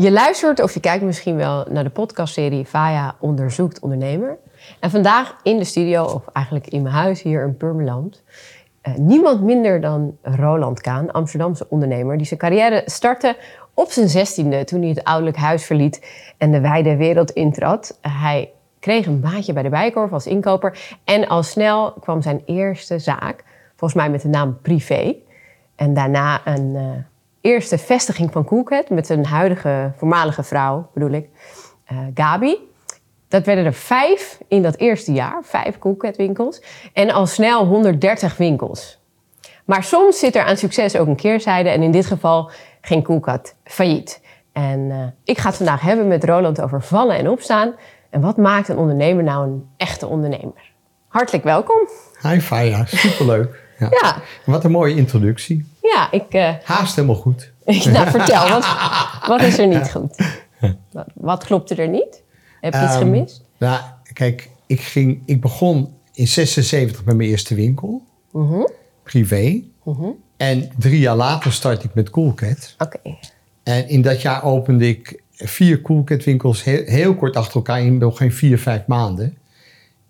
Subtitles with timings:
[0.00, 4.38] Je luistert of je kijkt misschien wel naar de podcastserie Vaya onderzoekt ondernemer.
[4.80, 8.22] En vandaag in de studio, of eigenlijk in mijn huis hier in Purmerland,
[8.80, 13.36] eh, niemand minder dan Roland Kaan, Amsterdamse ondernemer, die zijn carrière startte
[13.74, 16.06] op zijn zestiende toen hij het ouderlijk huis verliet
[16.36, 17.98] en de wijde wereld intrad.
[18.00, 22.98] Hij kreeg een baantje bij de Bijkorf als inkoper en al snel kwam zijn eerste
[22.98, 23.44] zaak,
[23.76, 25.14] volgens mij met de naam Privé.
[25.76, 26.82] En daarna een uh,
[27.40, 31.28] eerste vestiging van Coolcat met zijn huidige voormalige vrouw, bedoel ik,
[31.92, 32.56] uh, Gabi.
[33.28, 36.62] Dat werden er vijf in dat eerste jaar, vijf Coolcat winkels.
[36.92, 38.98] En al snel 130 winkels.
[39.64, 41.68] Maar soms zit er aan succes ook een keerzijde.
[41.68, 44.20] En in dit geval ging Coolcat failliet.
[44.52, 47.74] En uh, ik ga het vandaag hebben met Roland over vallen en opstaan.
[48.10, 50.72] En wat maakt een ondernemer nou een echte ondernemer?
[51.08, 51.88] Hartelijk welkom.
[52.22, 53.67] Hi Faya, superleuk.
[53.78, 53.88] Ja.
[53.90, 54.22] Ja.
[54.44, 55.66] Wat een mooie introductie.
[55.82, 56.34] Ja, ik...
[56.34, 57.52] Uh, Haast helemaal goed.
[57.64, 58.66] nou, vertel, wat,
[59.28, 60.16] wat is er niet goed?
[60.92, 62.22] Wat, wat klopte er niet?
[62.60, 63.44] Heb je iets Ehm, gemist?
[63.58, 63.80] Nou,
[64.12, 68.02] kijk, ik, ging, ik begon in 76 met mijn eerste winkel.
[68.32, 68.60] Mhm.
[69.02, 69.62] Privé.
[70.36, 72.74] En drie jaar later startte ik met Coolcat.
[72.78, 72.98] Oké.
[73.62, 77.98] En in dat jaar opende ik vier Coolcat winkels heel, heel kort achter elkaar in
[77.98, 79.38] nog geen vier, vijf maanden.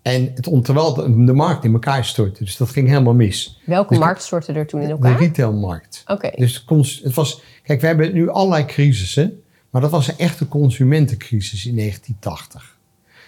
[0.01, 2.43] En het, terwijl de, de markt in elkaar stortte.
[2.43, 3.59] Dus dat ging helemaal mis.
[3.65, 5.19] Welke Dus markt stortte er toen in De elkaar?
[5.19, 6.03] retailmarkt.
[6.07, 6.31] Oké.
[6.35, 10.47] Dus cons- het was, kijk, we hebben nu allerlei crisissen, maar dat was een echte
[10.47, 12.77] consumentencrisis in 1980.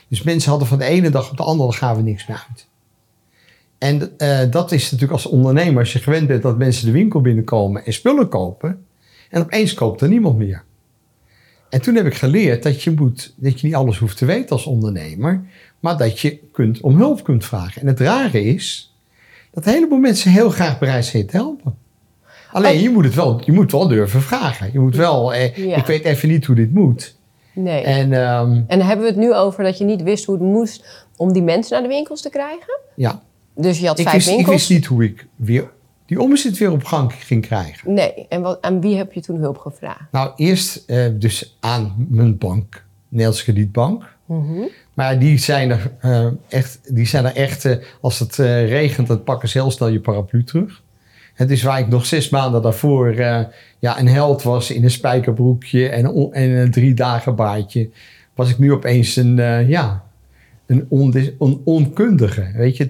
[0.07, 2.67] Dus mensen hadden van de ene dag op de andere gaan we niks meer uit.
[3.77, 7.21] En eh, dat is natuurlijk als ondernemer, als je gewend bent dat mensen de winkel
[7.21, 8.85] binnenkomen en spullen kopen,
[9.29, 10.63] en opeens koopt er niemand meer.
[11.69, 14.49] En toen heb ik geleerd dat je, moet, dat je niet alles hoeft te weten
[14.49, 15.45] als ondernemer,
[15.81, 17.81] maar dat je kunt, om hulp kunt vragen.
[17.81, 18.95] En het rare is
[19.51, 21.75] dat een heleboel mensen heel graag bereid zijn te helpen.
[22.51, 22.81] Alleen Oh.
[22.81, 24.69] je, moet het wel, je moet wel durven vragen.
[24.73, 25.75] Je moet wel, eh, Ja.
[25.75, 27.15] ik weet even niet hoe dit moet.
[27.53, 27.81] Nee.
[27.83, 30.43] En, En ehm, dan hebben we het nu over dat je niet wist hoe het
[30.43, 32.79] moest om die mensen naar de winkels te krijgen?
[32.95, 33.21] ja,
[33.55, 34.55] Dus je had ik vijf wist, ik winkels?
[34.55, 35.71] wist niet hoe ik weer
[36.05, 37.93] die omzet weer op gang ging krijgen.
[37.93, 38.25] Nee.
[38.29, 40.11] En wat, aan wie heb je toen hulp gevraagd?
[40.11, 44.15] Nou, eerst eh, dus aan mijn bank, Nederlands Kredietbank.
[44.31, 44.61] Mhm.
[44.93, 49.07] Maar die zijn er eh, echt, die zijn er echt eh, als het eh, regent,
[49.07, 50.81] dan pakken ze heel snel je paraplu terug.
[51.33, 53.15] Het is waar ik nog zes maanden daarvoor
[53.79, 57.89] ja, een held was in een spijkerbroekje en, een on- en een drie dagen baardje.
[58.35, 59.35] Was ik nu opeens een,
[59.67, 60.03] ja,
[60.65, 62.51] een, een onkundige.
[62.55, 62.87] Weet je,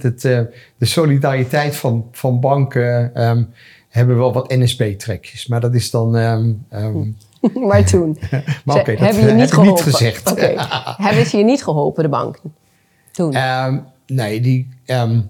[0.77, 3.43] de solidariteit van, van banken ehm,
[3.89, 5.47] hebben wel wat NSB-trekjes.
[5.47, 6.17] Maar dat is dan...
[6.17, 6.97] ehm, ehm,
[7.67, 8.17] maar toen.
[8.65, 9.85] maar oké, dat hebben je heb niet geholpen.
[9.85, 10.31] niet gezegd.
[10.31, 10.53] Oké.
[11.07, 12.53] hebben ze je niet geholpen, de banken?
[13.11, 13.33] Toen.
[13.33, 15.21] Ehm, nee, die, ehm,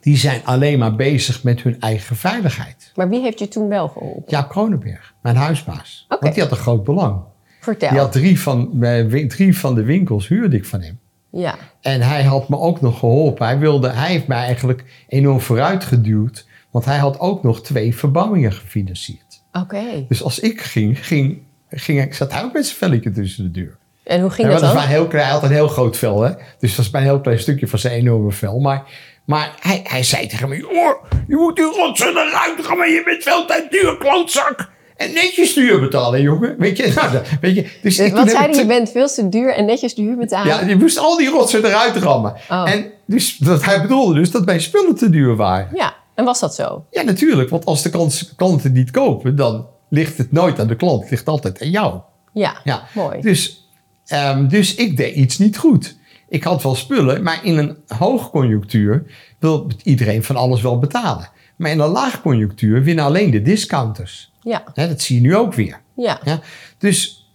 [0.00, 2.92] die zijn alleen maar bezig met hun eigen veiligheid.
[2.94, 4.24] Maar wie heeft je toen wel geholpen?
[4.26, 6.06] Jaap Kronenberg, mijn huisbaas.
[6.08, 7.20] Want die had een groot belang.
[7.60, 7.90] Vertel.
[7.90, 10.98] Die had drie van, eh, drie van de winkels huurde ik van hem.
[11.30, 11.54] Ja.
[11.80, 13.46] En hij had me ook nog geholpen.
[13.46, 16.46] Hij, wilde, hij heeft mij eigenlijk enorm vooruit geduwd.
[16.70, 19.27] Want hij had ook nog twee verbouwingen gefinancierd.
[19.52, 20.04] Oké.
[20.08, 21.38] Dus als ik ging, ging,
[21.70, 23.76] ging ik, zat hij ook met zijn velletje tussen de deur.
[24.04, 24.72] En hoe ging Ja, dat dan?
[24.74, 26.30] was maar heel klein, hij had een heel groot vel, hè?
[26.58, 28.58] Dus dat was maar een heel klein stukje van zijn enorme vel.
[28.58, 28.82] Maar,
[29.24, 33.02] maar hij, hij zei tegen me: "Joh, Je moet die rotsen eruit gaan, maar je
[33.04, 34.68] bent veel te duur, klootzak.
[34.96, 36.54] En netjes de huur betalen, jongen.
[36.58, 37.62] Weet je, nou, weet je.
[37.62, 38.54] Dus Dus ik- wat zei hij?
[38.58, 40.46] Je bent veel te duur en netjes de huur betalen?
[40.46, 42.34] Ja, je moest al die rotsen eruit rammen.
[42.50, 42.70] Oh.
[42.72, 45.68] En dus, dat, hij bedoelde dus dat mijn spullen te duur waren.
[45.74, 45.94] Ja.
[46.18, 46.86] En was dat zo?
[46.90, 47.50] Ja, natuurlijk.
[47.50, 51.00] Want als de klant- klanten niet kopen, dan ligt het nooit aan de klant.
[51.00, 52.00] Het ligt altijd aan jou.
[52.32, 52.60] Ja.
[52.64, 52.82] Ja.
[52.94, 53.20] Mooi.
[53.20, 53.68] Dus,
[54.06, 55.96] ehm, dus ik deed iets niet goed.
[56.28, 59.04] Ik had wel spullen, maar in een hoogconjunctuur
[59.38, 61.30] wil iedereen van alles wel betalen.
[61.56, 64.32] Maar in een laagconjunctuur winnen alleen de discounters.
[64.40, 64.64] Ja.
[64.74, 65.80] Dat zie je nu ook weer.
[65.96, 66.20] Ja.
[66.24, 66.40] Ja?
[66.78, 67.28] Dus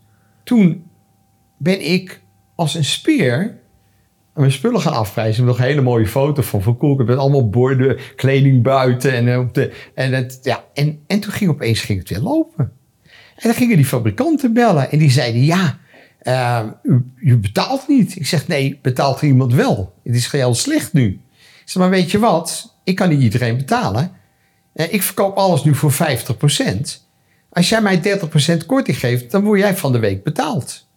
[0.44, 0.90] toen
[1.58, 2.22] ben ik
[2.56, 3.60] als een speer
[4.34, 5.32] mijn spullen gaan afprijzen.
[5.32, 9.14] Ik heb nog een hele mooie foto van Van Koelken met allemaal borden, kleding buiten.
[9.14, 12.20] En, eh, op de, en, het, ja, en, en toen ging opeens ging het weer
[12.20, 12.72] lopen.
[13.36, 15.78] En dan gingen die fabrikanten bellen en die zeiden ja,
[16.20, 18.16] eh, u, u betaalt niet.
[18.16, 19.94] Ik zeg nee, betaalt iemand wel.
[20.04, 21.08] Het is heel slecht nu.
[21.38, 24.12] Ik zeg maar weet je wat, ik kan niet iedereen betalen.
[24.74, 27.02] Eh, ik verkoop alles nu voor 50%.
[27.50, 30.88] Als jij mij 30% korting geeft, dan word jij van de week betaald.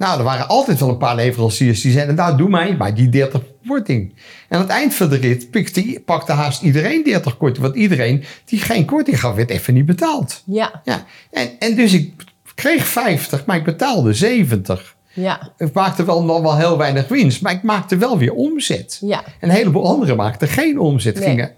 [0.00, 3.08] Nou, er waren altijd wel een paar leveranciers die zeiden, nou doe mij maar die
[3.08, 4.14] 30 korting.
[4.48, 7.62] En aan het eind van de rit pikte, pakte haast iedereen 30 korting.
[7.64, 10.42] Want iedereen die geen korting gaf, werd even niet betaald.
[10.46, 10.80] Ja.
[10.84, 11.04] Ja.
[11.30, 12.12] En, en dus ik
[12.54, 14.96] kreeg 50, maar ik betaalde 70.
[15.12, 15.52] Ja.
[15.56, 18.98] Ik maakte wel nog wel heel weinig winst, maar ik maakte wel weer omzet.
[19.00, 19.24] Ja.
[19.40, 21.28] En een heleboel anderen maakten geen omzet, Nee.
[21.28, 21.52] gingen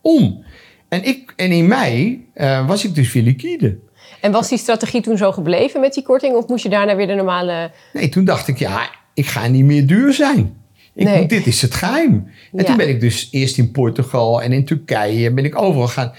[0.00, 0.44] om.
[0.88, 3.78] En, ik, en in mei eh, was ik dus weer liquide.
[4.22, 6.34] En was die strategie toen zo gebleven met die korting?
[6.34, 7.70] Of moest je daarna weer de normale...
[7.92, 10.56] Nee, toen dacht ik, ja, ik ga niet meer duur zijn.
[10.94, 11.26] Ik, Nee.
[11.26, 12.12] Dit is het geheim.
[12.12, 12.64] En Ja.
[12.64, 15.32] toen ben ik dus eerst in Portugal en in Turkije...
[15.32, 16.12] ben ik overal gaan,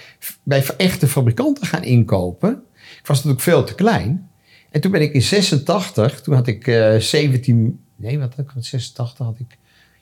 [0.44, 2.63] bij echte fabrikanten gaan inkopen.
[3.00, 4.29] Ik was natuurlijk veel te klein.
[4.69, 7.79] En toen ben ik in 86, toen had ik eh 17...
[7.95, 8.51] Nee, wat had ik?
[8.55, 9.57] In 86 had ik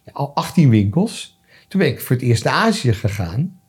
[0.06, 1.40] ja, al 18 winkels.
[1.68, 3.60] Toen ben ik voor het eerst naar Azië gegaan.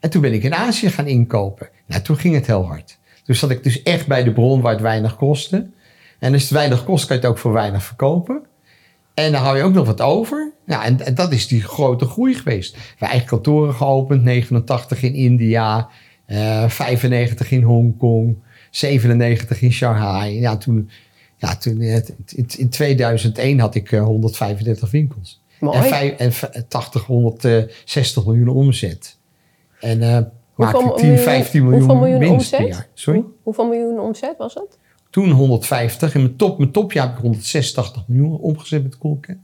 [0.00, 1.68] En toen ben ik in Azië gaan inkopen.
[1.86, 2.98] Nou, toen ging het heel hard.
[3.30, 5.70] Toen zat ik dus echt bij de bron waar het weinig kostte.
[6.18, 8.42] En als het weinig kost, kan je het ook voor weinig verkopen.
[9.14, 10.52] En dan hou je ook nog wat over.
[10.66, 12.76] Ja, en, en dat is die grote groei geweest.
[12.98, 15.88] We eigen kantoren geopend, 89 in India,
[16.26, 18.36] eh 95 in Hongkong,
[18.70, 20.40] 97 in Shanghai.
[20.40, 20.90] Ja, toen,
[21.36, 21.94] ja, toen eh,
[22.26, 25.42] in, in 2001 had ik eh, 135 winkels.
[25.60, 25.76] Mooi.
[25.78, 29.16] En, vijf- en v- 80, 160 miljoen omzet.
[29.80, 30.32] En
[30.64, 32.74] maakte ik 10, miljoen- 15 miljoen, hoeveel miljoen winst per omzet?
[32.76, 32.88] jaar.
[32.94, 33.20] Sorry?
[33.20, 34.78] Hoe- hoeveel miljoen omzet was dat?
[35.10, 36.14] Toen 150.
[36.14, 39.36] In mijn, top, mijn topjaar heb ik 186 miljoen omgezet met Coolcat.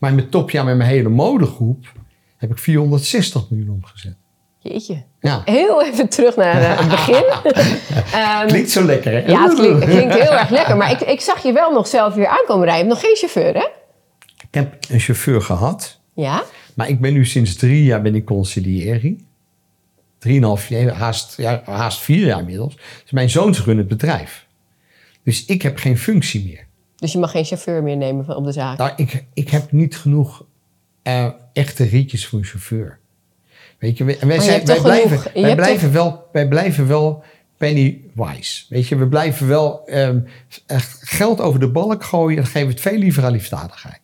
[0.00, 1.92] Maar in mijn topjaar met mijn hele modegroep
[2.36, 4.16] heb ik 460 miljoen omgezet.
[4.58, 5.02] Jeetje.
[5.20, 7.24] Ja, Heel even terug naar eh, het begin.
[8.20, 9.18] Ehm, klinkt zo lekker hè?
[9.18, 10.76] ja, het klinkt, het klinkt heel erg lekker.
[10.80, 12.86] Maar ik, ik zag je wel nog zelf weer aankomen rijden.
[12.86, 13.66] Je hebt nog geen chauffeur, hè?
[14.42, 16.00] Ik heb een chauffeur gehad.
[16.14, 16.42] Ja.
[16.74, 19.26] Maar ik ben nu sinds drie jaar ben ik conciliëring.
[20.18, 22.74] Drieënhalf jaar, haast, ja, haast vier jaar inmiddels.
[23.02, 24.46] Dus mijn zoons runnen het bedrijf.
[25.22, 26.66] Dus ik heb geen functie meer.
[26.96, 28.78] Dus je mag geen chauffeur meer nemen op de zaak.
[28.78, 30.44] Nou, ik, ik heb niet genoeg
[31.02, 32.98] eh, echte ritjes voor een chauffeur.
[33.78, 37.22] Weet je, wij, wij, zijn, wij, blijven, genoeg- wij, blijven wel, wij blijven wel
[37.56, 38.64] pennywise.
[38.68, 39.86] Weet je, we blijven wel
[40.66, 44.00] echt geld over de balk gooien en geven het veel liever aan liefdadigheid.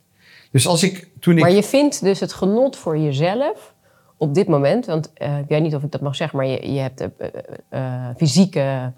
[0.50, 1.40] Dus als ik toen ik.
[1.40, 3.73] Maar je vindt dus het genot voor jezelf
[4.16, 6.72] op dit moment, want eh, ik weet niet of ik dat mag zeggen, maar je,
[6.72, 7.28] je hebt eh,
[7.68, 8.92] eh, fysieke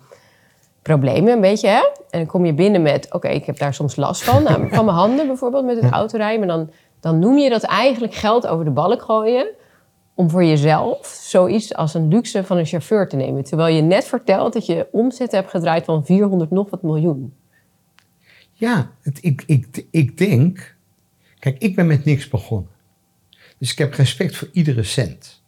[0.83, 1.81] problemen een beetje, hè?
[2.11, 4.85] En dan kom je binnen met, oké, ik heb daar soms last van, nou, van
[4.85, 6.71] mijn handen bijvoorbeeld met het autorijden, maar dan,
[7.01, 9.47] dan noem je dat eigenlijk geld over de balk gooien
[10.15, 13.45] om voor jezelf zoiets als een luxe van een chauffeur te nemen.
[13.45, 17.35] Terwijl je net vertelt dat je omzet hebt gedraaid van 400 nog wat miljoen.
[18.53, 20.77] Ja, het, ik, ik, ik denk.
[21.39, 22.71] Kijk, ik ben met niks begonnen.
[23.59, 25.43] Dus ik heb respect voor iedere cent.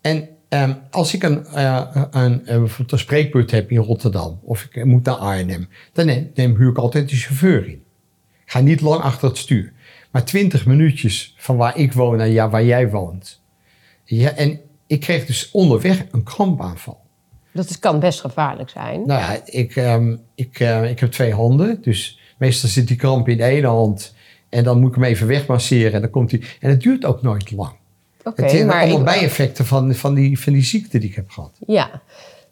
[0.00, 4.40] En ehm, als ik een, eh, een, eh, een spreekbeurt heb in Rotterdam.
[4.42, 5.68] of ik moet naar Arnhem.
[5.92, 7.82] dan neem, neem, huur ik altijd een chauffeur in.
[8.44, 9.72] Ik ga niet lang achter het stuur.
[10.10, 13.40] Maar twintig minuutjes van waar ik woon naar ja, waar jij woont.
[14.04, 17.00] Ja, en ik kreeg dus onderweg een krampaanval.
[17.52, 19.06] Dat is, kan best gevaarlijk zijn.
[19.06, 21.82] Nou ja, ik, ehm, ik, eh, ik heb twee handen.
[21.82, 24.14] Dus meestal zit die kramp in de ene hand.
[24.52, 25.92] En dan moet ik hem even wegmasseren.
[25.92, 26.42] En dan komt hij.
[26.60, 27.72] En het duurt ook nooit lang.
[28.24, 31.30] Oké, het zijn maar allemaal bijeffecten van, van, die, van die ziekte die ik heb
[31.30, 31.50] gehad.
[31.66, 31.90] Ja,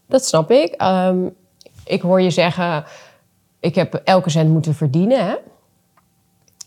[0.09, 0.73] dat snap ik.
[0.77, 1.17] Ehm,
[1.85, 2.85] ik hoor je zeggen,
[3.61, 5.27] ik heb elke cent moeten verdienen.
[5.27, 5.35] Hè?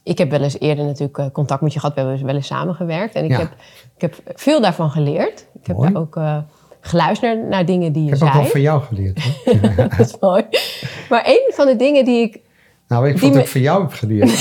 [0.03, 1.95] Ik heb wel eens eerder natuurlijk eh, contact met je gehad.
[1.95, 3.15] We hebben wel eens samengewerkt.
[3.15, 3.37] En ik, Ja.
[3.37, 3.51] heb,
[3.95, 5.47] ik heb veel daarvan geleerd.
[5.61, 6.37] Ik heb daar ook eh,
[6.81, 8.41] geluisterd naar, naar dingen die je Ik heb ook zei.
[8.43, 9.19] wel van jou geleerd.
[9.97, 10.43] Dat is mooi.
[11.09, 12.39] Maar een van de dingen die ik...
[12.87, 14.31] nou, ik wat me- ik van jou heb geleerd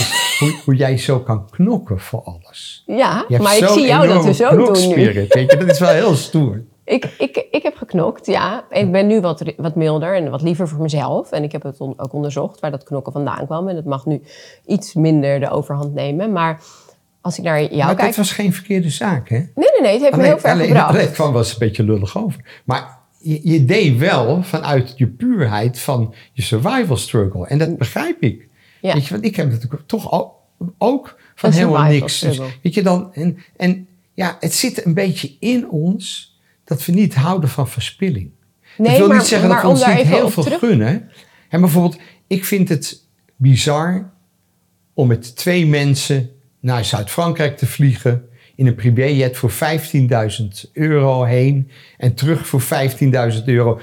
[0.43, 2.83] hoe, hoe jij zo kan knokken voor alles.
[2.87, 4.65] Ja, maar ik zie jou dat dus ook doen nu.
[4.65, 5.56] knokspirit, Weet je?
[5.56, 6.62] Dat is wel heel stoer.
[6.85, 8.65] Ik, ik, ik heb geknokt, ja.
[8.71, 11.31] Ik ben nu wat, wat milder en wat liever voor mezelf.
[11.31, 13.69] En ik heb het on- ook onderzocht waar dat knokken vandaan kwam.
[13.69, 14.23] En het mag nu
[14.67, 16.32] iets minder de overhand nemen.
[16.32, 16.61] Maar
[17.20, 18.06] als ik naar jou maar kijk...
[18.06, 19.37] dat was geen verkeerde zaak, hè?
[19.37, 19.93] Nee, nee, nee.
[19.93, 20.89] Het heeft me heel ver alleen, gebracht.
[20.89, 22.63] alleen, het kwam wel eens een beetje lullig over.
[22.65, 27.46] Maar je, je deed wel vanuit je puurheid van je survival struggle.
[27.46, 28.49] En dat begrijp ik.
[28.82, 28.94] Ja.
[28.94, 30.34] Weet je, want ik heb natuurlijk toch ook,
[30.79, 32.19] ook van helemaal niks.
[32.20, 36.93] Dus, weet je dan, en, en ja, het zit een beetje in ons dat we
[36.93, 38.31] niet houden van verspilling.
[38.77, 41.10] Nee, dat wil maar- niet zeggen dat we ons niet heel veel terug- gunnen.
[41.48, 44.12] En bijvoorbeeld, ik vind het bizar
[44.94, 51.71] om met twee mensen naar Zuid-Frankrijk te vliegen in een privéjet voor 15.000 euro heen
[51.99, 53.81] en terug voor 15.000 euro,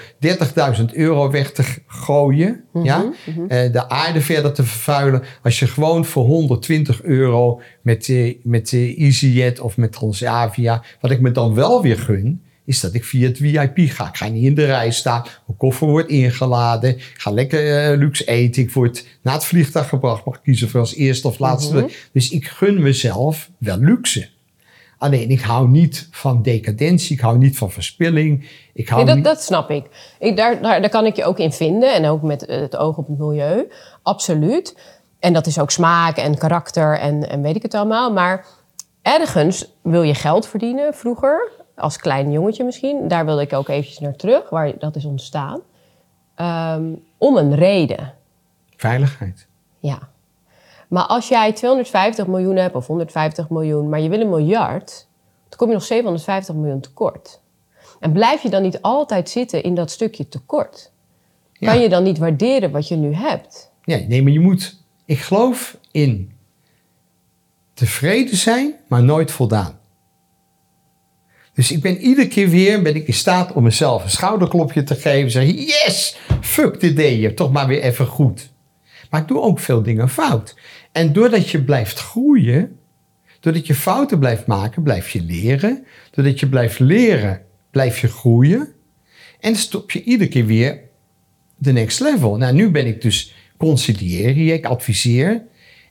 [0.77, 3.11] 30.000 euro weg te gooien, Mhm, ja?
[3.47, 8.69] Eh, de aarde verder te vervuilen, als je gewoon voor 120 euro met, de met
[8.69, 13.05] de EasyJet of met Transavia, wat ik me dan wel weer gun, is dat ik
[13.05, 14.07] via het VIP ga.
[14.07, 18.25] Ik ga niet in de rij staan, mijn koffer wordt ingeladen, ik ga lekker luxe
[18.25, 21.75] eten, ik word naar het vliegtuig gebracht, mag kiezen voor als eerste of laatste.
[21.75, 21.87] Mhm.
[22.13, 24.29] Dus ik gun mezelf wel luxe.
[24.99, 28.49] Alleen ik hou niet van decadentie, ik hou niet van verspilling.
[28.73, 29.25] Ik hou Nee, dat, niet...
[29.25, 30.15] dat snap ik.
[30.19, 31.93] ik daar, daar, daar kan ik je ook in vinden.
[31.93, 33.67] En ook met eh, het oog op het milieu.
[34.03, 34.77] Absoluut.
[35.19, 38.13] En dat is ook smaak en karakter en, en weet ik het allemaal.
[38.13, 38.45] Maar
[39.01, 41.51] ergens wil je geld verdienen vroeger.
[41.75, 43.07] Als klein jongetje misschien.
[43.07, 44.49] Daar wilde ik ook eventjes naar terug.
[44.49, 45.61] Waar dat is ontstaan.
[46.35, 46.83] ehm,
[47.17, 48.13] om een reden.
[48.75, 49.47] Veiligheid.
[49.79, 49.99] Ja.
[50.89, 55.07] Maar als jij 250 miljoen hebt of 150 miljoen, maar je wil een miljard,
[55.49, 57.41] dan kom je nog 750 miljoen tekort.
[57.99, 60.91] En blijf je dan niet altijd zitten in dat stukje tekort?
[61.53, 61.71] Ja.
[61.71, 63.71] Kan je dan niet waarderen wat je nu hebt?
[63.83, 64.77] Nee, nee, maar je moet...
[65.05, 66.31] Ik geloof in
[67.73, 69.79] tevreden zijn, maar nooit voldaan.
[71.53, 74.95] Dus ik ben iedere keer weer ben ik in staat om mezelf een schouderklopje te
[74.95, 75.31] geven.
[75.31, 77.33] Zeggen, yes, fuck, dit deed je.
[77.33, 78.49] Toch maar weer even goed.
[79.09, 80.55] Maar ik doe ook veel dingen fout.
[80.99, 82.77] En doordat je blijft groeien,
[83.39, 85.85] doordat je fouten blijft maken, blijf je leren.
[86.11, 87.41] Doordat je blijft leren,
[87.71, 88.73] blijf je groeien.
[89.39, 90.79] En stop je iedere keer weer
[91.57, 92.37] de next level.
[92.37, 95.43] Nou, nu ben ik dus conciliëren ik adviseer.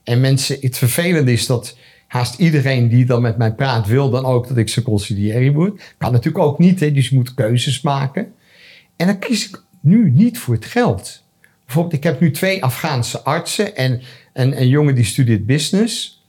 [0.04, 4.24] En mensen, het vervelende is dat haast iedereen die dan met mij praat, wil dan
[4.24, 5.94] ook dat ik zijn conciliëren moet.
[5.98, 8.32] Kan natuurlijk ook niet, hè, dus je moet keuzes maken.
[8.96, 11.26] En dan kies ik nu niet voor het geld.
[11.64, 14.00] Bijvoorbeeld, ik heb nu twee Afghaanse artsen en
[14.38, 16.22] een, een jongen die studeert business.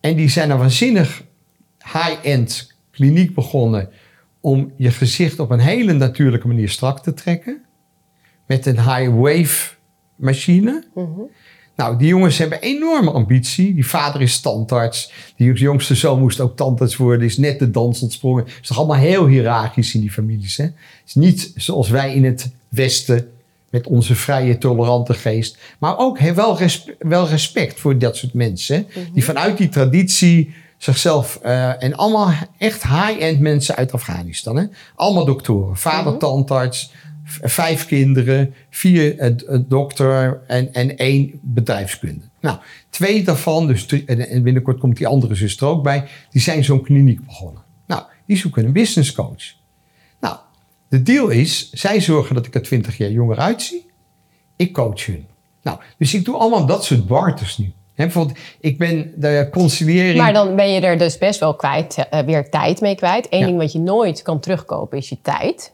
[0.00, 1.22] En die zijn een waanzinnig
[1.92, 3.88] high-end kliniek begonnen
[4.40, 7.64] om je gezicht op een hele natuurlijke manier strak te trekken.
[8.46, 9.74] Met een high-wave
[10.16, 10.84] machine.
[11.76, 13.74] Nou, die jongens hebben enorme ambitie.
[13.74, 15.12] Die vader is tandarts.
[15.36, 17.26] Die jongste zoon moest ook tandarts worden.
[17.26, 18.44] Is net de dans ontsprongen.
[18.44, 20.56] Het is toch allemaal heel hiërarchisch in die families.
[20.56, 20.64] Hè?
[20.64, 23.30] Het is niet zoals wij in het Westen
[23.70, 25.58] met onze vrije, tolerante geest.
[25.78, 28.86] Maar ook he, wel, respe- wel respect voor dat soort mensen.
[29.12, 31.38] Die vanuit die traditie zichzelf...
[31.42, 34.56] eh, en allemaal echt high-end mensen uit Afghanistan.
[34.56, 34.64] Hè?
[34.94, 35.76] Allemaal doktoren.
[35.76, 36.92] Vader tandarts,
[37.24, 42.24] v- vijf kinderen, vier eh, dokter en, en één bedrijfskunde.
[42.40, 42.58] Nou,
[42.90, 46.04] twee daarvan, dus en, en binnenkort komt die andere zus er ook bij...
[46.30, 47.62] die zijn zo'n kliniek begonnen.
[47.86, 49.54] Nou, die zoeken een business coach.
[50.88, 53.86] Nou, de deal is, zij zorgen dat ik er 20 jaar jonger uitzie.
[54.56, 55.26] Ik coach hun.
[55.62, 57.72] Nou, dus ik doe allemaal dat soort barters nu.
[57.94, 60.16] Hè, bijvoorbeeld, ik ben de conciliëring...
[60.18, 63.26] Maar dan ben je er dus best wel kwijt, eh, weer tijd mee kwijt.
[63.30, 63.46] Eén Ja.
[63.46, 65.72] ding wat je nooit kan terugkopen is je tijd.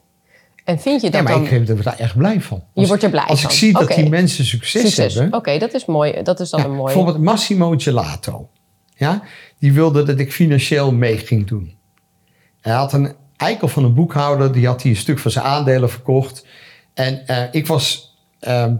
[0.63, 1.59] En vind je dat ja, maar dan...
[1.59, 2.63] ik word daar echt blij van.
[2.73, 3.49] Je wordt er blij als van.
[3.49, 5.13] ik zie dat die mensen succes, Succes.
[5.13, 5.39] hebben...
[5.39, 6.21] Oké, dat is mooi.
[6.23, 6.83] Dat is dan Ja, een mooie...
[6.85, 8.49] Bijvoorbeeld Massimo Gelato.
[8.95, 9.23] Ja,
[9.59, 11.75] die wilde dat ik financieel mee ging doen.
[12.61, 14.51] Hij had een eikel van een boekhouder.
[14.51, 16.45] Die had hij een stuk van zijn aandelen verkocht.
[16.93, 18.15] En eh, ik was...
[18.39, 18.75] ehm,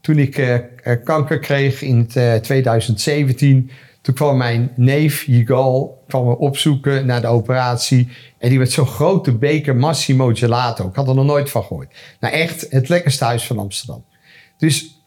[0.00, 3.70] toen ik eh, eh, kanker kreeg in het, eh, 2017...
[4.00, 8.08] Toen kwam mijn neef, Yigal, kwam me opzoeken naar de operatie.
[8.38, 10.88] En die werd zo'n grote beker Massimo Gelato.
[10.88, 11.94] Ik had er nog nooit van gehoord.
[12.20, 14.04] Nou echt het lekkerste huis van Amsterdam.
[14.56, 15.02] Dus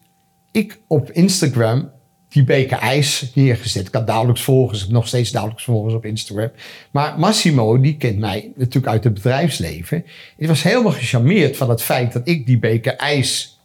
[0.50, 1.90] ik op Instagram
[2.32, 3.86] die beker ijs neergezet.
[3.86, 6.50] Ik had dagelijks volgers, ik heb nog steeds dagelijks volgers op Instagram.
[6.90, 10.04] Maar Massimo, die kent mij natuurlijk uit het bedrijfsleven.
[10.36, 13.60] Ik was helemaal gecharmeerd van het feit dat ik die beker ijs...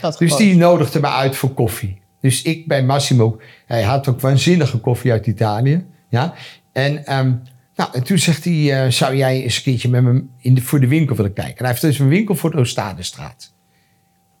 [0.00, 2.00] Had dus die nodigde me uit voor koffie.
[2.20, 5.84] Dus ik bij Massimo, hij had ook waanzinnige koffie uit Italië.
[6.08, 6.34] Ja?
[6.72, 7.32] En, ehm,
[7.76, 10.60] nou, en toen zegt hij, eh, zou jij eens een keertje met me in de,
[10.60, 11.56] voor de winkel willen kijken?
[11.56, 13.54] En hij heeft dus een winkel voor de Oostadestraat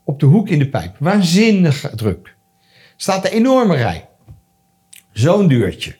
[0.04, 0.96] op de hoek in de pijp.
[0.98, 2.35] Waanzinnig druk.
[2.96, 4.08] Staat een enorme rij.
[5.12, 5.96] Zo'n deurtje.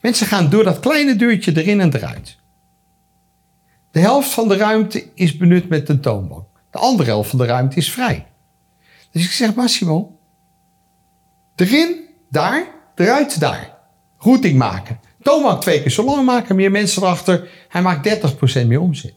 [0.00, 2.36] Mensen gaan door dat kleine deurtje erin en eruit.
[3.90, 6.46] De helft van de ruimte is benut met een toonbank.
[6.70, 8.26] De andere helft van de ruimte is vrij.
[9.10, 10.18] Dus ik zeg, Massimo,
[11.54, 13.76] erin, daar, eruit, daar.
[14.18, 15.00] Routing maken.
[15.22, 17.48] Toonbank twee keer zo lang maken, meer mensen erachter.
[17.68, 18.08] Hij maakt
[18.62, 19.14] 30% meer omzet.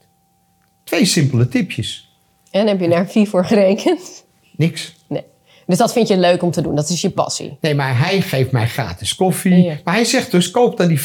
[0.83, 2.17] Twee simpele tipjes.
[2.51, 4.25] En heb je daar een fee voor gerekend?
[4.55, 4.95] Niks.
[5.69, 6.75] Dus dat vind je leuk om te doen.
[6.75, 7.57] Dat is je passie.
[7.61, 9.63] Nee, maar hij geeft mij gratis koffie.
[9.63, 9.77] Ja.
[9.83, 11.03] Maar hij zegt dus, koop dan die 25%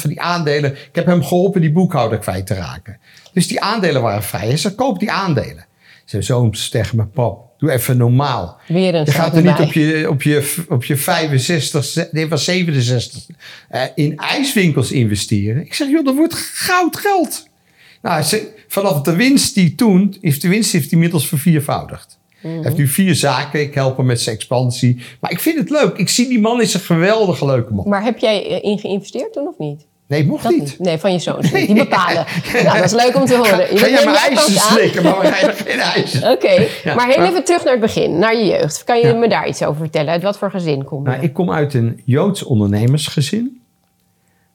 [0.00, 0.72] van die aandelen.
[0.72, 2.98] Ik heb hem geholpen die boekhouder kwijt te raken.
[3.32, 4.46] Dus die aandelen waren vrij.
[4.46, 5.66] Hij zegt, koop die aandelen.
[6.04, 8.60] Zijn zoon tegen mijn pap, doe even normaal.
[8.68, 12.44] Weer een Je gaat er niet op je, op je, op je 65, nee, was
[12.44, 13.26] 67,
[13.68, 15.64] eh, in ijswinkels investeren.
[15.64, 17.46] Ik zeg, joh, dat wordt goud geld.
[18.02, 22.18] Nou, ze- vanaf de winst die toen, is de winst heeft hij inmiddels verviervoudigd.
[22.42, 25.02] Hij heeft nu vier zaken, ik help hem met zijn expansie.
[25.20, 25.96] Maar ik vind het leuk.
[25.96, 27.88] Ik zie die man is een geweldige leuke man.
[27.88, 29.86] Maar heb jij eh, in geïnvesteerd toen of niet?
[30.06, 30.78] Nee, mocht Dat niet.
[30.78, 31.52] Nee, van je niet.
[31.66, 32.26] Die bepalen.
[32.52, 33.54] Nou, dat is leuk om te horen.
[33.54, 34.48] Ga, Je ga jij ook aan.
[34.48, 36.30] slikken, maar we rijden geen ijzer.
[36.30, 36.50] Oké,
[36.84, 38.84] Ja, maar heel maar- even terug naar het begin, naar je jeugd.
[38.84, 39.14] Kan je Ja.
[39.14, 40.12] me daar iets over vertellen?
[40.12, 41.08] Uit wat voor gezin kom je?
[41.10, 43.60] Nou, ik kom uit een Joods ondernemersgezin.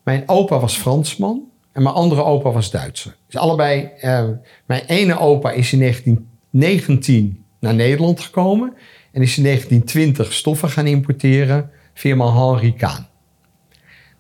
[0.04, 3.16] Mijn opa was Fransman en mijn andere opa was Duitser.
[3.26, 4.24] Dus allebei, eh,
[4.66, 8.74] mijn ene opa is in 1919 naar Nederland gekomen
[9.12, 13.08] en is in 1920 stoffen gaan importeren, firma Henri Kaan.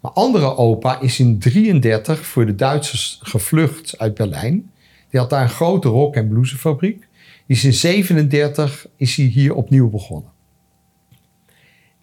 [0.02, 4.72] Mijn andere opa is in 33 voor de Duitsers gevlucht uit Berlijn
[5.10, 7.08] Die had daar een grote rock- en blousefabriek.
[7.48, 10.32] Is in 37 is hij hier opnieuw begonnen.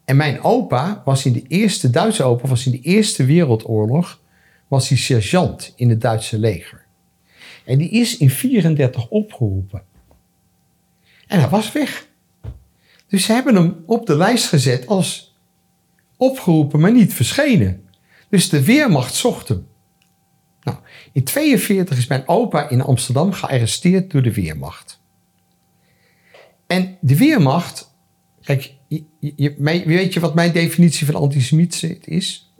[0.04, 4.20] En mijn opa was in de eerste, Duitse opa was in de Eerste Wereldoorlog,
[4.68, 6.84] was hij sergeant in het Duitse leger.
[7.64, 9.82] En die is in 34 opgeroepen.
[11.32, 12.06] En hij was weg.
[13.06, 15.36] Dus ze hebben hem op de lijst gezet als
[16.16, 17.88] opgeroepen, maar niet verschenen.
[18.28, 19.66] Dus de Weermacht zocht hem.
[20.62, 20.78] Nou,
[21.12, 25.00] in 42 is mijn opa in Amsterdam gearresteerd door de Weermacht.
[26.66, 27.94] En de Weermacht,
[28.42, 29.04] kijk, je,
[29.36, 29.54] je,
[29.86, 32.52] weet je wat mijn definitie van antisemiet is?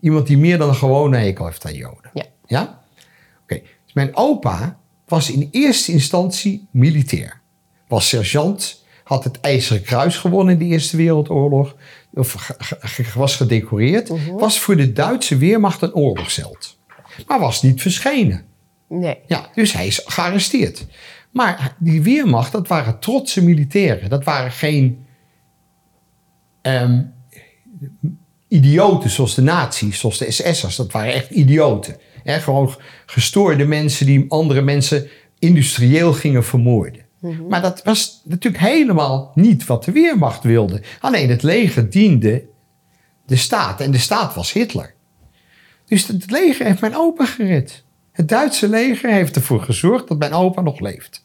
[0.00, 2.10] Iemand die meer dan een gewone hekel heeft aan Joden.
[2.14, 2.24] Ja.
[2.46, 2.82] Ja?
[3.42, 3.60] Oké.
[3.84, 7.39] Dus mijn opa was in eerste instantie militair.
[7.90, 11.76] Was sergeant, had het IJzeren Kruis gewonnen in de Eerste Wereldoorlog.
[12.14, 12.52] Of
[13.14, 14.10] was gedecoreerd.
[14.32, 16.78] Was voor de Duitse Weermacht een oorlogsheld.
[17.26, 18.44] Maar was niet verschenen.
[18.88, 19.18] Nee.
[19.26, 20.86] Ja, dus hij is gearresteerd.
[21.30, 24.10] Maar die Weermacht, dat waren trotse militairen.
[24.10, 25.06] Dat waren geen
[26.62, 27.12] um,
[28.48, 30.76] idioten zoals de nazi's, zoals de SS'ers.
[30.76, 31.96] Dat waren echt idioten.
[32.22, 32.74] He, gewoon
[33.06, 37.08] gestoorde mensen die andere mensen industrieel gingen vermoorden.
[37.20, 37.46] Mhm.
[37.46, 40.82] Maar dat was natuurlijk helemaal niet wat de Weermacht wilde.
[41.00, 42.44] Alleen het leger diende
[43.26, 44.94] de staat en de staat was Hitler.
[45.84, 47.84] Dus het leger heeft mijn opa gered.
[48.12, 51.24] Het Duitse leger heeft ervoor gezorgd dat mijn opa nog leeft.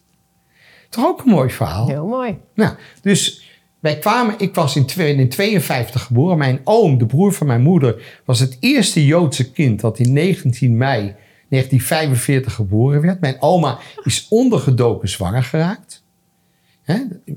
[0.89, 1.87] Toch ook een mooi verhaal?
[1.87, 2.37] Heel mooi.
[2.53, 3.45] Nou, dus
[3.79, 6.37] wij kwamen, ik was in 1952 geboren.
[6.37, 10.77] Mijn oom, de broer van mijn moeder, was het eerste Joodse kind dat in 19
[10.77, 11.15] mei
[11.55, 13.19] 1945 geboren werd.
[13.19, 16.03] Mijn oma is ondergedoken zwanger geraakt.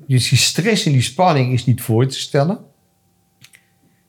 [0.07, 2.59] Dus die stress en die spanning is niet voor te stellen.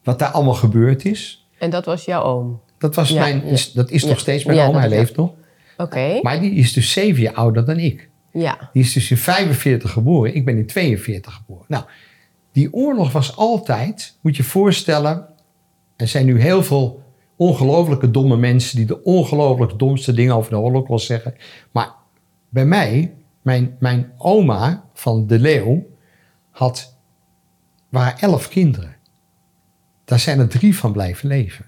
[0.03, 1.47] Wat daar allemaal gebeurd is.
[1.59, 2.61] En dat was jouw oom?
[2.77, 5.31] Dat, was mijn, is, dat is nog steeds mijn oom, hij leeft nog.
[5.77, 6.19] Oké.
[6.21, 8.09] Maar die is dus zeven jaar ouder dan ik.
[8.31, 8.69] Ja.
[8.73, 11.65] Die is dus in 45 geboren, ik ben in 42 geboren.
[11.67, 11.83] Nou,
[12.51, 15.27] die oorlog was altijd, moet je voorstellen,
[15.95, 17.03] er zijn nu heel veel
[17.39, 21.35] ongelooflijke domme mensen die de ongelooflijk domste dingen over de holocaust zeggen.
[21.71, 21.95] Maar
[22.49, 25.87] bij mij, mijn, mijn oma van de Leeuw,
[26.49, 26.97] had,
[27.89, 28.95] waren elf kinderen.
[30.05, 31.65] Daar zijn er drie van blijven leven.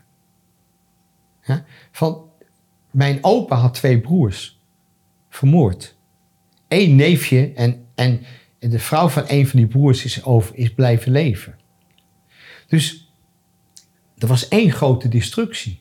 [1.91, 2.29] Van,
[2.91, 4.59] mijn opa had twee broers
[5.29, 5.95] vermoord.
[6.67, 8.21] Eén neefje en, en
[8.59, 11.55] de vrouw van een van die broers is, over, is blijven leven.
[12.67, 13.00] Dus
[14.21, 15.79] er was één grote destructie.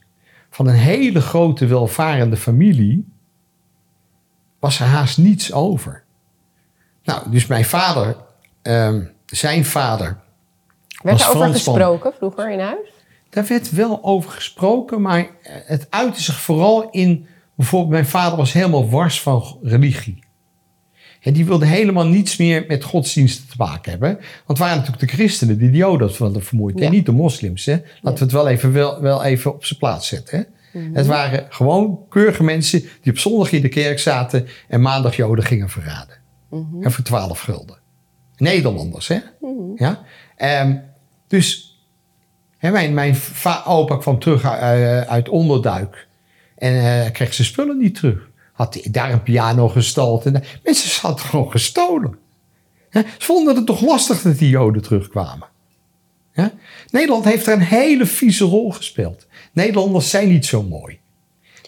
[0.51, 3.09] Van een hele grote welvarende familie
[4.59, 6.05] was er haast niets over.
[7.05, 8.17] Nou, dus mijn vader,
[8.63, 10.19] um, zijn vader.
[11.03, 12.89] Werd er over gesproken vroeger in huis?
[13.31, 17.27] Daar werd wel over gesproken, maar het uitte zich vooral in.
[17.55, 20.25] Bijvoorbeeld, mijn vader was helemaal wars van religie.
[21.21, 24.09] En die wilde helemaal niets meer met godsdiensten te maken hebben.
[24.13, 26.81] Want het waren natuurlijk de christenen die de joden hadden vermoord.
[26.81, 27.65] En niet de moslims.
[27.65, 27.73] Hè?
[28.01, 30.39] Laten we het wel even, wel, wel even op zijn plaats zetten.
[30.39, 30.45] Hè?
[30.81, 30.95] Mhm.
[30.95, 35.45] Het waren gewoon keurige mensen die op zondag in de kerk zaten en maandag joden
[35.45, 36.17] gingen verraden.
[36.51, 36.83] Mhm.
[36.83, 37.79] En voor twaalf gulden.
[38.37, 39.19] Nederlanders, hè?
[39.41, 39.85] Mhm.
[39.85, 40.03] Ja?
[40.63, 40.83] Um,
[41.29, 41.79] dus
[42.59, 43.17] hè, mijn, mijn
[43.67, 46.09] opa kwam terug uit, uit onderduik
[46.57, 48.30] en uh, kreeg zijn spullen niet terug
[48.61, 50.27] had hij daar een piano gestald.
[50.27, 52.19] En mensen hadden gewoon gestolen.
[52.91, 55.49] Ze vonden het toch lastig dat die Joden terugkwamen.
[56.91, 59.27] Nederland heeft er een hele vieze rol gespeeld.
[59.53, 60.99] Nederlanders zijn niet zo mooi.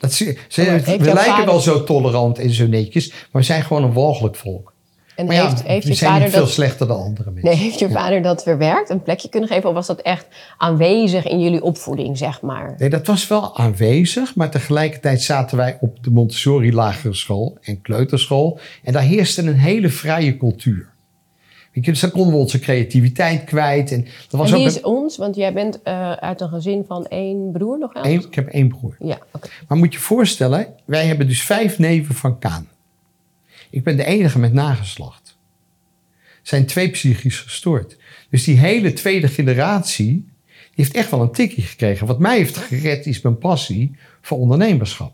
[0.01, 3.93] Dat ze, we lijken wel zo tolerant en zo netjes, maar we zijn gewoon een
[3.93, 4.72] walgelijk volk.
[5.17, 7.51] En maar heeft, heeft je zijn vader veel slechter dan andere mensen.
[7.51, 9.69] Nee, heeft je vader dat verwerkt, een plekje kunnen geven?
[9.69, 12.75] Of was dat echt aanwezig in jullie opvoeding, zeg maar?
[12.79, 14.35] Nee, dat was wel aanwezig.
[14.35, 18.59] Maar tegelijkertijd zaten wij op de Montessori lagere school en kleuterschool.
[18.83, 20.91] En daar heerste een hele vrije cultuur.
[21.73, 23.93] Weet je, dus dan konden we onze creativiteit kwijt.
[23.93, 25.17] En, dat was en wie is ons?
[25.17, 28.05] Want jij bent uh, uit een gezin van één broer nog aan?
[28.05, 28.97] ik heb één broer.
[28.99, 29.51] Ja, okay.
[29.69, 32.69] Maar moet je voorstellen, wij hebben dus vijf neven van Kaan.
[33.73, 35.37] Ik ben de enige met nageslacht.
[36.43, 37.97] Zijn twee psychisch gestoord.
[38.31, 40.31] Dus die hele tweede generatie
[40.75, 42.07] die heeft echt wel een tikje gekregen.
[42.07, 45.13] Wat mij heeft gered is mijn passie voor ondernemerschap.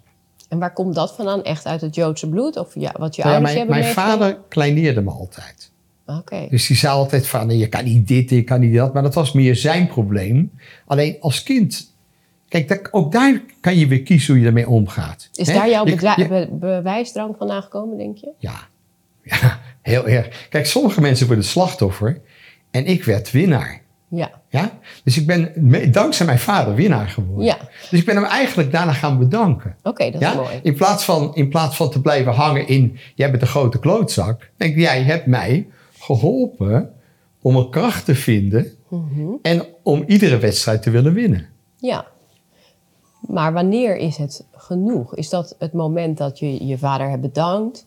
[0.49, 1.43] En waar komt dat vandaan?
[1.43, 2.57] Echt uit het Joodse bloed?
[2.57, 5.71] Of ja, wat je nou ouders mijn, hebben Mijn vader kleineerde me altijd.
[6.07, 6.47] Oké.
[6.51, 8.93] Dus die zei altijd van, je kan niet dit, je kan niet dat.
[8.93, 10.53] Maar dat was meer zijn probleem.
[10.87, 11.88] Alleen als kind
[12.49, 15.29] Kijk, ook daar kan je weer kiezen hoe je ermee omgaat.
[15.35, 18.31] Is daar jouw je, bewijsdrang vandaan gekomen, denk je?
[18.39, 18.55] Ja.
[19.23, 20.47] ja, heel erg.
[20.51, 22.21] Kijk, sommige mensen worden slachtoffer
[22.71, 23.81] en ik werd winnaar.
[24.11, 24.31] Ja.
[24.49, 24.79] Ja?
[25.05, 25.53] Dus ik ben
[25.93, 27.45] dankzij mijn vader winnaar geworden.
[27.45, 27.59] Ja.
[27.91, 29.77] Dus ik ben hem eigenlijk daarna gaan bedanken.
[29.83, 30.35] Oké, dat is Ja?
[30.35, 30.61] mooi.
[30.63, 34.51] In, plaats van, in plaats van te blijven hangen in, jij bent een grote klootzak.
[34.57, 35.67] Denk ik, jij hebt mij
[35.99, 36.93] geholpen
[37.43, 39.29] om een kracht te vinden Mhm.
[39.43, 41.47] en om iedere wedstrijd te willen winnen.
[41.77, 42.07] Ja.
[43.21, 45.15] Maar wanneer is het genoeg?
[45.15, 47.87] Is dat het moment dat je je vader hebt bedankt?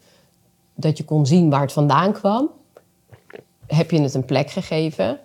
[0.75, 2.49] Dat je kon zien waar het vandaan kwam?
[3.67, 5.19] Heb je het een plek gegeven?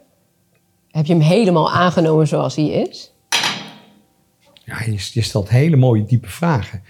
[0.91, 3.13] Heb je hem helemaal aangenomen zoals hij is?
[4.65, 6.83] Ja, je, je stelt hele mooie, diepe vragen.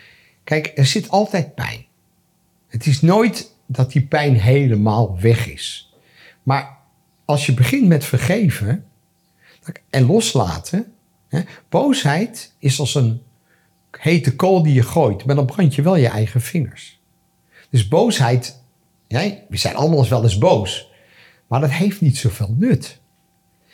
[0.44, 1.84] Kijk, er zit altijd pijn.
[2.66, 5.94] Het is nooit dat die pijn helemaal weg is.
[6.42, 6.78] Maar
[7.24, 8.86] als je begint met vergeven
[9.90, 10.92] en loslaten.
[11.68, 13.22] Boosheid is als een
[13.90, 17.00] hete kool die je gooit, maar dan brand je wel je eigen vingers.
[17.70, 18.62] Dus boosheid,
[19.06, 20.90] ja, we zijn allemaal wel eens boos,
[21.46, 23.00] maar dat heeft niet zoveel nut.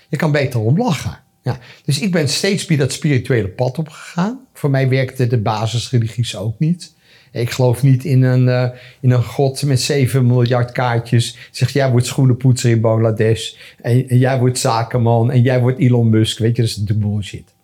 [0.08, 1.20] Je kan beter om lachen.
[1.42, 4.40] Ja, dus ik ben steeds meer dat spirituele pad opgegaan.
[4.52, 6.94] Voor mij werkte de basisreligies ook niet.
[7.32, 8.68] Ik geloof niet in een, eh,
[9.00, 11.36] in een god met 7 miljard kaartjes.
[11.50, 13.54] Zegt, jij wordt schoenenpoetser in Bangladesh.
[13.80, 15.30] En, jij wordt zakenman.
[15.30, 16.38] En jij wordt Elon Musk.
[16.38, 17.54] Weet je, dat is natuurlijk bullshit.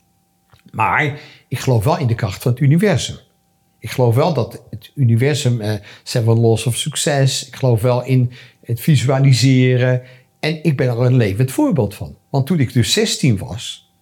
[0.70, 3.16] Maar ik geloof wel in de kracht van het universum.
[3.78, 7.46] Ik geloof wel dat het universum, eh seven laws of success.
[7.46, 8.32] Ik geloof wel in
[8.64, 10.02] het visualiseren.
[10.40, 12.16] En ik ben er een levend voorbeeld van.
[12.30, 13.92] Want toen ik dus 16 was,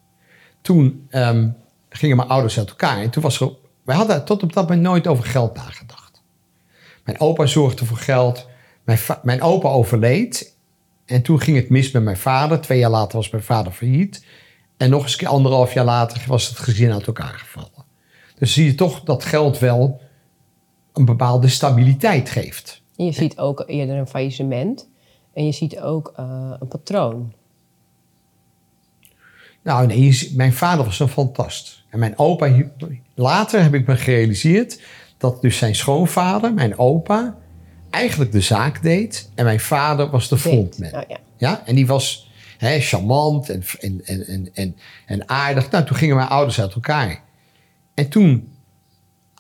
[0.61, 1.49] toen ehm,
[1.89, 2.99] gingen mijn ouders uit elkaar.
[2.99, 3.51] En toen was er,
[3.87, 6.23] wij hadden tot op dat moment nooit over geld nagedacht.
[7.05, 8.49] Mijn opa zorgde voor geld.
[8.85, 10.57] Mijn, mijn opa overleed.
[11.05, 12.61] En toen ging het mis met mijn vader.
[12.61, 14.25] Twee jaar later was mijn vader failliet.
[14.77, 17.85] En nog eens een keer anderhalf jaar later was het gezin uit elkaar gevallen.
[18.39, 20.01] Dus zie je toch dat geld wel
[20.93, 22.83] een bepaalde stabiliteit geeft.
[22.97, 24.89] En je ziet ook eerder een faillissement.
[25.33, 27.33] En je ziet ook eh, een patroon.
[29.63, 31.76] Nou nee, mijn vader was een fantast.
[31.91, 32.65] En mijn opa,
[33.15, 34.81] later heb ik me gerealiseerd
[35.19, 37.37] dat dus zijn schoonvader, mijn opa,
[37.91, 39.31] eigenlijk de zaak deed.
[39.35, 40.95] En mijn vader was de frontman.
[40.95, 41.19] Oh, ja.
[41.37, 45.71] Ja, en die was hè, charmant en, en, en, en, en, en aardig.
[45.71, 47.23] Nou, toen gingen mijn ouders uit elkaar.
[47.95, 48.53] En toen,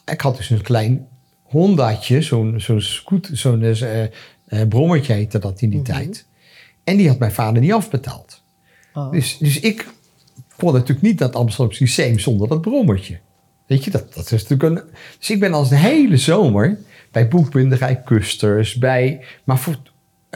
[0.04, 1.08] ik had dus een klein
[1.42, 3.76] Hondaatje, zo'n zo'n scooter, zo'n
[4.68, 6.26] brommertje heette dat in die tijd.
[6.84, 8.42] En die had mijn vader niet afbetaald.
[8.94, 9.10] Oh.
[9.10, 9.86] Dus, dus ik
[10.56, 13.18] kon natuurlijk niet het Amsterdam Lyceum zonder dat brommertje.
[13.66, 14.90] Weet je, dat, dat is natuurlijk een...
[15.18, 16.78] Dus ik ben als de hele zomer
[17.12, 19.24] bij boekbinderij Kusters, bij...
[19.44, 19.76] Maar voor,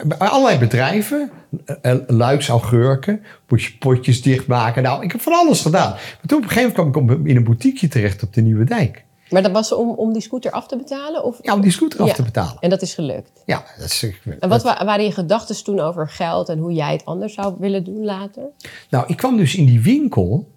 [0.04, 1.30] bij allerlei bedrijven,
[1.64, 4.83] eh, eh, luiks augurken, potje, potjes dichtmaken.
[4.83, 5.90] Nou, ik heb van alles gedaan.
[5.90, 8.64] Maar toen op een gegeven moment kwam ik in een boutiqueje terecht op de Nieuwe
[8.64, 9.04] Dijk.
[9.31, 11.25] Maar dat was om, om die scooter af te betalen?
[11.25, 11.38] Of?
[11.43, 12.14] Ja, om die scooter af Ja.
[12.14, 12.57] te betalen.
[12.61, 13.43] En dat is gelukt.
[13.47, 14.07] Ja, dat is...
[14.40, 17.55] En wat wa- waren je gedachten toen over geld en hoe jij het anders zou
[17.59, 18.43] willen doen later?
[18.90, 20.49] Nou, ik kwam dus in die winkel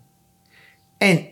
[0.98, 1.26] en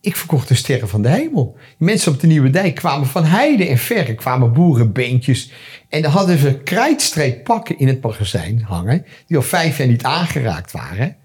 [0.00, 1.52] ik verkocht de sterren van de hemel.
[1.78, 5.52] Die mensen op de Nieuwe Dijk kwamen van heide en verre, kwamen boerenbeentjes.
[5.88, 10.02] En dan hadden ze krijtstreep pakken in het magazijn hangen, die al vijf jaar niet
[10.02, 11.16] aangeraakt waren.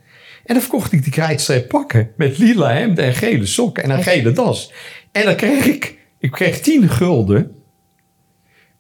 [0.46, 4.04] En dan verkocht ik die krijtstreep pakken met lila hemden en gele sokken en een
[4.04, 4.72] gele das.
[5.18, 7.56] En dan kreeg ik, ik kreeg tien gulden.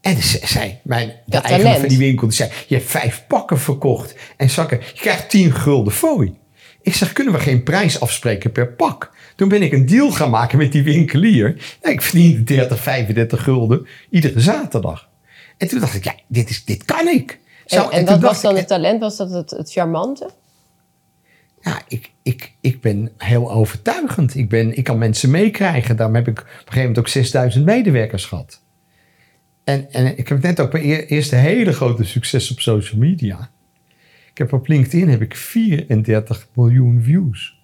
[0.01, 1.79] En ze zei, mijn, de Dat eigenaar talent.
[1.79, 4.79] van die winkel, die zei, je hebt vijf pakken verkocht en zakken.
[4.93, 6.37] Je krijgt tien gulden fooi.
[6.81, 9.11] Ik zeg, kunnen we geen prijs afspreken per pak?
[9.35, 11.77] Toen ben ik een deal gaan maken met die winkelier.
[11.81, 15.09] Ik verdiende 30, 35 gulden iedere zaterdag.
[15.57, 17.39] En toen dacht ik, ja, dit, is, dit kan ik.
[17.65, 18.99] Zo, En, en dacht was dan ik, het talent?
[18.99, 20.29] Was dat het, het charmante?
[21.67, 24.35] Ja, ik, ik, ik ben heel overtuigend.
[24.35, 25.95] Ik, ben, ik kan mensen meekrijgen.
[25.95, 28.61] Daarom heb ik op een gegeven moment ook 6000 medewerkers gehad.
[29.63, 33.49] En, en ik heb net ook mijn eer- eerste hele grote succes op social media.
[34.31, 37.55] Ik heb op LinkedIn heb ik 34 miljoen views.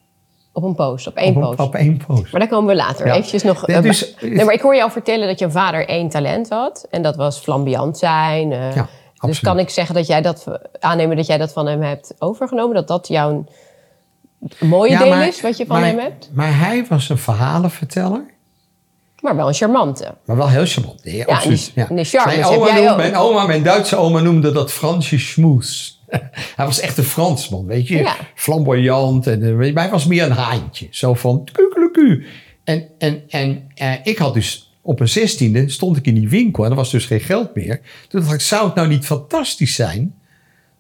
[0.52, 1.60] Op een post, op één op, een- post.
[1.60, 2.32] op één post.
[2.32, 3.06] Maar daar komen we later.
[3.08, 3.14] Ja.
[3.14, 3.68] Eventjes nog...
[3.68, 6.88] Nee, eh, dus- nee, maar ik hoor jou vertellen dat je vader één talent had.
[6.90, 8.52] En dat was flamboyant zijn.
[8.52, 8.76] eh.
[8.76, 8.90] Ja,
[9.26, 10.48] dus kan ik zeggen dat jij dat...
[10.80, 12.76] Aannemen dat jij dat van hem hebt overgenomen?
[12.76, 13.46] Dat dat jouw
[14.60, 16.30] mooie Ja, deel maar- is, wat je van maar- hem hebt?
[16.34, 18.24] Maar hij was een verhalenverteller.
[19.20, 20.16] Maar wel een charmante.
[20.26, 21.04] Maar wel heel charmant.
[21.04, 21.72] Nee, absoluut.
[21.76, 26.02] charme mijn, oma noemde- mijn oma, mijn Duitse oma noemde dat Fransje schmoes.
[26.56, 27.98] hij was echt een Fransman, weet je.
[27.98, 28.16] Ja.
[28.36, 29.28] Flamboyant.
[29.28, 30.88] En, eh, maar hij was meer een haantje.
[30.92, 31.48] Zo van.
[32.64, 36.64] En, en, en eh, ik had dus op een zestiende stond ik in die winkel
[36.64, 37.82] en er was dus geen geld meer.
[38.08, 40.16] Toen dacht ik, zou het nou niet fantastisch zijn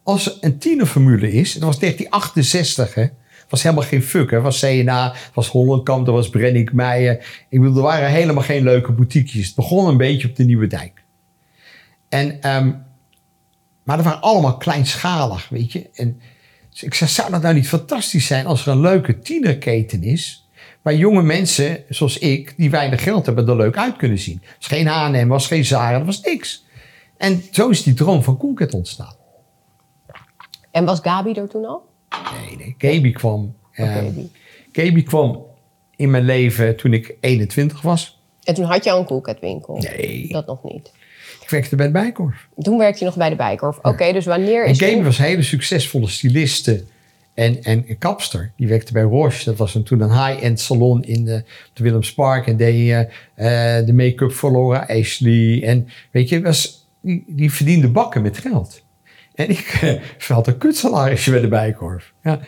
[0.04, 1.54] als er een tienerformule is.
[1.54, 3.06] Het was 1968, hè.
[3.50, 4.32] Was helemaal geen fuck.
[4.32, 7.46] Het was CNA, was Hollandkamp, er was Brennick Meijer.
[7.50, 9.46] Ik bedoel, er waren helemaal geen leuke boutiquejes.
[9.46, 11.04] Het begon een beetje op de Nieuwe Dijk.
[12.10, 12.72] En, ehm,
[13.84, 15.90] maar er waren allemaal kleinschalig, weet je.
[15.94, 16.22] En
[16.70, 20.48] Dus ik zei, zou dat nou niet fantastisch zijn als er een leuke tienerketen is...
[20.82, 24.42] waar jonge mensen, zoals ik, die weinig geld hebben, er leuk uit kunnen zien.
[24.44, 26.66] Het was geen H&M, was geen Zara, dat was niks.
[27.18, 29.16] En zo is die droom van Coolcat ontstaan.
[30.72, 31.93] En was Gabi er toen al?
[32.58, 33.12] Nee, nee.
[33.12, 34.28] Kwam, Of eh, Gaby?
[34.72, 35.46] Gaby kwam
[35.96, 38.22] in mijn leven toen ik 21 was.
[38.44, 39.78] En toen had je al een koelketwinkel?
[39.78, 40.92] Nee, Dat nog niet.
[41.42, 42.48] ik werkte bij de Bijkorf.
[42.58, 43.78] Toen werkte je nog bij de Bijkorf.
[43.82, 44.80] Oké, dus wanneer En is...
[44.80, 46.84] Gaby was een hele succesvolle styliste
[47.34, 48.52] en, en kapster.
[48.56, 49.46] Die werkte bij Roche.
[49.46, 52.48] Dat was een, toen een high-end salon in de, de Willemspark.
[52.48, 53.06] En deed eh,
[53.86, 55.64] de make-up voor Laura Ashley.
[55.64, 58.83] En weet je, was, die, die verdiende bakken met geld.
[59.34, 62.14] En ik eh, had een kutsalarisje bij de Bijkorf.
[62.24, 62.40] Ja.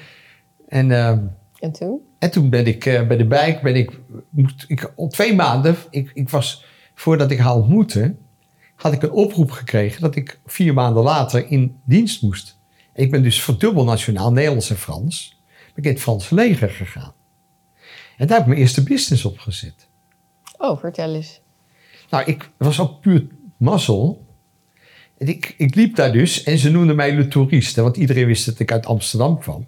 [0.68, 0.92] En...
[0.92, 1.24] ehm,
[1.60, 2.00] En toen?
[2.20, 5.76] En toen ben ik eh, bij de bijk, ben ik, moest, ik al twee maanden,
[5.90, 8.16] ik, ik was, voordat ik haar ontmoette,
[8.76, 12.60] had ik een oproep gekregen dat ik vier maanden later in dienst moest.
[12.94, 16.70] Ik ben dus voor dubbel nationaal, Nederlands en Frans, ben ik in het Franse leger
[16.70, 17.14] gegaan.
[18.18, 19.88] En daar heb ik mijn eerste business opgezet.
[20.58, 21.42] Oh, vertel eens.
[22.10, 24.25] Nou, ik was ook puur mazzel.
[25.18, 28.46] En ik, ik liep daar dus en ze noemden mij le touriste, want iedereen wist
[28.46, 29.68] dat ik uit Amsterdam kwam.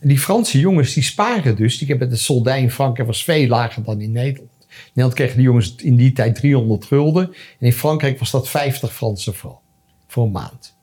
[0.00, 1.78] En die Franse jongens die sparen dus.
[1.78, 4.50] Die hebben de soldij in Frankrijk was veel lager dan in Nederland.
[4.60, 7.24] In Nederland kregen die jongens in die tijd 300 gulden.
[7.58, 9.60] En in Frankrijk was dat 50 Franse francs
[10.06, 10.74] voor een maand.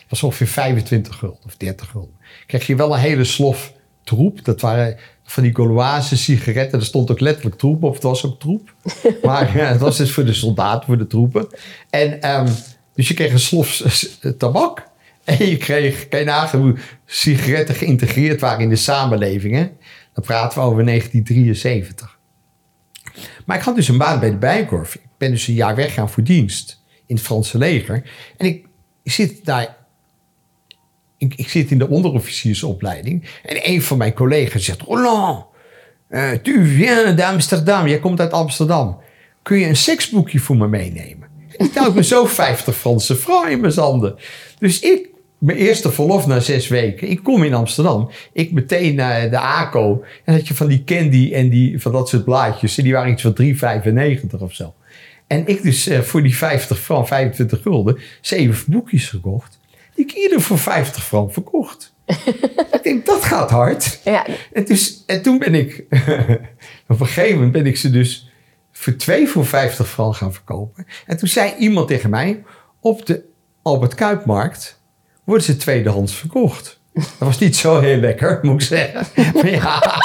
[0.00, 2.14] Dat was ongeveer 25 gulden of 30 gulden.
[2.46, 3.72] Kreeg je wel een hele slof
[4.04, 4.44] troep.
[4.44, 6.78] Dat waren van die Gauloise sigaretten.
[6.78, 7.94] Er stond ook letterlijk troep op.
[7.94, 8.74] Het was ook troep.
[9.22, 11.46] Maar ja, het was dus voor de soldaten, voor de troepen.
[11.90, 12.52] En ehm,
[13.00, 13.68] dus je kreeg een slof
[14.38, 14.88] tabak.
[15.24, 19.70] En je kreeg, kan je hoe sigaretten geïntegreerd waren in de samenleving.
[20.14, 22.18] Dan praten we over 1973.
[23.46, 24.94] Maar ik had dus een baan bij de Bijenkorf.
[24.94, 28.10] Ik ben dus een jaar weggaan voor dienst in het Franse leger.
[28.36, 28.66] En ik
[29.04, 29.76] zit daar
[31.16, 33.28] ik, zit in de onderofficiersopleiding.
[33.42, 35.44] En een van mijn collega's zegt: Roland,
[36.08, 37.86] eh, tu viens d'Amsterdam.
[37.86, 39.00] Jij komt uit Amsterdam.
[39.42, 41.29] Kun je een seksboekje voor me meenemen?
[41.60, 44.16] Ik houdt me zo 50 Franse francs in mijn zanden.
[44.58, 47.10] Dus ik, mijn eerste verlof na zes weken.
[47.10, 48.10] Ik kom in Amsterdam.
[48.32, 50.04] Ik meteen naar de ACO.
[50.24, 52.78] En had je van die candy en die, van dat soort blaadjes.
[52.78, 53.36] En die waren iets van
[54.36, 54.74] 3,95 of zo.
[55.26, 59.58] En ik dus eh, voor die 50 francs, 25 gulden, zeven boekjes gekocht.
[59.94, 61.92] Die ik ieder voor 50 francs verkocht.
[62.72, 64.00] ik denk, dat gaat hard.
[64.04, 65.84] Ja, En, dus, en toen ben ik,
[66.88, 68.29] op een gegeven moment ben ik ze dus
[68.80, 70.86] voor twee voor 50 francs gaan verkopen.
[71.06, 72.42] En toen zei iemand tegen mij,
[72.80, 73.24] op de
[73.62, 74.80] Albert Kuipmarkt
[75.24, 76.80] worden ze tweedehands verkocht.
[76.92, 79.06] Dat was niet zo heel lekker, moet ik zeggen.
[79.34, 79.82] Maar ja.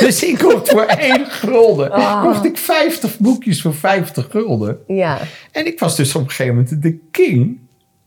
[0.00, 1.90] Dus ik kocht voor één gulden.
[1.90, 2.22] Ah.
[2.22, 4.78] Kocht ik 50 boekjes voor 50 gulden.
[4.86, 5.18] ja.
[5.52, 7.58] En ik was dus op een gegeven moment de king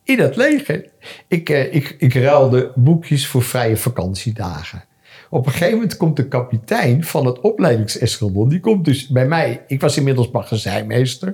[0.04, 0.90] in het leger.
[1.28, 4.84] Ik, eh, ik, ik ruilde boekjes voor vrije vakantiedagen.
[5.30, 8.50] Op een gegeven moment komt de kapitein van het opleidingseskadron.
[8.50, 9.64] Die komt dus bij mij.
[9.68, 11.28] Ik was inmiddels magazijnmeester.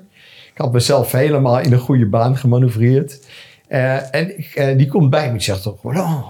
[0.53, 3.25] Ik had mezelf helemaal in een goede baan gemanoeuvreerd.
[3.67, 5.81] Eh, en eh, die komt bij me en zegt toch...
[5.81, 6.25] Roland,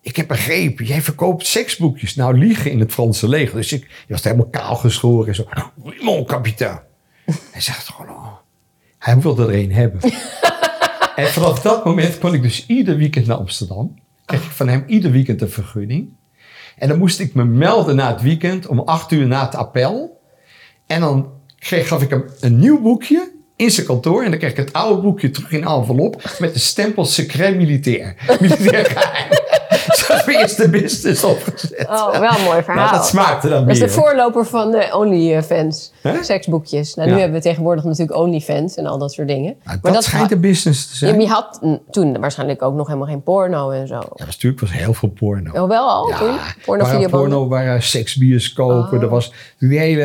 [0.00, 2.14] ik heb begrepen, jij verkoopt seksboekjes.
[2.14, 3.56] Nou, liegen in het Franse leger.
[3.56, 5.28] Dus ik, je was helemaal kaal geschoren.
[5.28, 5.44] En zo,
[6.00, 6.80] mon kapitein.
[7.50, 8.32] Hij zegt gewoon, oh,
[8.98, 10.00] hij wilde er een hebben.
[11.16, 13.94] en vanaf dat moment kon ik dus ieder weekend naar Amsterdam.
[14.24, 16.12] Kreeg ik van hem ieder weekend een vergunning.
[16.82, 20.20] En dan moest ik me melden na het weekend om acht uur na het appel.
[20.86, 24.22] En dan gaf ik hem een nieuw boekje in zijn kantoor.
[24.22, 28.16] En dan kreeg ik het oude boekje terug in envelop met de stempel secret militair.
[28.40, 29.40] Militair.
[30.26, 31.86] Mijn eerste business opgezet.
[31.88, 32.84] Oh, wel een mooi verhaal.
[32.84, 35.92] Nou, dat smaakte dan Dat is de voorloper van de OnlyFans.
[36.02, 36.24] Hè?
[36.24, 36.94] Seksboekjes.
[36.94, 39.56] Nou, nu hebben we tegenwoordig natuurlijk OnlyFans en al dat soort dingen.
[39.64, 41.16] Nou, dat, schijnt een business te zijn.
[41.16, 43.94] maar je had toen waarschijnlijk ook nog helemaal geen porno en zo.
[43.94, 45.62] Ja, was natuurlijk was heel veel porno.
[45.62, 46.36] Oh, wel al toen?
[46.64, 48.98] Porno, waren porno, waren seksbioscopen.
[48.98, 49.02] Oh.
[49.02, 50.02] Er was die hele,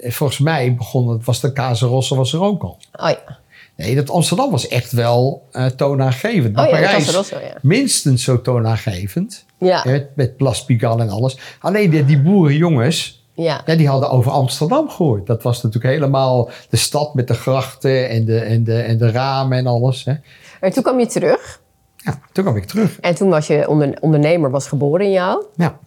[0.00, 2.78] eh, volgens mij begon het, was de Casa Rossa was er ook al.
[2.92, 3.42] Oh ja.
[3.76, 6.54] Nee, dat Amsterdam was echt wel eh, toonaangevend.
[6.54, 7.36] Maar Oh ja, de Parijs ja.
[7.62, 9.44] minstens zo toonaangevend.
[9.58, 9.82] Ja.
[9.86, 11.38] Met, met Place Pigalle en alles.
[11.60, 13.62] Alleen die, die boerenjongens, Ja.
[13.66, 15.26] ja, die hadden over Amsterdam gehoord.
[15.26, 19.10] Dat was natuurlijk helemaal de stad met de grachten en de, en de, en de
[19.10, 20.04] ramen en alles.
[20.04, 20.14] Hè.
[20.60, 21.62] En toen kwam je terug.
[21.96, 23.00] Ja, toen kwam ik terug.
[23.00, 25.44] En toen was je onder, ondernemer, was geboren in jou.
[25.56, 25.78] Ja.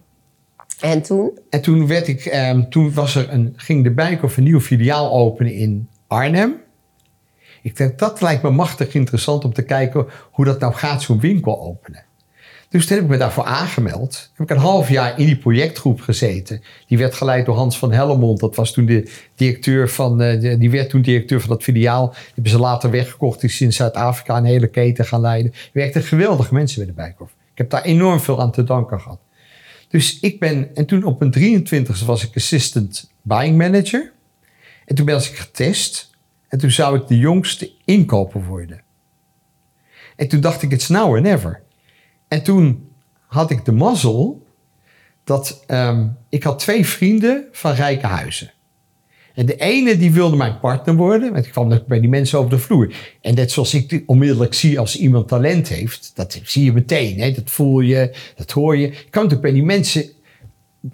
[0.80, 1.38] En toen?
[1.50, 5.12] En toen, werd ik, ehm, toen was er een, ging de Bijenkorf een nieuwe filiaal
[5.12, 6.54] openen in Arnhem.
[7.62, 11.20] Ik denk, dat lijkt me machtig interessant om te kijken hoe dat nou gaat, zo'n
[11.20, 12.06] winkel openen.
[12.68, 14.30] Dus toen heb ik me daarvoor aangemeld.
[14.34, 16.62] Heb ik een half jaar in die projectgroep gezeten.
[16.86, 18.40] Die werd geleid door Hans van Hellemond.
[18.40, 22.08] Dat was toen de directeur van, de- die werd toen directeur van dat filiaal.
[22.10, 23.40] Die hebben ze later weggekocht.
[23.40, 25.52] Die is in Zuid-Afrika een hele keten gaan leiden.
[25.52, 27.30] Er werkten geweldige mensen bij de Bijenkorf.
[27.30, 29.18] Ik Ik heb daar enorm veel aan te danken gehad.
[29.88, 34.12] Dus ik ben, en toen op mijn 23e was ik assistant buying manager.
[34.84, 36.10] En toen ben ik getest.
[36.48, 38.82] En toen zou ik de jongste inkoper worden.
[40.16, 41.62] En toen dacht ik, it's now or never.
[42.28, 42.88] En toen
[43.26, 44.46] had ik de mazzel
[45.24, 48.52] dat ehm, ik had twee vrienden van rijke huizen.
[49.34, 52.50] En de ene die wilde mijn partner worden, want ik kwam bij die mensen over
[52.50, 52.94] de vloer.
[53.20, 57.32] En net zoals ik onmiddellijk zie als iemand talent heeft, dat zie je meteen, hè?
[57.32, 58.86] dat voel je, dat hoor je.
[58.86, 60.04] Ik kwam natuurlijk bij die mensen,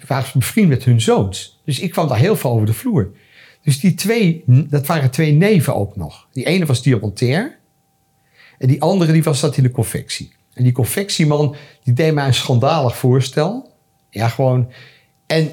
[0.07, 1.61] waren bevriend met hun zoons.
[1.65, 3.11] Dus ik kwam daar heel veel over de vloer.
[3.65, 6.27] Dus die twee, dat waren twee neven ook nog.
[6.31, 7.57] Die ene was diamantair
[8.57, 10.33] en die andere die was dat in de confectie.
[10.53, 13.71] En die confectieman, die deed mij een schandalig voorstel.
[14.09, 14.71] Ja, gewoon.
[15.25, 15.49] En,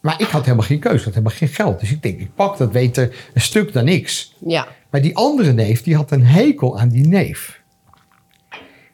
[0.00, 1.80] maar ik had helemaal geen keuze, ik had helemaal geen geld.
[1.80, 4.34] Dus ik denk, ik pak dat beter een stuk dan niks.
[4.46, 4.68] Ja.
[4.90, 7.60] Maar die andere neef, die had een hekel aan die neef.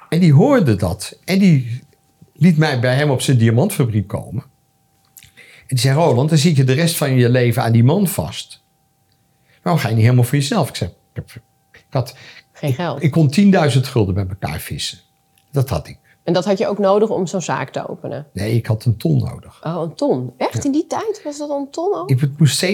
[0.08, 1.18] En die hoorde dat.
[1.24, 1.80] En die
[2.32, 4.44] liet mij bij hem op zijn diamantfabriek komen.
[5.72, 8.62] Die zei, Roland, dan zit je de rest van je leven aan die man vast.
[9.62, 10.68] Waarom ga je niet helemaal voor jezelf?
[10.68, 12.14] Ik zei, ik had...
[12.52, 13.02] Geen geld.
[13.02, 13.34] Ik, kon
[13.74, 14.98] 10.000 gulden bij elkaar vissen.
[15.50, 15.98] Dat had ik.
[16.24, 18.26] En dat had je ook nodig om zo'n zaak te openen?
[18.32, 19.64] Nee, ik had een ton nodig.
[19.64, 20.32] Oh, een ton.
[20.36, 20.64] Echt?
[20.64, 22.10] In die tijd was dat een ton ook?
[22.10, 22.70] Ik moest 70.000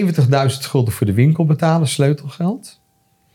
[0.47, 2.78] gulden voor de winkel betalen, sleutelgeld.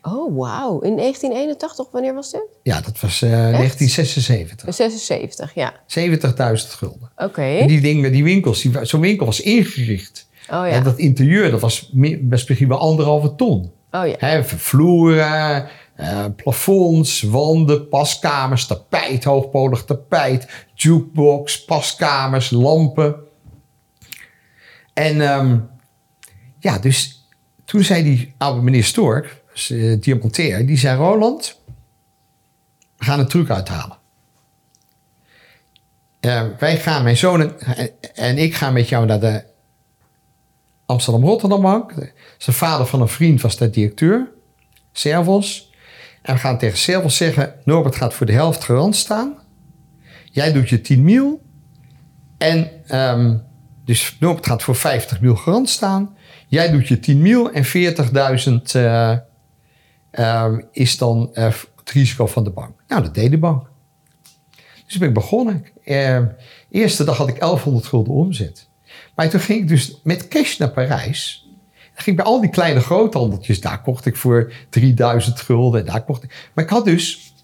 [0.07, 0.81] Oh, wauw.
[0.81, 2.47] In 1981, wanneer was dit?
[2.63, 4.75] Ja, dat was uh, 1976.
[4.75, 5.73] 76, ja.
[5.73, 7.11] 70.000 gulden.
[7.17, 7.65] Oké.
[7.67, 10.29] Die dingen, die winkels, die, zo'n winkel was ingericht.
[10.47, 10.67] Oh ja.
[10.67, 11.91] En dat interieur, dat was
[12.21, 13.73] best misschien wel anderhalve ton.
[13.91, 14.45] Oh ja.
[14.45, 23.17] Vloeren, eh, plafonds, wanden, paskamers, tapijt, hoogpolig tapijt, jukebox, paskamers, lampen.
[24.93, 25.59] En ehm,
[26.59, 27.29] ja, dus
[27.65, 31.61] toen zei die oude meneer Stork, dus, eh, diamantair, die zei: Roland,
[32.97, 33.97] we gaan een truc uithalen.
[36.21, 37.61] Eh, wij gaan, mijn zoon
[38.15, 39.45] en, ik gaan met jou naar de
[40.87, 41.93] Amsterdam-Rotterdam Bank.
[42.39, 44.31] Zijn vader van een vriend was de directeur,
[44.93, 45.73] Servos.
[46.23, 49.39] En we gaan tegen Servos zeggen: Norbert gaat voor de helft garant staan.
[50.31, 51.43] Jij doet je 10 mil.
[52.39, 53.37] En ehm,
[53.85, 56.17] dus Norbert gaat voor 50 mil garant staan.
[56.47, 59.17] Jij doet je 10 mil en 40.000 eh,
[60.15, 62.83] ehm, is dan eh, het risico van de bank.
[62.89, 63.67] Nou, dat deed de bank.
[64.87, 65.67] Dus ben ik begonnen.
[65.85, 66.21] Eh,
[66.71, 68.69] eerste dag had ik 1100 gulden omzet.
[69.15, 71.49] Maar toen ging ik dus met cash naar Parijs.
[71.95, 73.61] Dan ging ik bij al die kleine groothandeltjes.
[73.61, 75.81] Daar kocht ik voor 3000 gulden.
[75.81, 76.51] en Daar kocht ik.
[76.55, 77.35] Maar ik had dus,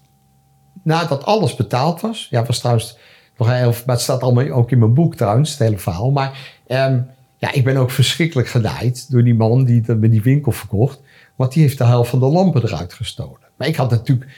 [0.83, 2.27] nadat alles betaald was.
[2.29, 2.97] Ja, was trouwens
[3.37, 3.71] nog heel.
[3.85, 6.11] Maar het staat allemaal ook in mijn boek trouwens, het hele verhaal.
[6.11, 7.01] Maar ehm,
[7.37, 10.99] ja, ik ben ook verschrikkelijk gedaaid door die man die met die winkel verkocht.
[11.41, 13.39] Want die heeft de helft van de lampen eruit gestolen.
[13.57, 14.31] Maar ik had natuurlijk.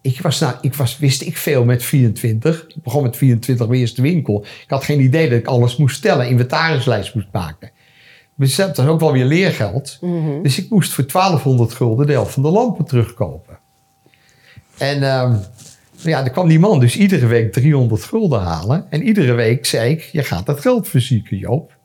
[0.00, 2.64] Ik was, nou, ik was, wist ik veel met 24.
[2.68, 4.44] Ik begon met 24 mijn eerste winkel.
[4.62, 7.70] Ik had geen idee dat ik alles moest tellen, inventarislijst moest maken.
[8.34, 9.98] Dus dat was ook wel weer leergeld.
[10.42, 13.58] Dus ik moest voor 1200 gulden de helft van de lampen terugkopen.
[14.78, 15.36] En ehm,
[15.96, 18.86] ja, dan kwam die man dus iedere week 300 gulden halen.
[18.90, 21.78] En iedere week zei ik, je gaat dat geld verzieken, Joop.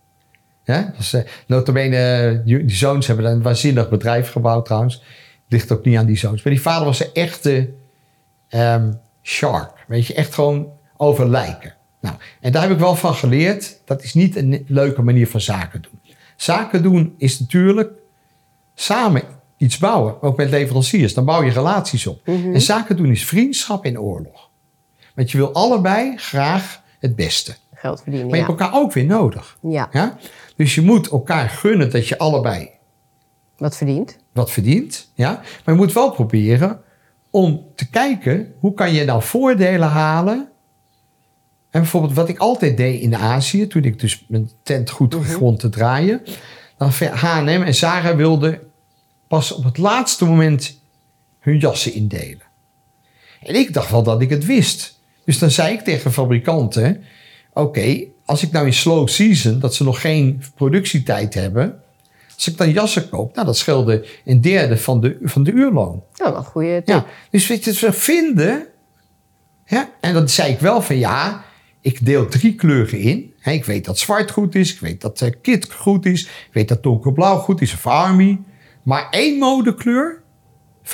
[0.65, 5.03] Ja, dus, uh, notabene, die die zoons hebben een waanzinnig bedrijf gebouwd trouwens.
[5.47, 6.43] Ligt ook niet aan die zoons.
[6.43, 7.69] Maar die vader was een echte
[8.49, 9.85] ehm, shark.
[9.87, 11.73] Weet je, echt gewoon over lijken.
[12.01, 13.81] Nou, en daar heb ik wel van geleerd.
[13.85, 15.99] Dat is niet een leuke manier van zaken doen.
[16.35, 17.91] Zaken doen is natuurlijk
[18.75, 19.21] samen
[19.57, 20.21] iets bouwen.
[20.21, 21.13] Ook met leveranciers.
[21.13, 22.27] Dan bouw je relaties op.
[22.27, 24.49] En zaken doen is vriendschap in oorlog.
[25.15, 27.55] Want je wil allebei graag het beste.
[27.75, 28.47] Geld verdienen, Maar je ja.
[28.47, 29.57] hebt elkaar ook weer nodig.
[29.61, 30.17] Ja, Ja?
[30.55, 32.69] Dus je moet elkaar gunnen dat je allebei
[33.57, 34.17] wat verdient.
[34.33, 35.11] wat verdient.
[35.13, 35.31] Ja?
[35.31, 36.81] Maar je moet wel proberen
[37.29, 40.49] om te kijken hoe kan je nou voordelen halen.
[41.69, 45.57] En bijvoorbeeld wat ik altijd deed in Azië, toen ik dus mijn tent goed begon
[45.57, 46.21] te draaien.
[46.77, 48.59] Dan H&M en Zara wilden
[49.27, 50.79] pas op het laatste moment
[51.39, 52.43] hun jassen indelen.
[53.41, 54.99] En ik dacht wel dat ik het wist.
[55.25, 57.03] Dus dan zei ik tegen fabrikanten:
[57.57, 61.81] Oké, als ik nou in slow season, dat ze nog geen productietijd hebben.
[62.35, 66.03] Als ik dan jassen koop, nou dat scheelde een derde van de, van de uurloon.
[66.15, 66.87] Nou, een goede tip.
[66.87, 68.67] Ja, dus weet je, ze vinden.
[69.65, 71.43] Ja, en dan zei ik wel van ja,
[71.81, 73.33] ik deel drie kleuren in.
[73.43, 76.67] Ik weet dat zwart goed is, ik weet dat eh, kit goed is, ik weet
[76.67, 78.39] dat donkerblauw goed is of army.
[78.83, 80.21] Maar één modekleur,
[80.83, 80.87] 15%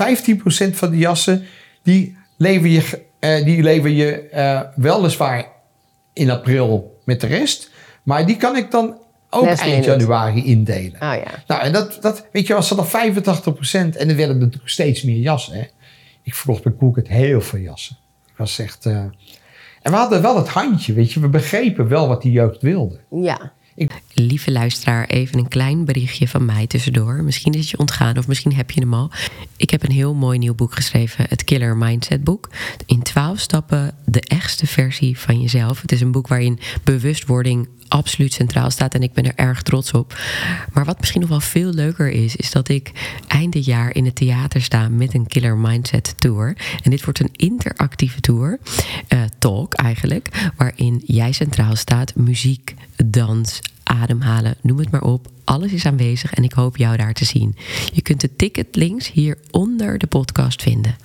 [0.71, 1.45] van de jassen,
[1.83, 5.59] die lever je, eh, die lever je eh, weliswaar
[6.13, 7.69] in april met de rest.
[8.03, 8.97] Maar die kan ik dan
[9.29, 9.89] ook Last eind minute.
[9.89, 10.93] januari indelen.
[10.93, 11.43] Oh ja.
[11.47, 15.03] Nou, en dat, dat, weet je, was dat dan 85% en er werden natuurlijk steeds
[15.03, 15.53] meer jassen.
[15.53, 15.63] Hè?
[16.21, 17.97] Ik verkocht bij Coolcat heel veel jassen.
[18.27, 18.85] Ik was echt...
[18.85, 18.93] eh,
[19.81, 21.19] En we hadden wel het handje, weet je.
[21.19, 22.99] We begrepen wel wat die jeugd wilde.
[23.09, 23.51] Ja.
[24.13, 27.23] Lieve luisteraar, even een klein berichtje van mij tussendoor.
[27.23, 29.11] Misschien is het je ontgaan of misschien heb je hem al.
[29.57, 32.49] Ik heb een heel mooi nieuw boek geschreven, het Killer Mindset boek.
[32.85, 35.81] In 12 stappen de echtste versie van jezelf.
[35.81, 39.91] Het is een boek waarin bewustwording absoluut centraal staat en ik ben er erg trots
[39.91, 40.19] op.
[40.73, 42.91] Maar wat misschien nog wel veel leuker is, is dat ik
[43.27, 46.57] eind jaar in het theater sta met een Killer Mindset Tour.
[46.83, 48.59] En dit wordt een interactieve tour,
[49.09, 52.73] uh, talk eigenlijk, waarin jij centraal staat, muziek,
[53.09, 55.27] dans, ademhalen, noem het maar op.
[55.43, 57.55] Alles is aanwezig en ik hoop jou daar te zien.
[57.93, 60.95] Je kunt de ticketlinks hier onder de podcast vinden.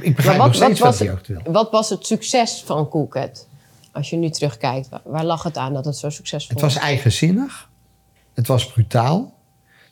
[0.00, 1.52] Ik begrijp Maar nog steeds wat, was die het, wil.
[1.52, 3.46] wat was het succes van Coolcat?
[3.92, 7.68] Als je nu terugkijkt, waar, lag het aan dat het zo succesvol Het was eigenzinnig.
[8.34, 9.34] Het was brutaal.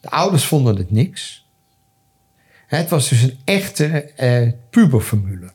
[0.01, 1.47] De ouders vonden het niks.
[2.67, 5.53] Het was dus een echte eh, puberformule.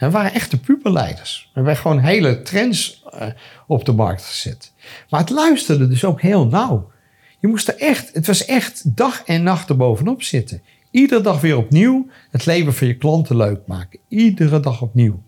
[0.00, 1.48] We waren echte puberleiders.
[1.52, 3.26] We hebben gewoon hele trends eh,
[3.66, 4.72] op de markt gezet.
[5.10, 6.90] Maar het luisterde dus ook heel nauw.
[7.38, 10.62] Je moest er echt, het was echt dag en nacht erbovenop zitten.
[10.90, 13.98] Iedere dag weer opnieuw het leven van je klanten leuk maken.
[14.08, 15.20] Iedere dag opnieuw.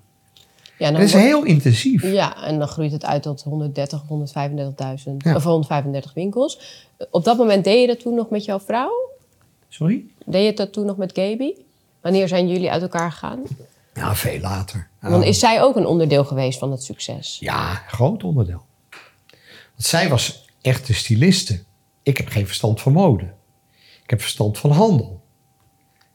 [0.79, 2.03] Ja, Dat is wordt- heel intensief.
[2.03, 5.35] Ja, en dan groeit het uit tot 130, 135.000, Ja.
[5.35, 6.61] of 135 winkels.
[7.11, 9.11] Op dat moment deed je dat toen nog met jouw vrouw?
[9.69, 10.05] Sorry?
[10.27, 11.53] Deed je dat toen nog met Gaby?
[12.01, 13.41] Wanneer zijn jullie uit elkaar gegaan?
[13.95, 14.89] Ja, veel later.
[15.01, 15.29] Want Ah.
[15.29, 17.37] is zij ook een onderdeel geweest van het succes?
[17.41, 18.65] Ja, groot onderdeel.
[19.73, 21.63] Want zij was echt de styliste.
[22.03, 23.25] Ik heb geen verstand van mode.
[24.03, 25.21] Ik heb verstand van handel.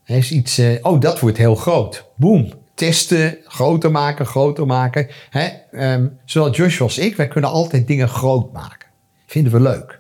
[0.04, 2.06] Er is iets, eh, oh, dat wordt heel groot.
[2.16, 2.54] Boom.
[2.74, 5.08] Testen, groter maken, groter maken.
[5.30, 5.48] Hè?
[5.72, 8.88] ehm, zowel Joshua als ik, wij kunnen altijd dingen groot maken.
[9.26, 10.00] Vinden we leuk.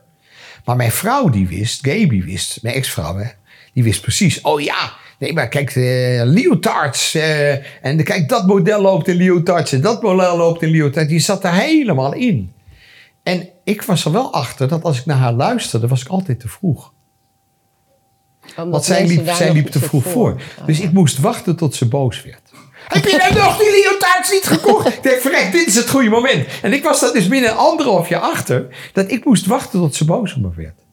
[0.66, 3.30] Maar mijn vrouw die wist, Gaby wist, mijn ex-vrouw, hè,
[3.74, 4.42] die wist precies.
[4.42, 7.16] Oh ja, nee, maar kijk, eh leotards.
[7.16, 11.10] eh, en kijk, dat model loopt in leotards en dat model loopt in leotards.
[11.10, 12.52] Die zat er helemaal in.
[13.24, 16.40] En ik was er wel achter dat als ik naar haar luisterde, was ik altijd
[16.40, 16.94] te vroeg.
[18.42, 20.32] Omdat Want zij liep, zij te vroeg voor.
[20.32, 22.42] Oh, Dus ik moest wachten tot ze boos werd.
[22.88, 24.88] Heb je nou nog die leotards niet gekocht?
[24.88, 26.48] ik denk, verrek, dit is het goede moment.
[26.62, 28.68] En ik was daar dus binnen een anderhalf jaar achter...
[28.94, 30.87] dat ik moest wachten tot ze boos op me werd.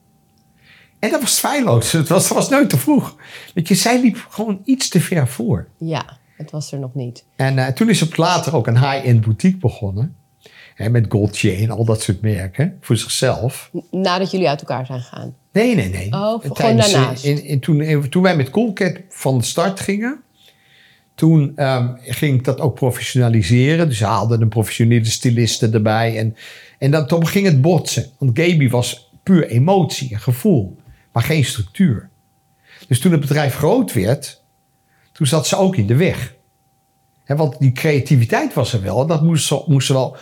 [1.04, 1.92] En dat was feilloos.
[1.92, 3.16] Het was, was nooit te vroeg.
[3.54, 5.66] Weet je, zij liep gewoon iets te ver voor.
[5.78, 7.24] Ja, het was er nog niet.
[7.36, 10.16] En eh, toen is op later ook een high-end boutique begonnen.
[10.74, 12.78] Hè, met Gaultier en al dat soort merken.
[12.80, 13.70] Voor zichzelf.
[13.90, 15.34] Nadat jullie uit elkaar zijn gegaan.
[15.52, 16.12] Nee, nee, nee.
[16.12, 17.24] Oh, gewoon Tijdens, eh, daarnaast.
[17.24, 20.20] In, in, toen, in- toen wij met Coolcat van de start gingen...
[21.14, 23.88] toen ehm, ging ik dat ook professionaliseren.
[23.88, 26.18] Dus we haalden een professionele styliste erbij.
[26.18, 26.36] En,
[26.78, 28.06] en dan, toen ging het botsen.
[28.18, 30.76] Want Gaby was puur emotie en gevoel.
[31.14, 32.08] Maar geen structuur.
[32.88, 34.42] Dus toen het bedrijf groot werd...
[35.12, 36.34] toen zat ze ook in de weg.
[37.24, 39.06] Hè, want die creativiteit was er wel.
[39.06, 40.16] Dat moest ze, moest ze wel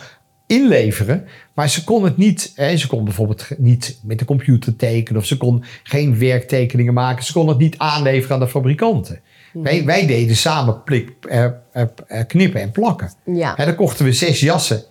[0.47, 1.27] inleveren.
[1.53, 2.53] Maar ze kon het niet.
[2.75, 5.21] Ze kon bijvoorbeeld niet met de computer tekenen.
[5.21, 7.23] Of ze kon geen werktekeningen maken.
[7.23, 9.21] Ze kon het niet aanleveren aan de fabrikanten.
[9.53, 13.11] Wij, wij deden samen plik, eh, eh, eh, knippen en plakken.
[13.25, 13.55] Ja.
[13.55, 14.83] Dan kochten we zes jassen.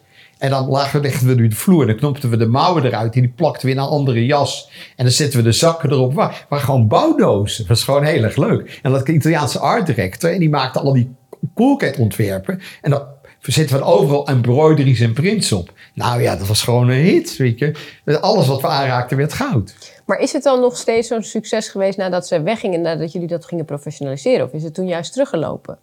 [0.43, 1.80] En dan lagen, legden we nu de vloer.
[1.80, 3.14] En dan knopten we de mouwen eruit.
[3.14, 4.70] En die plakten we in een andere jas.
[4.97, 6.14] En dan zetten we de zakken erop.
[6.14, 7.59] Waar, waar gewoon bouwdozen.
[7.59, 8.80] Dat was gewoon heel erg leuk.
[8.82, 10.32] En dat Italiaanse art director.
[10.32, 11.14] En die maakte al die
[11.55, 12.61] coolcat ontwerpen.
[12.80, 13.03] En dan
[13.40, 15.72] zetten we overal embroideries en prints op.
[15.95, 17.36] Nou ja, dat was gewoon een hit.
[17.36, 17.74] Weet je.
[18.20, 19.74] Alles wat we aanraakten werd goud.
[20.07, 23.45] Maar is het dan nog steeds zo'n succes geweest nadat ze weggingen, nadat jullie dat
[23.45, 24.47] gingen professionaliseren?
[24.47, 25.78] Of is het toen juist teruggelopen?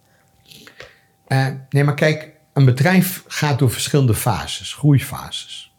[1.28, 5.74] Eh, nee, maar kijk, een bedrijf gaat door verschillende fases, groeifases.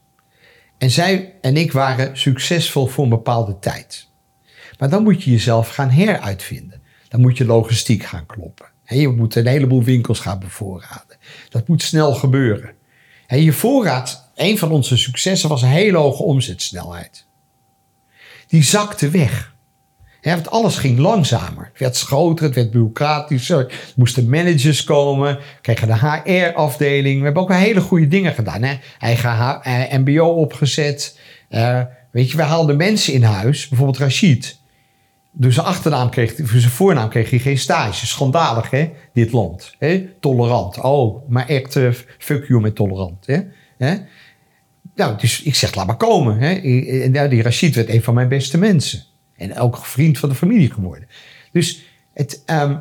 [0.79, 4.09] En zij en ik waren succesvol voor een bepaalde tijd.
[4.79, 6.83] Maar dan moet je jezelf gaan heruitvinden.
[7.09, 8.67] Dan moet je logistiek gaan kloppen.
[8.85, 11.17] Je moet een heleboel winkels gaan bevoorraden.
[11.49, 12.75] Dat moet snel gebeuren.
[13.27, 17.27] En je voorraad, een van onze successen was een hele hoge omzetsnelheid.
[18.47, 19.50] Die zakte weg.
[20.21, 21.65] Hè, want alles ging langzamer.
[21.73, 23.59] Het werd groter, het werd bureaucratischer.
[23.59, 25.39] Er moesten managers komen.
[25.61, 27.19] Kregen de HR-afdeling.
[27.19, 28.63] We hebben ook hele goede dingen gedaan.
[28.63, 28.75] Hè?
[28.99, 31.19] Eigen H- eh, MBO opgezet.
[31.49, 33.69] Eh, weet je, we haalden mensen in huis.
[33.69, 34.59] Bijvoorbeeld Rashid.
[35.33, 38.07] Dus zijn achternaam kreeg, zijn voornaam kreeg hij geen stage.
[38.07, 38.91] Schandalig, hè?
[39.13, 39.75] Dit land.
[40.21, 40.81] Tolerant.
[40.81, 43.27] Oh, maar echt eh, fuck you met tolerant.
[44.95, 46.39] Nou, dus ik zeg, laat maar komen.
[47.13, 49.03] Nou, die Rashid werd een van mijn beste mensen.
[49.41, 51.09] En ook vriend van de familie geworden.
[51.53, 51.83] Dus
[52.13, 52.79] het, ehm,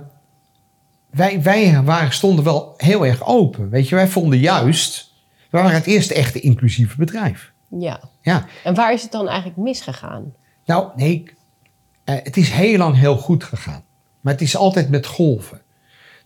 [1.10, 3.70] wij, wij waren, stonden wel heel erg open.
[3.70, 5.14] Weet je, wij vonden juist...
[5.50, 7.52] We waren het eerste echte inclusieve bedrijf.
[7.70, 8.00] Ja.
[8.22, 10.34] Ja, En waar is het dan eigenlijk misgegaan?
[10.66, 11.24] nou, nee,
[12.04, 13.84] eh, het is heel lang heel goed gegaan.
[14.22, 15.62] Maar het is altijd met golven.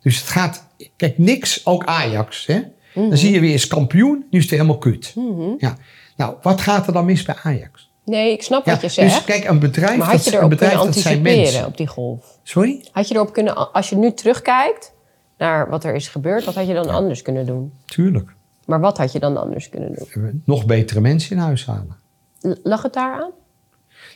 [0.01, 2.45] Dus het gaat, kijk, niks, ook Ajax.
[2.45, 2.61] Hè?
[2.93, 3.09] Mhm.
[3.09, 5.15] Dan zie je weer eens kampioen, nu is het helemaal kut.
[5.57, 5.77] Ja.
[6.15, 7.91] Nou, wat gaat er dan mis bij Ajax?
[8.05, 9.15] Nee, ik snap Ja, wat je zegt.
[9.15, 12.39] dus kijk, een bedrijf, maar had dat, je erop bedrijf kunnen anticiperen op die golf?
[12.43, 12.85] Sorry?
[12.91, 14.93] Had je erop kunnen, als je nu terugkijkt
[15.37, 17.73] naar wat er is gebeurd, wat had je dan anders kunnen doen?
[17.85, 18.33] Tuurlijk.
[18.65, 20.41] Maar wat had je dan anders kunnen doen?
[20.45, 21.97] Nog betere mensen in huis halen.
[22.63, 23.31] Lag het daaraan?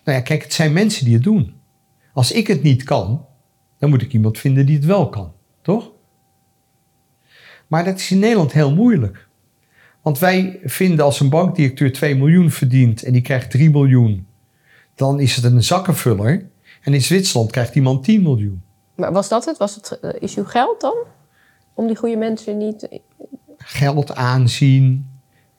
[0.03, 1.61] Nou ja, kijk, het zijn mensen die het doen.
[2.13, 3.25] Als ik het niet kan,
[3.79, 5.33] dan moet ik iemand vinden die het wel kan.
[5.61, 5.91] Toch?
[7.67, 9.26] Maar dat is in Nederland heel moeilijk.
[10.07, 14.27] Want wij vinden als een bankdirecteur 2 miljoen verdient en die krijgt 3 miljoen,
[14.95, 16.49] dan is het een zakkenvuller.
[16.81, 18.63] En in Zwitserland krijgt iemand 10 miljoen.
[18.95, 19.57] Maar was dat het?
[19.57, 20.95] Was het eh, is uw geld dan?
[21.73, 22.87] Om die goede mensen niet...
[23.57, 25.09] Geld, aanzien,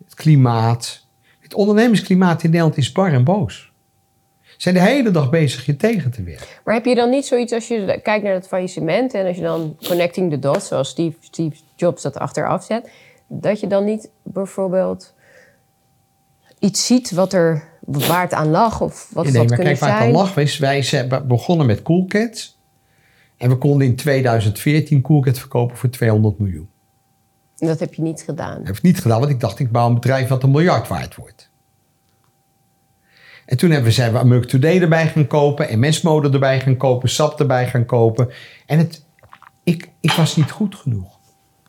[0.05, 1.07] het klimaat.
[1.41, 3.73] Het ondernemersklimaat in Nederland is bar en boos.
[4.43, 6.47] Ze zijn de hele dag bezig je tegen te werken.
[6.65, 9.43] Maar heb je dan niet zoiets als je kijkt naar het faillissement en als je
[9.43, 12.91] dan connecting the dots, zoals Steve, Steve Jobs dat achteraf zet,
[13.29, 15.15] dat je dan niet bijvoorbeeld
[16.59, 19.79] iets ziet wat er waar het aan lag of wat het nee, had maar kijk
[19.79, 20.15] waar het zijn?
[20.15, 20.35] aan lag.
[20.35, 22.57] Wij, wij zijn begonnen met Coolcat.
[23.37, 26.69] En we konden in 2014 Coolcat verkopen voor 200 miljoen.
[27.59, 28.59] En Dat heb je niet gedaan.
[28.59, 30.89] Dat heb ik niet gedaan, want ik dacht ik bouw een bedrijf wat een miljard
[30.89, 31.51] waard wordt.
[33.47, 37.09] En toen hebben we, zijn we Amuk Today erbij gaan kopen, MS-mode erbij gaan kopen,
[37.09, 38.29] SAP erbij gaan kopen.
[38.67, 39.05] En het,
[39.63, 41.19] ik, ik was niet goed genoeg.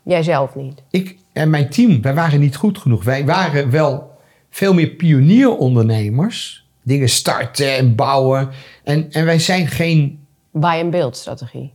[0.03, 0.81] Jij zelf niet.
[0.89, 3.03] Ik en mijn team, wij waren niet goed genoeg.
[3.03, 4.17] Wij waren wel
[4.49, 6.67] veel meer pionierondernemers.
[6.83, 8.49] Dingen starten en bouwen.
[8.83, 10.19] En, en wij zijn geen...
[10.51, 11.73] Buy and build strategie.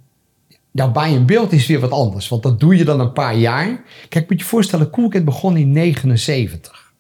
[0.71, 2.29] Nou, buy and build is weer wat anders.
[2.29, 3.83] Want dat doe je dan een paar jaar.
[4.09, 6.93] Kijk, moet je je voorstellen, Coolcat begon in 79.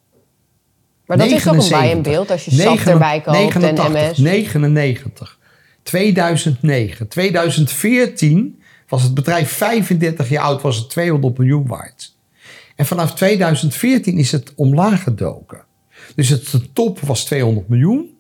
[1.07, 1.95] Maar dat is toch een buy 79.
[1.95, 4.19] and build als je SAP Negen- erbij koopt 89, en MS.
[4.19, 5.39] 99,
[5.83, 12.14] 2009, 2014 was het bedrijf 35 jaar oud, was het 200 miljoen waard.
[12.75, 15.65] En vanaf 2014 is het omlaag gedoken.
[16.15, 18.17] Dus het, de top was 200 miljoen.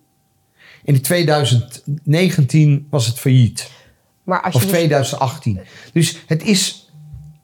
[0.84, 3.70] En in 2019 was het failliet.
[4.22, 5.60] Maar als Of je dus- 2018.
[5.92, 6.92] Dus het is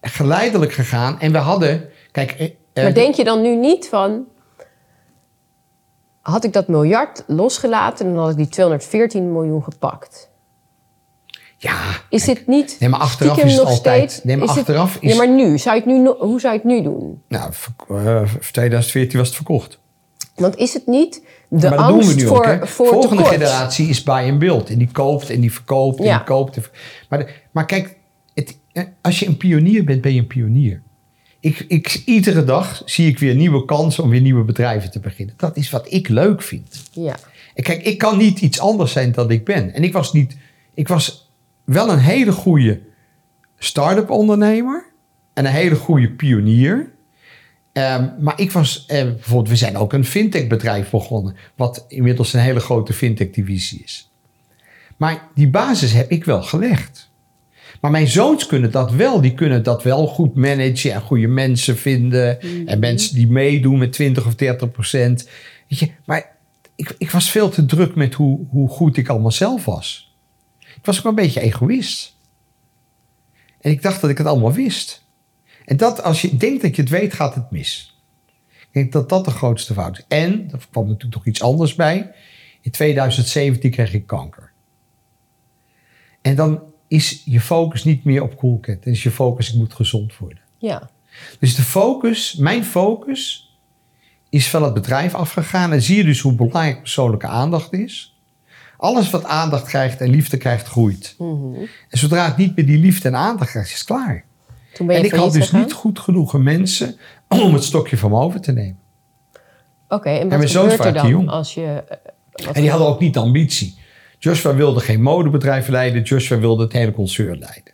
[0.01, 1.21] geleidelijk gegaan.
[1.21, 1.89] En we hadden...
[2.11, 4.25] Kijk, eh, eh, Maar denk je dan nu niet van...
[6.21, 10.31] Had ik dat miljard losgelaten, dan had ik die 214 miljoen gepakt.
[11.63, 14.25] Ja, Is dit niet Nee, maar achteraf is het nog altijd- steeds...
[14.25, 16.53] nee, maar is het- achteraf is- Ja, maar nu, zou je het nu, hoe zou
[16.55, 17.23] je het nu doen?
[17.29, 17.53] Nou,
[17.89, 19.79] eh, 2014 was het verkocht.
[20.35, 22.69] Want is het niet de maar dat doen we angst nu voor, ook.
[22.69, 23.29] Voor Volgende tekort?
[23.35, 24.71] generatie is buy and build.
[24.71, 26.17] En die koopt en die verkoopt en Ja.
[26.17, 26.71] die koopt.
[27.09, 27.97] Maar, de- maar kijk,
[28.35, 30.83] het, eh, als je een pionier bent, ben je een pionier.
[31.41, 35.35] Ik, ik, iedere dag zie ik weer nieuwe kansen om weer nieuwe bedrijven te beginnen.
[35.37, 36.83] Dat is wat ik leuk vind.
[36.93, 37.15] Ja.
[37.55, 39.73] En kijk, ik kan niet iets anders zijn dan ik ben.
[39.75, 40.37] En ik was niet...
[40.75, 41.20] Ik was
[41.73, 42.81] wel een hele goede
[43.59, 44.85] start-up ondernemer.
[45.33, 46.93] En een hele goede pionier.
[47.73, 48.85] Ehm, maar ik was...
[48.87, 51.37] eh, bijvoorbeeld, we zijn ook een fintech bedrijf begonnen.
[51.57, 54.11] Wat inmiddels een hele grote fintech divisie is.
[54.97, 57.11] Maar die basis heb ik wel gelegd.
[57.81, 59.21] Maar mijn zoons kunnen dat wel.
[59.21, 62.41] Die kunnen dat wel goed managen en goede mensen vinden.
[62.67, 65.29] En mensen die meedoen met 20 of 30 procent.
[65.69, 66.37] Weet je, maar
[66.75, 70.10] ik, ik was veel te druk met hoe, hoe goed ik allemaal zelf was.
[70.81, 72.17] Ik was ook een beetje egoïst.
[73.61, 75.05] En ik dacht dat ik het allemaal wist.
[75.65, 78.01] En dat, als je denkt dat je het weet, gaat het mis.
[78.49, 80.05] Ik denk dat dat de grootste fout is.
[80.09, 82.11] En, er kwam natuurlijk nog iets anders bij.
[82.61, 84.53] In 2017 kreeg ik kanker.
[86.23, 88.83] En dan is je focus niet meer op Coolcat.
[88.85, 90.41] Dan is je focus, ik moet gezond worden.
[90.59, 90.91] ja.
[91.39, 93.55] Dus de focus, mijn focus,
[94.29, 95.73] is van het bedrijf afgegaan.
[95.73, 98.20] En zie je dus hoe belangrijk persoonlijke aandacht is.
[98.81, 101.15] Alles wat aandacht krijgt en liefde krijgt, groeit.
[101.19, 101.55] Mhm.
[101.89, 104.25] En zodra het niet meer die liefde en aandacht krijgt, is het klaar.
[104.73, 106.97] Toen ben je En ik had dus niet goed genoeg mensen
[107.29, 108.79] om het stokje van me over te nemen.
[109.89, 111.29] Oké, en mijn wat zoons gebeurt er dan jong.
[111.29, 111.85] als je...
[111.89, 111.97] eh,
[112.47, 113.79] wat- En die hadden ook niet de ambitie.
[114.19, 116.03] Joshua wilde geen modebedrijf leiden.
[116.03, 117.73] Joshua wilde het hele concern leiden.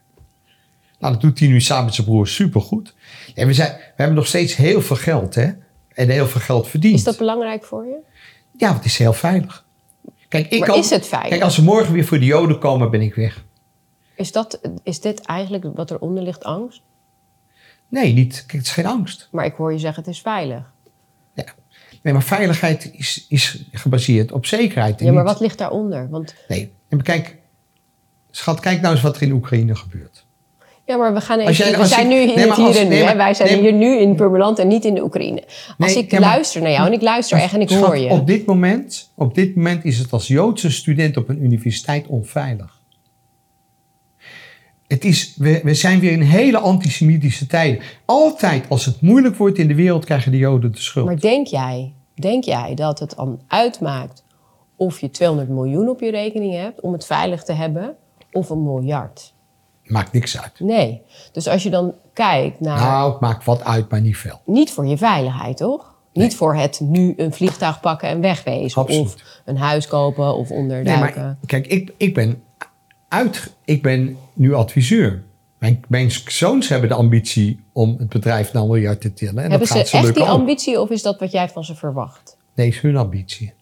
[0.99, 2.95] Nou, dat doet hij nu samen met zijn broer supergoed.
[3.35, 5.51] En we, zijn, we hebben nog steeds heel veel geld, hè?
[5.89, 6.95] En heel veel geld verdiend.
[6.95, 7.97] Is dat belangrijk voor je?
[8.53, 9.65] Ja, want het is heel veilig.
[10.41, 11.31] Kijk, ik Maar kan, is het veilig?
[11.31, 13.45] Kijk, als ze morgen weer voor de Joden komen, ben ik weg.
[14.15, 16.83] Is, dat, is dit eigenlijk wat eronder ligt, angst?
[17.89, 18.35] Nee, niet.
[18.47, 19.29] Kijk, het is geen angst.
[19.31, 20.73] Maar ik hoor je zeggen, het is veilig.
[21.35, 21.45] Ja.
[22.03, 25.01] Nee, maar veiligheid is, is gebaseerd op zekerheid.
[25.01, 26.09] Ja, maar niet- wat ligt daaronder?
[26.09, 27.37] Want, Nee, en kijk,
[28.31, 30.26] schat, kijk nou eens wat er in Oekraïne gebeurt.
[30.87, 32.47] Ja, maar we, gaan Als jij- even, we als zijn ik- nu in nee, het
[32.49, 32.89] maar hier als- en nu.
[32.89, 33.05] nee, hè?
[33.05, 35.43] maar- Wij zijn nee, hier nu in Purmerland en niet in de Oekraïne.
[35.79, 38.09] Als ik maar- luister naar jou en ik luister echt en ik Schat, hoor je.
[38.11, 42.75] Op dit, moment, op dit moment is het als Joodse student op een universiteit onveilig.
[44.87, 47.81] Het is, we, we zijn weer in hele antisemitische tijden.
[48.05, 51.07] Altijd als het moeilijk wordt in de wereld, krijgen de Joden de schuld.
[51.07, 54.25] Maar denk jij, denk jij dat het dan uitmaakt
[54.77, 57.95] of je 200 miljoen op je rekening hebt om het veilig te hebben
[58.33, 59.35] of een miljard?
[59.87, 60.61] Maakt niks uit.
[60.61, 61.03] Nee.
[61.33, 62.79] Dus als je dan kijkt naar.
[62.81, 64.41] Nou, het maakt wat uit, maar niet veel.
[64.45, 65.95] Niet voor je veiligheid, toch?
[66.13, 68.81] Niet voor het nu een vliegtuig pakken en wegwezen.
[68.83, 69.05] Absoluut.
[69.05, 71.23] Of een huis kopen of Nee, onderduiken.
[71.23, 72.43] maar kijk, ik, ik, ben
[73.09, 75.23] uit, ik ben nu adviseur.
[75.59, 79.35] Mijn, mijn zoons hebben de ambitie om het bedrijf naar een miljard te tillen.
[79.35, 80.29] En Hebben dat ze gaat ze echt die ook.
[80.29, 82.37] ambitie of is dat wat jij van ze verwacht?
[82.55, 83.53] Nee, is hun ambitie.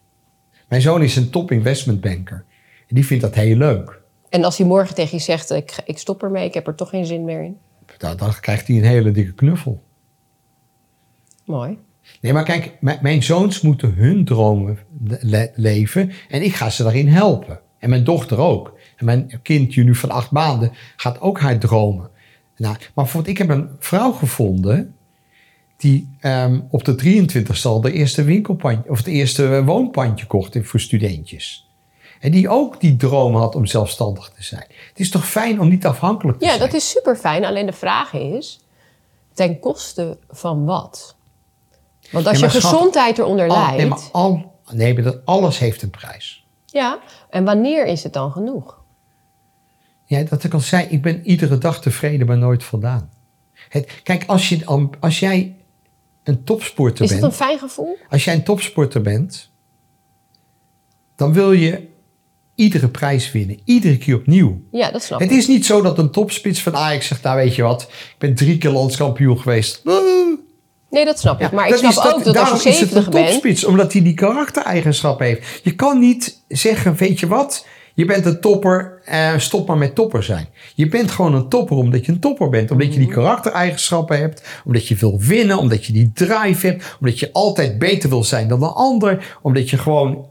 [0.68, 2.44] Mijn zoon is een top investment banker.
[2.88, 4.00] En die vindt dat heel leuk.
[4.34, 6.88] En als hij morgen tegen je zegt, ik, ik stop ermee, ik heb er toch
[6.88, 7.58] geen zin meer in.
[7.98, 9.82] Dan, dan krijgt hij een hele dikke knuffel.
[11.44, 11.78] Mooi.
[12.20, 14.78] Nee, maar kijk, mijn zoons moeten hun dromen
[15.20, 17.60] le- leven en ik ga ze daarin helpen.
[17.78, 18.78] En mijn dochter ook.
[18.96, 22.10] En mijn kindje nu van acht maanden gaat ook haar dromen.
[22.56, 24.94] Nou, maar bijvoorbeeld, ik heb een vrouw gevonden
[25.76, 30.80] die ehm, op de 23 al de eerste winkelpandje of het eerste woonpandje kocht voor
[30.80, 31.63] studentjes.
[32.24, 34.64] En die ook die droom had om zelfstandig te zijn.
[34.88, 36.62] Het is toch fijn om niet afhankelijk te Ja, zijn?
[36.64, 37.44] dat is super fijn.
[37.44, 38.60] Alleen de vraag is,
[39.32, 41.16] ten koste van wat?
[42.10, 43.76] Want als Ja, je schat, gezondheid eronder leidt...
[43.76, 46.46] nee, maar al, nee, maar dat alles heeft een prijs.
[46.66, 46.98] Ja,
[47.30, 48.82] en wanneer is het dan genoeg?
[50.04, 53.10] Ja, dat ik al zei, ik ben iedere dag tevreden, maar nooit voldaan.
[53.68, 55.56] Het, kijk, als, je, als jij
[56.22, 57.96] een topsporter Is het bent, een fijn gevoel?
[58.10, 59.50] als jij een topsporter bent,
[61.16, 61.92] dan wil je
[62.54, 64.60] iedere prijs winnen, iedere keer opnieuw.
[64.70, 65.36] Ja, dat snap Het ik.
[65.36, 68.34] is niet zo dat een topspits van Ajax zegt, nou weet je wat, ik ben
[68.34, 69.82] drie keer landskampioen geweest.
[70.90, 71.50] Nee, dat snap ik.
[71.50, 73.04] Ja, maar ik dat snap is dat- ook dat als daarom je is het 70
[73.06, 73.26] een bent...
[73.28, 75.60] topspits, omdat hij die karaktereigenschappen heeft.
[75.62, 79.94] Je kan niet zeggen, weet je wat, je bent een topper, eh, stop maar met
[79.94, 80.48] topper zijn.
[80.74, 82.70] Je bent gewoon een topper omdat je een topper bent.
[82.70, 83.16] Omdat je die Mhm.
[83.18, 88.08] karaktereigenschappen hebt, omdat je wil winnen, omdat je die drive hebt, omdat je altijd beter
[88.08, 89.36] wil zijn dan een ander.
[89.42, 90.26] Omdat je gewoon,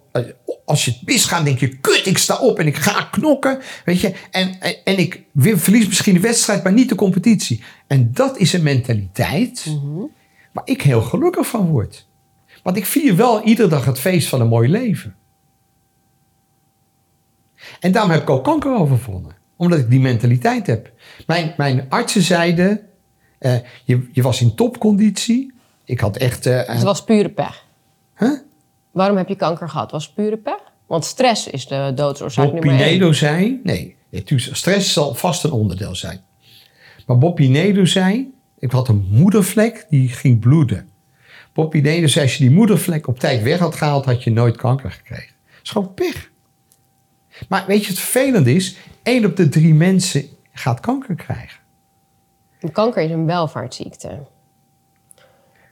[0.65, 3.59] als je het misgaat, denk je, kut, ik sta op en ik ga knokken.
[3.85, 7.63] Weet je, en, en, en ik verlies misschien de wedstrijd, maar niet de competitie.
[7.87, 9.77] En dat is een mentaliteit
[10.51, 12.07] waar ik heel gelukkig van word.
[12.63, 15.15] Want ik vier wel iedere dag het feest van een mooi leven.
[17.79, 19.35] En daarom heb ik ook kanker overwonnen.
[19.55, 20.91] Omdat ik die mentaliteit heb.
[21.27, 22.81] Mijn, mijn artsen zeiden,
[23.39, 25.53] eh, je, je was in topconditie.
[25.85, 26.45] Ik had echt...
[26.45, 27.65] eh, Het was pure pech.
[28.17, 28.39] Huh?
[28.93, 29.91] Waarom heb je kanker gehad?
[29.91, 30.59] Was het pure pech?
[30.87, 32.89] Want stress is de doodsoorzaak Bob nummer één.
[32.89, 33.59] Pinedo zei...
[33.63, 33.95] Nee,
[34.35, 36.21] stress zal vast een onderdeel zijn.
[37.05, 38.31] Maar Bob Pinedo zei...
[38.59, 40.89] Ik had een moedervlek die ging bloeden.
[41.53, 42.25] Bob Pinedo zei...
[42.25, 44.05] Als je die moedervlek op tijd weg had gehaald...
[44.05, 45.33] had je nooit kanker gekregen.
[45.45, 46.31] Dat is gewoon pech.
[47.49, 48.77] Maar weet je wat vervelend is?
[49.03, 51.59] één op de drie mensen gaat kanker krijgen.
[52.71, 54.19] Kanker is een welvaartsziekte.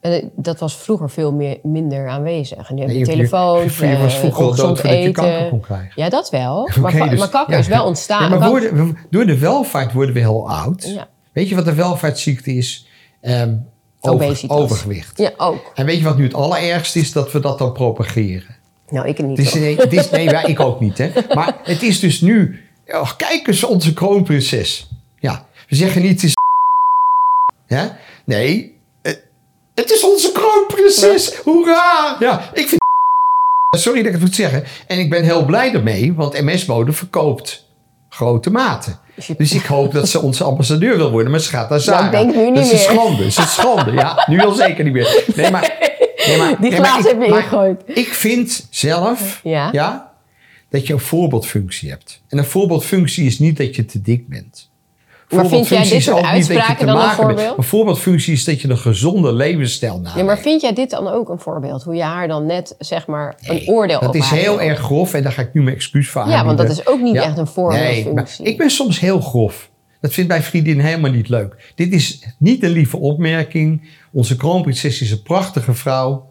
[0.02, 2.70] En eh, dat was vroeger veel meer, minder aanwezig.
[2.70, 5.50] En nu heb je telefoons, je- je was eh, vroeger al dood voordat je kanker
[5.50, 5.92] kon krijgen.
[5.96, 6.70] Ja, dat wel.
[6.82, 7.60] Maar, dus- maar kanker ja.
[7.60, 8.30] is wel ontstaan.
[8.32, 10.84] Ja, maar worden, door de welvaart worden we heel oud.
[10.96, 11.08] Ja.
[11.34, 12.88] Weet je wat de welvaartsziekte is?
[13.22, 14.58] Over- Obesitas.
[14.58, 15.18] overgewicht.
[15.18, 15.72] Ja, ook.
[15.76, 17.12] En weet je wat nu het allerergste is?
[17.12, 18.56] Dat we dat dan propageren.
[18.90, 19.54] Nou, ik niet.
[19.54, 20.98] Nee, het is, nee, wij- ik ook niet.
[20.98, 21.12] Hè.
[21.36, 22.60] Maar het is dus nu...
[22.88, 24.90] Oh, kijk eens, onze kroonprinses.
[25.20, 26.12] Ja, we zeggen niet...
[26.12, 26.34] Het is
[27.78, 27.98] ja?
[28.26, 28.80] Nee,
[29.76, 31.36] het, is onze kroonprinses.
[31.36, 32.16] Hoera!
[32.20, 32.80] Ja, ik vind...
[33.78, 34.64] Sorry dat ik het moet zeggen.
[34.88, 37.68] En ik ben heel blij daarmee, want MS-mode verkoopt
[38.10, 39.00] grote maten.
[39.38, 42.06] Dus ik hoop dat ze onze ambassadeur wil worden, maar ze gaat naar Zara.
[42.06, 43.00] ik denk nu niet dat is een meer.
[43.00, 43.92] schande, dat is een schande.
[43.92, 45.24] Ja, nu al zeker niet meer.
[45.36, 45.78] Nee, maar...
[46.28, 47.82] Nee, maar Die nee, ik- heb je ingegooid.
[47.86, 50.12] Ik vind zelf Ja.
[50.70, 52.22] dat je een voorbeeldfunctie hebt.
[52.30, 54.70] En een voorbeeldfunctie is niet dat je te dik bent.
[55.32, 57.58] Maar vind jij dit is soort dat uitspraken dan een voorbeeld?
[57.58, 60.16] Een voorbeeldfunctie is dat je een gezonde levensstijl naleeft.
[60.16, 61.84] Ja, maar vind jij dit dan ook een voorbeeld?
[61.84, 64.62] Hoe je haar dan net, zeg maar, een Nee, oordeel Dat op is haar heel
[64.62, 67.02] erg grof en daar ga ik nu mijn excuus voor Ja, want dat is ook
[67.02, 67.22] niet Ja.
[67.24, 68.14] echt een Nee, voorbeeldfunctie.
[68.44, 69.70] maar ik ben soms heel grof.
[70.02, 71.72] Dat vindt mijn vriendin helemaal niet leuk.
[71.76, 73.90] Dit is niet een lieve opmerking.
[74.12, 76.30] Onze kroonprinses is een prachtige vrouw.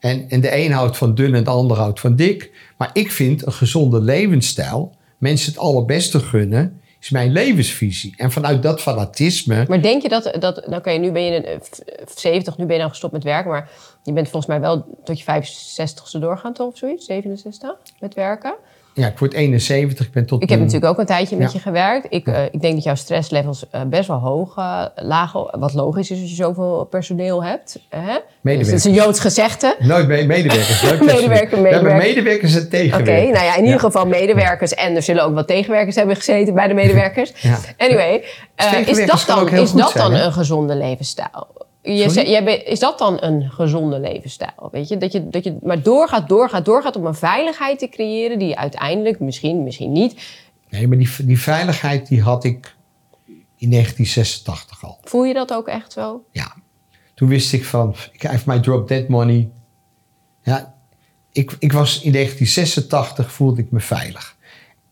[0.00, 2.50] En, en de een houdt van dun en de ander houdt van dik.
[2.78, 8.14] Maar ik vind een gezonde levensstijl, mensen het allerbeste gunnen, is mijn levensvisie.
[8.16, 9.64] En vanuit dat fanatisme.
[9.68, 11.56] Maar denk je dat, dat nou oké, nu ben je eh,
[12.06, 13.70] v- 70, nu ben je dan gestopt met werken, maar
[14.02, 18.54] je bent volgens mij wel tot je 65ste doorgaan toch of zoiets, 67 met werken.
[19.00, 20.06] Ja, ik word 71.
[20.06, 22.06] Ik ben tot Ik heb natuurlijk ook een tijdje met je gewerkt.
[22.10, 25.58] Ik, eh, ik denk dat jouw stresslevels eh, best wel hoog eh, lagen.
[25.60, 27.78] Wat logisch is als je zoveel personeel hebt.
[27.88, 28.18] Hè?
[28.42, 29.76] Dus dat is een Joods gezegde.
[29.78, 30.82] Nooit me- medewerkers.
[30.82, 32.14] Leuk dat je- Medewerker, We hebben medewerker.
[32.14, 33.30] medewerkers en Oké, tegenwerkers.
[33.38, 34.74] nou ja, in ieder geval medewerkers.
[34.74, 37.32] En er zullen ook wat tegenwerkers hebben gezeten bij de medewerkers.
[37.76, 38.24] Anyway,
[38.54, 40.24] eh, is dat dan, is dat zijn, dan hè?
[40.24, 41.46] een gezonde levensstijl?
[41.82, 44.68] Je jij is dat dan een gezonde levensstijl?
[44.70, 44.96] Weet je?
[44.96, 48.56] Dat, je, dat je maar doorgaat, doorgaat, doorgaat om een veiligheid te creëren die je
[48.56, 50.14] uiteindelijk, misschien, misschien niet,
[50.70, 52.76] Nee, maar die, die veiligheid die had ik
[53.56, 54.98] in 1986 al.
[55.02, 56.24] voel je dat ook echt zo?
[56.32, 56.56] Ja.
[57.14, 59.50] Toen wist ik van, ik heb mijn drop dead money.
[60.42, 60.74] Ja,
[61.32, 64.36] ik, ik was in 1986 voelde ik me veilig.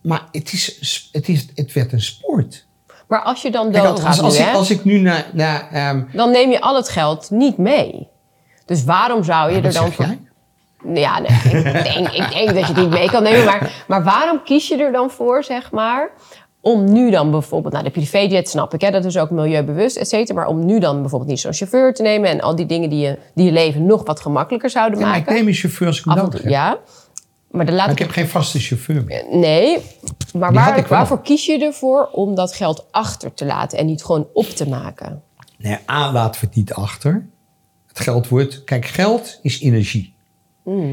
[0.00, 2.66] Maar het, is, het, is, het werd een sport.
[3.08, 5.26] Maar als je dan doodgaat als, als, nu, ik, als ik nu naar...
[5.32, 8.08] naar ehm, dan neem je al het geld niet mee.
[8.64, 10.04] Dus waarom zou je er dan voor...
[10.04, 10.18] jij?
[10.94, 13.44] Ja, nee, ik, denk, ik denk dat je het niet mee kan nemen.
[13.44, 16.10] Maar, maar waarom kies je er dan voor, zeg maar...
[16.60, 17.72] om nu dan bijvoorbeeld...
[17.72, 20.38] Nou, de privéjet snap ik, hè, dat is ook milieubewust, et cetera.
[20.38, 22.30] Maar om nu dan bijvoorbeeld niet zo'n chauffeur te nemen...
[22.30, 25.16] en al die dingen die je, die je leven nog wat gemakkelijker zouden Ja, maar
[25.16, 25.38] ik maken.
[25.38, 26.50] neem een chauffeur als ik heb.
[26.50, 26.78] ja.
[27.50, 29.24] Maar dan laat Maar ik heb geen vaste chauffeur meer.
[29.30, 29.78] Nee,
[30.32, 33.78] maar waar, waarvoor kies je ervoor om dat geld achter te laten...
[33.78, 35.22] en niet gewoon op te maken?
[35.58, 37.26] Nee, A laten we het niet achter.
[37.86, 38.64] Het geld wordt...
[38.64, 40.16] Kijk, geld is energie.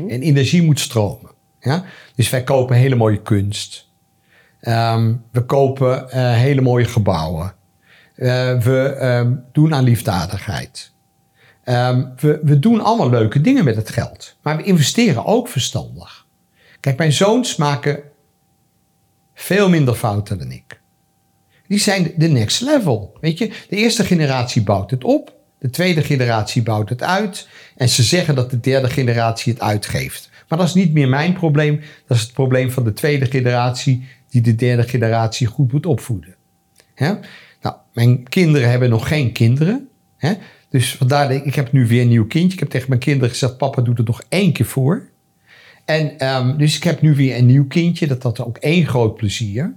[0.08, 1.32] En energie moet stromen.
[1.60, 1.84] Ja?
[2.16, 3.90] Dus wij kopen hele mooie kunst.
[4.60, 7.54] Ehm, we kopen eh, hele mooie gebouwen.
[8.16, 10.92] Eh, we ehm, doen aan liefdadigheid.
[11.64, 14.36] Ehm, we, we doen allemaal leuke dingen met het geld.
[14.42, 16.25] Maar we investeren ook verstandig.
[16.86, 18.04] Kijk, mijn zoons maken
[19.34, 20.80] veel minder fouten dan ik.
[21.68, 23.18] Die zijn de next level.
[23.22, 25.36] Weet je, de eerste generatie bouwt het op.
[25.60, 27.48] De tweede generatie bouwt het uit.
[27.76, 30.30] En ze zeggen dat de derde generatie het uitgeeft.
[30.48, 31.82] Maar dat is niet meer mijn probleem.
[32.08, 36.36] Dat is het probleem van de tweede generatie die de derde generatie goed moet opvoeden.
[37.62, 39.90] Nou, mijn kinderen hebben nog geen kinderen.
[40.18, 40.34] Hè?
[40.70, 42.54] Dus vandaar ik, ik heb nu weer een nieuw kindje.
[42.54, 45.14] Ik heb tegen mijn kinderen gezegd, papa doet het nog één keer voor.
[45.86, 48.08] En ehm, dus ik heb nu weer een nieuw kindje.
[48.08, 49.76] Dat had ook één groot plezier.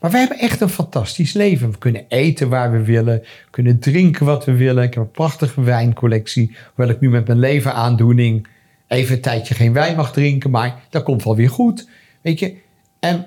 [0.00, 1.70] Maar wij hebben echt een fantastisch leven.
[1.70, 4.82] We kunnen eten waar we willen, we kunnen drinken wat we willen.
[4.82, 8.46] Ik heb een prachtige wijncollectie, hoewel ik nu met mijn levenaandoening
[8.86, 11.88] even een tijdje geen wijn mag drinken, maar dat komt wel weer goed.
[12.20, 12.56] Weet je,
[13.00, 13.26] en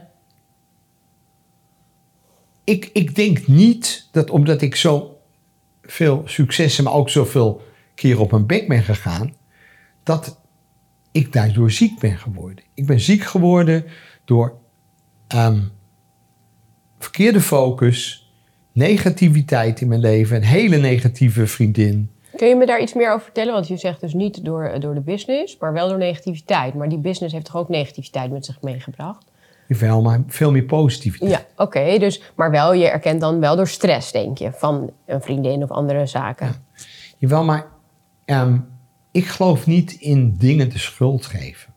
[2.63, 5.19] ik, ik denk niet dat omdat ik zo
[5.81, 7.61] veel successen, maar ook zoveel
[7.95, 9.33] keer op mijn bek ben gegaan,
[10.03, 10.39] dat
[11.17, 12.63] ik daardoor ziek ben geworden.
[12.73, 13.85] Ik ben ziek geworden
[14.25, 14.53] door
[15.27, 15.59] ehm,
[16.99, 18.31] verkeerde focus,
[18.71, 22.11] negativiteit in mijn leven, een hele negatieve vriendin.
[22.35, 23.53] Kun je me daar iets meer over vertellen?
[23.53, 26.73] Want je zegt dus niet door, door de business, maar wel door negativiteit.
[26.73, 29.25] Maar die business heeft toch ook negativiteit met zich meegebracht?
[29.67, 31.31] Wel, maar veel meer positiviteit.
[31.31, 31.97] Ja, oké.
[31.99, 35.71] dus, maar wel, je erkent dan wel door stress, denk je, van een vriendin of
[35.71, 36.55] andere zaken.
[37.17, 37.65] Jawel, maar
[38.25, 38.57] ehm,
[39.17, 41.73] ik geloof niet in dingen de schuld geven.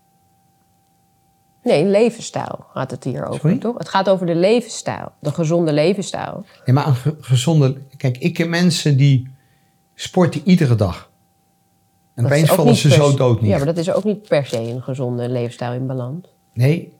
[1.63, 3.59] Nee, levensstijl gaat het hier over, Sorry?
[3.59, 3.79] toch?
[3.79, 6.45] Het gaat over de levensstijl, de gezonde levensstijl.
[6.65, 7.77] Ja, maar een ge- gezonde...
[7.97, 9.29] Kijk, ik ken mensen die
[9.95, 11.11] sporten iedere dag.
[12.15, 13.51] En Dat opeens vallen niet ze zo dood neer.
[13.51, 16.27] Ja, maar dat is ook niet per se een gezonde levensstijl in balans.
[16.55, 16.93] Nee,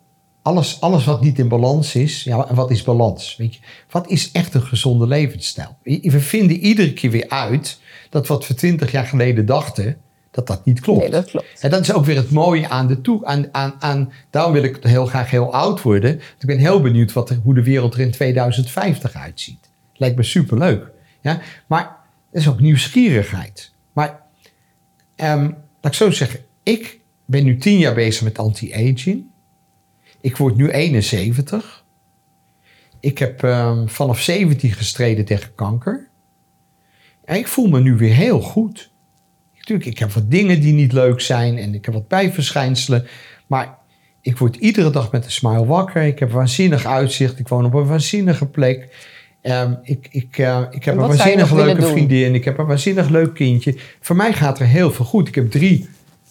[0.43, 3.37] alles, alles wat niet in balans is, ja, en wat is balans?
[3.37, 3.61] Weet je,
[3.91, 5.77] wat is echt een gezonde levensstijl?
[5.83, 7.81] We vinden iedere keer weer uit
[8.11, 10.01] dat wat we twintig jaar geleden dachten,
[10.31, 11.01] dat dat niet klopt.
[11.01, 11.47] Nee, dat klopt.
[11.61, 13.25] En dat is ook weer het mooie aan de toe.
[13.25, 16.11] Aan, aan, aan, daarom wil ik heel graag heel oud worden.
[16.11, 19.71] Want Ik ben heel benieuwd wat hoe de wereld er in 2050 uitziet.
[19.95, 20.91] Lijkt me superleuk.
[21.21, 21.41] Ja?
[21.67, 21.97] Maar
[22.31, 23.73] dat is ook nieuwsgierigheid.
[23.93, 24.21] Maar
[25.17, 25.43] ehm,
[25.81, 29.25] laat ik zo zeggen, ik ben nu tien jaar bezig met anti-aging.
[30.21, 31.85] Ik word nu 71.
[33.01, 36.09] Ik heb ehm, vanaf 17 gestreden tegen kanker.
[37.25, 38.90] En ik voel me nu weer heel goed.
[39.71, 43.07] Natuurlijk, ik heb wat dingen die niet leuk zijn en ik heb wat bijverschijnselen.
[43.47, 43.79] Maar
[44.21, 46.03] ik word iedere dag met een smile wakker.
[46.03, 47.39] Ik heb waanzinnig uitzicht.
[47.39, 48.89] Ik woon op een waanzinnige plek.
[49.43, 51.91] Ehm, ik, ik, eh, ik heb En een waanzinnig leuke doen?
[51.91, 52.35] vriendin.
[52.35, 53.77] Ik heb een waanzinnig leuk kindje.
[54.01, 55.29] Voor mij gaat er heel veel goed.
[55.29, 55.89] Ik heb drie,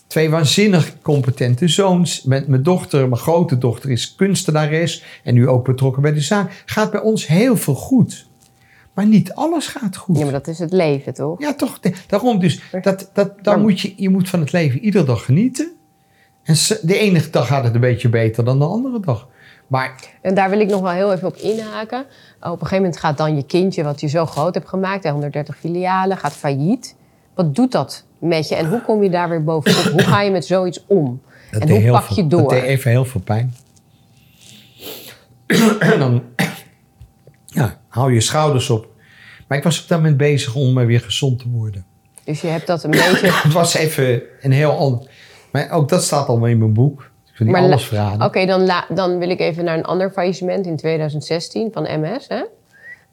[0.07, 2.23] twee waanzinnig competente zoons.
[2.23, 5.03] Met mijn dochter, mijn grote dochter is kunstenares.
[5.23, 6.63] En nu ook betrokken bij de zaak.
[6.65, 8.27] Gaat bij ons heel veel goed.
[8.93, 10.17] Maar niet alles gaat goed.
[10.17, 11.39] Ja, maar dat is het leven, toch?
[11.41, 11.79] Ja, toch.
[12.07, 12.61] Daarom dus.
[12.81, 15.71] Dat, dat, dan moet je, je moet van het leven iedere dag genieten.
[16.43, 19.27] En de ene dag gaat het een beetje beter dan de andere dag.
[19.67, 21.99] Maar En daar wil ik nog wel heel even op inhaken.
[22.39, 25.11] Op een gegeven moment gaat dan je kindje, wat je zo groot hebt gemaakt, hè,
[25.11, 26.95] 130 filialen, gaat failliet.
[27.33, 29.83] Wat doet dat met je en hoe kom je daar weer bovenop?
[29.83, 31.21] Hoe ga je met zoiets om?
[31.51, 32.49] dat en hoe pak veel- je Dat door?
[32.49, 33.53] deed even heel veel pijn.
[35.79, 36.23] en dan
[37.45, 38.87] ja, hou je schouders op.
[39.47, 41.85] Maar ik was op dat moment bezig om weer gezond te worden.
[42.23, 43.31] Dus je hebt dat een beetje...
[43.43, 45.07] Het was even een heel ander...
[45.51, 47.01] Maar ook dat staat allemaal in mijn boek.
[47.01, 48.27] Ik wil niet Maar alles verraden.
[48.27, 52.27] Oké, dan, dan wil ik even naar een ander faillissement in 2016 van MS.
[52.27, 52.43] Hè?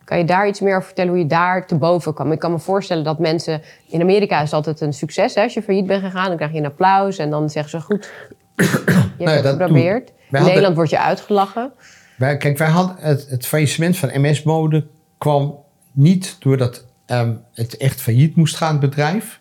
[0.04, 2.32] Kan je daar iets meer over vertellen hoe je daar te boven kwam?
[2.32, 3.62] Ik kan me voorstellen dat mensen...
[3.88, 5.34] In Amerika is het altijd een succes.
[5.34, 5.42] Hè?
[5.42, 7.18] Als je failliet bent gegaan, dan krijg je een applaus.
[7.18, 8.10] En dan zeggen ze, goed,
[8.56, 10.12] je hebt Nou ja, het geprobeerd.
[10.30, 11.72] In Nederland word je uitgelachen.
[12.16, 14.86] Wij, kijk, wij hadden het, het faillissement van MS-mode
[15.18, 15.58] kwam
[15.92, 19.40] niet doordat ehm, het echt failliet moest gaan, het bedrijf.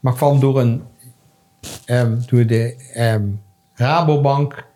[0.00, 0.82] Maar kwam door, een,
[1.84, 3.26] ehm, door de ehm,
[3.74, 4.66] Rabobank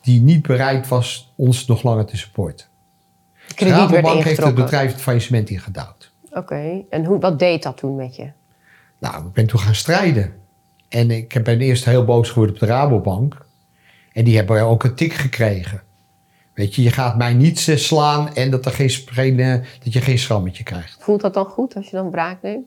[0.00, 2.66] die niet bereid was ons nog langer te supporten.
[3.54, 6.12] Krediet werd Rabobank heeft het bedrijf het faillissement ingedouwd.
[6.30, 8.30] Oké, en hoe, wat deed dat toen met je?
[8.98, 10.34] Nou, ik ben toen gaan strijden.
[10.88, 13.46] En ik ben eerst heel boos geworden op de Rabobank.
[14.12, 15.82] En die hebben ook een tik gekregen.
[16.54, 19.52] Weet je, je gaat mij niet eh, slaan en dat, er geen, geen, eh,
[19.84, 20.96] dat je geen schrammetje krijgt.
[21.00, 22.66] Voelt dat dan goed als je dan wraak neemt?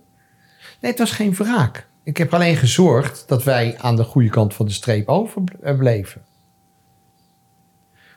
[0.81, 1.87] Nee, het was geen wraak.
[2.03, 6.21] Ik heb alleen gezorgd dat wij aan de goede kant van de streep overbleven.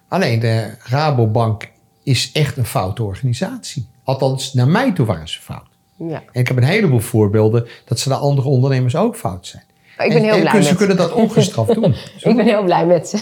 [0.09, 1.71] Alleen de Rabobank
[2.03, 3.89] is echt een foute organisatie.
[4.05, 5.68] Althans, naar mij toe waren ze fout.
[5.97, 6.23] Ja.
[6.33, 9.62] En ik heb een heleboel voorbeelden dat ze de andere ondernemers ook fout zijn.
[9.99, 11.95] Ik ben En- heel en blij met Ze kunnen dat ongestraft doen.
[12.31, 13.18] Ik ben heel blij met ze.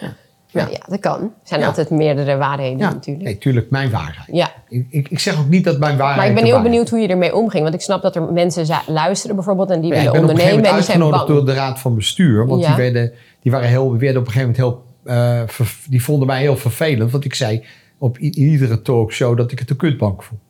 [0.00, 0.16] Ja,
[0.52, 1.20] ja dat kan.
[1.20, 1.66] Er zijn Ja.
[1.66, 3.24] altijd meerdere waarheden Ja, natuurlijk.
[3.24, 4.28] nee, tuurlijk, mijn waarheid.
[4.32, 6.90] Ja, Ik, ik, ik zeg ook niet dat mijn waarheid maar ik ben heel benieuwd
[6.90, 7.62] hoe je ermee omging.
[7.62, 10.36] Want ik snap dat er mensen luisteren bijvoorbeeld en die ik willen ben op een
[10.36, 12.46] gegeven ondernemen en moment die zijn uitgenodigd door de raad van bestuur.
[12.46, 15.14] Want die, werden, die, waren heel, werden op een gegeven moment heel...
[15.14, 17.10] eh, ver- die vonden mij heel vervelend.
[17.10, 17.64] Want ik zei
[17.98, 20.40] op iedere talkshow dat ik het een kutbank vond.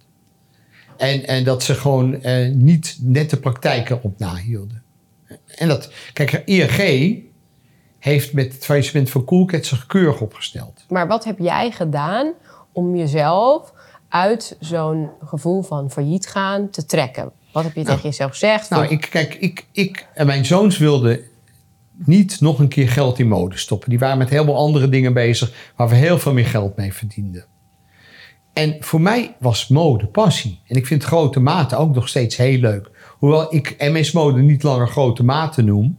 [0.97, 4.83] En, en dat ze gewoon eh, niet net de praktijken op nahielden.
[5.57, 5.93] En dat...
[6.13, 7.23] Kijk, ING
[8.01, 10.85] heeft met het faillissement van Coolcat zich keurig opgesteld.
[10.89, 12.33] Maar wat heb jij gedaan
[12.73, 13.73] om jezelf
[14.09, 17.33] uit zo'n gevoel van failliet gaan te trekken?
[17.53, 18.71] Wat heb je tegen jezelf gezegd?
[18.71, 21.21] Nou, ik, kijk, ik, ik en mijn zoons wilden
[22.05, 23.91] niet nog een keer geld in mode stoppen.
[23.91, 26.95] Die waren met heel veel andere dingen bezig waar we heel veel meer geld mee
[26.95, 27.45] verdienden.
[28.53, 30.61] En voor mij was mode passie.
[30.67, 32.91] En ik vind grote maten ook nog steeds heel leuk.
[33.19, 35.99] Hoewel ik MS Mode niet langer grote maten noem.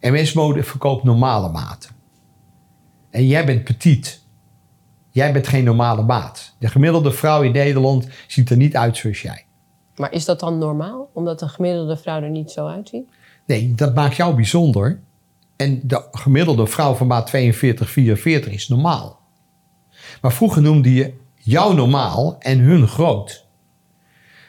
[0.00, 1.90] MS Mode verkoopt normale maten.
[3.10, 4.22] En jij bent petit.
[5.10, 6.54] Jij bent geen normale maat.
[6.58, 9.44] De gemiddelde vrouw in Nederland ziet er niet uit zoals jij.
[9.96, 11.10] Maar is dat dan normaal?
[11.12, 13.08] Omdat een gemiddelde vrouw er niet zo uitziet?
[13.46, 15.00] Nee, dat maakt jou bijzonder.
[15.56, 19.20] En de gemiddelde vrouw van maat 42, 44 is normaal.
[20.20, 23.46] Maar vroeger noemde je jou normaal en hun groot.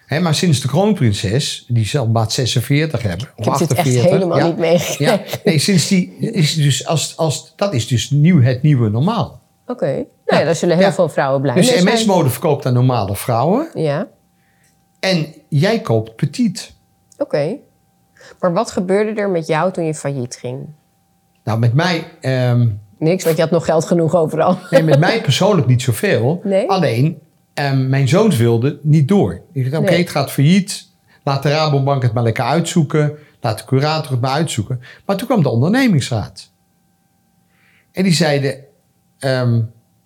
[0.10, 4.38] Maar sinds de kroonprinses, die zelf maat 46 hebben, Ik heb dit echt 48, helemaal
[4.38, 5.06] ja, niet meegekregen.
[5.06, 9.42] Ja, nee, sinds die is dus als, als dat is dus nieuw het nieuwe normaal.
[9.68, 9.86] Oké.
[10.26, 11.94] Nou ja, daar zullen heel veel vrouwen blij mee Dus zijn.
[11.96, 14.08] MS-mode verkoopt aan normale vrouwen Ja,
[15.00, 16.74] en jij koopt petit.
[17.18, 17.56] oké.
[18.40, 20.68] Maar wat gebeurde er met jou toen je failliet ging?
[21.44, 24.58] Nou, met mij ehm, Niks, want je had nog geld genoeg overal.
[24.70, 26.42] Nee, met mij persoonlijk niet zoveel.
[26.44, 26.70] Nee?
[26.70, 27.20] Alleen,
[27.90, 29.42] mijn zoons wilden niet door.
[29.52, 30.88] Ik dacht, oké, het gaat failliet.
[31.24, 33.18] Laat de Rabobank het maar lekker uitzoeken.
[33.42, 34.82] Laat de curator het maar uitzoeken.
[35.06, 36.52] Maar toen kwam de ondernemingsraad.
[37.92, 38.64] En die zeiden,
[39.20, 39.62] ehm,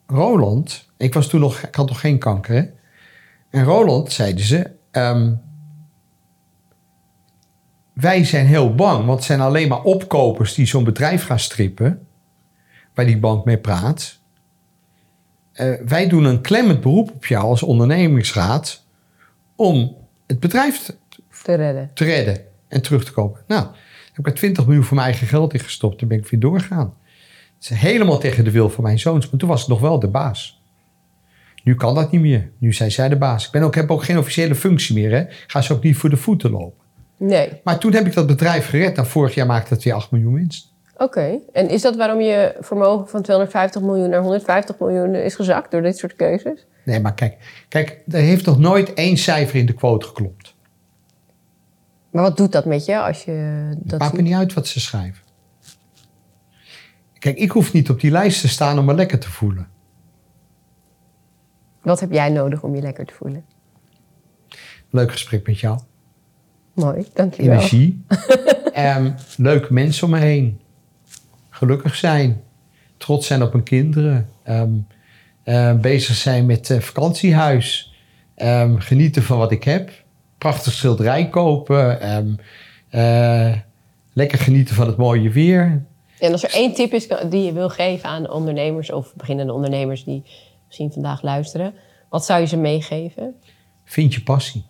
[0.08, 0.92] Roland...
[0.98, 2.64] Ik, was toen nog, ik had nog geen kanker, hè?
[3.50, 4.72] En Roland, zeiden ze...
[4.92, 5.34] ehm,
[7.94, 10.54] wij zijn heel bang, want het zijn alleen maar opkopers...
[10.54, 12.08] die zo'n bedrijf gaan strippen
[12.94, 14.20] waar die bank mee praat.
[15.54, 18.86] Eh, wij doen een klemmend beroep op jou als ondernemingsraad
[19.56, 19.96] om
[20.28, 20.96] het bedrijf te,
[21.44, 21.92] Te redden.
[21.94, 22.38] te redden
[22.68, 23.42] en terug te kopen.
[23.48, 23.68] Nou,
[24.08, 25.98] heb ik er 20 miljoen van mijn eigen geld in gestopt.
[25.98, 26.94] Toen ben ik weer doorgegaan.
[27.56, 30.00] Het is helemaal tegen de wil van mijn zoons, maar toen was ik nog wel
[30.00, 30.62] de baas.
[31.64, 32.50] Nu kan dat niet meer.
[32.58, 33.46] Nu zijn zij de baas.
[33.46, 35.12] Ik ben ook, heb ook geen officiële functie meer.
[35.12, 35.20] Hè.
[35.20, 36.84] Ik ga ze ook niet voor de voeten lopen.
[37.18, 37.50] Nee.
[37.64, 38.98] Maar toen heb ik dat bedrijf gered.
[38.98, 40.73] En vorig jaar maakte het weer 8 miljoen winst.
[40.98, 41.40] Oké.
[41.54, 45.82] En is dat waarom je vermogen van 250 miljoen naar 150 miljoen is gezakt door
[45.82, 46.66] dit soort keuzes?
[46.86, 50.56] Nee, maar kijk, kijk, er heeft nog nooit één cijfer in de quote geklopt.
[52.12, 54.80] Maar wat doet dat met je als je dat Maakt me niet uit wat ze
[54.80, 55.24] schrijven.
[57.20, 59.68] Kijk, ik hoef niet op die lijst te staan om me lekker te voelen.
[61.82, 63.46] Wat heb jij nodig om je lekker te voelen?
[64.90, 65.80] Leuk gesprek met jou.
[66.74, 67.52] Mooi, dankjewel.
[67.52, 68.04] Energie.
[68.74, 70.62] Ehm, leuke mensen om me heen.
[71.64, 72.44] Gelukkig zijn.
[72.98, 74.30] Trots zijn op mijn kinderen.
[74.44, 74.72] Ehm,
[75.44, 77.94] eh, bezig zijn met eh, vakantiehuis.
[78.36, 79.92] Ehm, genieten van wat ik heb.
[80.38, 82.02] Prachtig schilderij kopen.
[82.02, 82.34] Ehm,
[82.90, 83.58] eh,
[84.14, 85.86] lekker genieten van het mooie weer.
[86.20, 90.04] En als er één tip is die je wil geven aan ondernemers of beginnende ondernemers
[90.04, 90.24] die
[90.66, 91.74] misschien vandaag luisteren,
[92.10, 93.36] wat zou je ze meegeven?
[93.84, 94.66] Vind je passie.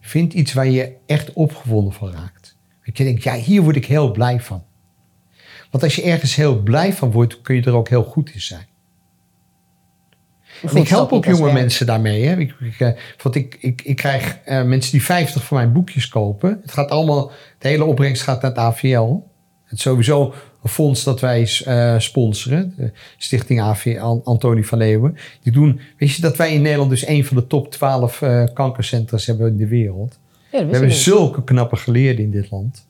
[0.00, 2.56] Vind iets waar je echt opgewonden van raakt.
[2.84, 4.68] Dat je denkt, ja, hier word ik heel blij van.
[5.70, 8.40] Want als je ergens heel blij van wordt, kun je er ook heel goed in
[8.40, 8.68] zijn.
[10.74, 12.24] Ik help ook jonge mensen daarmee.
[12.24, 12.36] Hè.
[12.36, 12.90] Ik, ik, eh,
[13.22, 16.58] want ik, ik, ik krijg uh, mensen die 50 van mijn boekjes kopen.
[16.62, 19.22] Het gaat allemaal, de hele opbrengst gaat naar het AVL.
[19.64, 22.74] Het is sowieso een fonds dat wij uh, sponsoren.
[22.76, 25.16] De Stichting AVL Antonie van Leeuwen.
[25.42, 28.44] Die doen, weet je dat wij in Nederland dus een van de top 12 uh,
[28.54, 30.18] kankercentra's hebben in de wereld.
[30.52, 32.88] Ja, We hebben zulke knappe geleerden in dit land.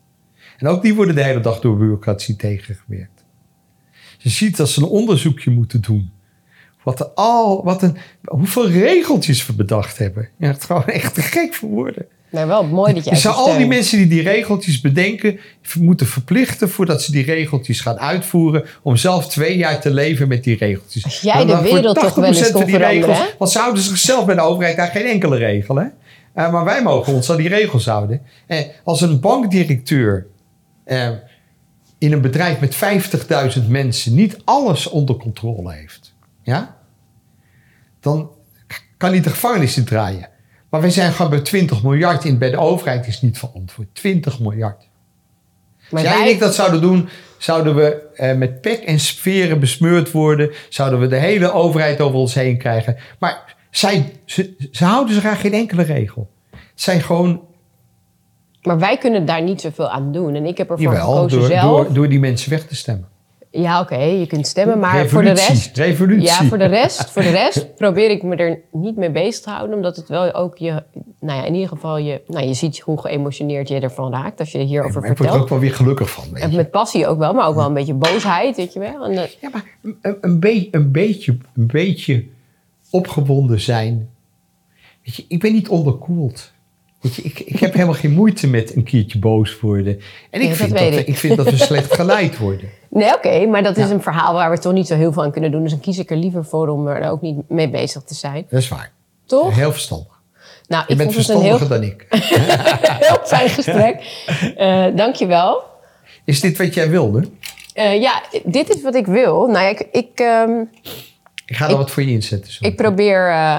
[0.61, 3.25] En ook die worden de hele dag door bureaucratie tegengewerkt.
[4.19, 6.13] Je ziet dat ze een onderzoekje moeten doen.
[6.83, 10.29] Wat er al, wat een, hoeveel regeltjes we bedacht hebben.
[10.39, 12.07] Ja, het gewoon echt te gek voor woorden.
[12.31, 13.11] Maar wel mooi dat je.
[13.11, 15.41] Dus al die mensen die die regeltjes bedenken,
[15.79, 18.65] moeten verplichten voordat ze die regeltjes gaan uitvoeren.
[18.83, 21.05] om zelf twee jaar te leven met die regeltjes.
[21.05, 24.35] Als jij de wereld toch wel eens kon die regels, Want ze houden zichzelf bij
[24.35, 25.77] de overheid daar geen enkele regel.
[25.77, 25.85] Hè?
[26.37, 28.23] Uh, maar wij mogen ons aan die regels houden.
[28.47, 30.27] En als een bankdirecteur
[30.87, 31.11] uh,
[31.99, 32.77] in een bedrijf met
[33.63, 36.77] 50.000 mensen niet alles onder controle heeft, ja,
[38.01, 38.31] dan
[38.97, 40.29] kan hij de gevangenis in draaien.
[40.71, 42.39] Maar wij zijn gewoon bij 20 miljard in.
[42.39, 43.89] Bij de overheid is niet verantwoord.
[43.93, 44.89] 20 miljard.
[45.91, 47.09] Maar Als jij en ik dat zouden doen,
[47.39, 50.51] zouden we eh, met pek en sferen besmeurd worden.
[50.69, 52.97] Zouden we de hele overheid over ons heen krijgen.
[53.19, 56.31] Maar zij, ze, ze houden zich aan geen enkele regel.
[56.51, 57.43] Het zijn gewoon
[58.63, 60.35] maar wij kunnen daar niet zoveel aan doen.
[60.35, 61.63] En ik heb ervoor Jawel, gekozen door, zelf...
[61.63, 63.09] Door, door die mensen weg te stemmen.
[63.53, 65.77] Ja, oké, je kunt stemmen, maar voor de rest...
[65.77, 66.27] Revolutie.
[66.27, 69.51] Ja, voor de rest, voor de rest probeer ik me er niet mee bezig te
[69.51, 69.77] houden.
[69.77, 70.83] Omdat het wel ook je...
[71.21, 72.21] Nou ja, in ieder geval je...
[72.27, 75.11] Nou, je ziet hoe geëmotioneerd je ervan raakt als je hierover vertelt.
[75.11, 77.55] Ik word er ook wel weer gelukkig van, En met passie ook wel, maar ook
[77.55, 79.05] wel een beetje boosheid, weet je wel.
[79.05, 82.25] En, ja, maar een, een, be een, beetje, een beetje
[82.91, 84.11] opgewonden zijn.
[85.05, 86.53] Weet je, ik ben niet onderkoeld.
[87.01, 90.01] Weet je, ik, ik heb helemaal geen moeite met een keertje boos worden.
[90.31, 91.07] En ik, vind, dat, ik.
[91.07, 92.69] ik vind dat we slecht geleid worden.
[92.93, 95.31] Nee, oké, maar dat is een verhaal waar we toch niet zo heel veel aan
[95.33, 95.63] kunnen doen.
[95.63, 98.47] Dus dan kies ik er liever voor om er ook niet mee bezig te zijn.
[98.49, 98.93] Dat is waar.
[99.27, 99.55] Toch?
[99.55, 100.21] Heel verstandig.
[100.67, 102.07] Nou, je bent verstandiger dan ik.
[103.07, 104.27] heel fijn gesprek.
[104.59, 105.63] Uh, dankjewel.
[106.25, 107.29] Is dit wat jij wilde?
[107.75, 109.47] Uh, ja, dit is wat ik wil.
[109.47, 109.87] Nou ja, ik...
[109.93, 110.71] Ik, um,
[111.47, 112.53] ik ga er wat voor je inzetten.
[112.53, 112.67] Zo.
[112.67, 113.29] Ik probeer...
[113.29, 113.59] Uh,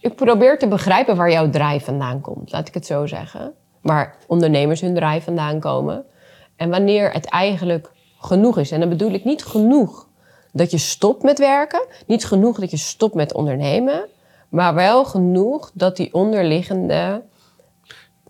[0.00, 3.54] ik probeer te begrijpen waar jouw drijf vandaan komt, laat ik het zo zeggen.
[3.82, 6.04] Waar ondernemers hun drijf vandaan komen.
[6.56, 8.70] En wanneer het eigenlijk genoeg is.
[8.70, 10.08] En dan bedoel ik niet genoeg
[10.52, 14.08] dat je stopt met werken, niet genoeg dat je stopt met ondernemen,
[14.48, 17.22] maar wel genoeg dat die onderliggende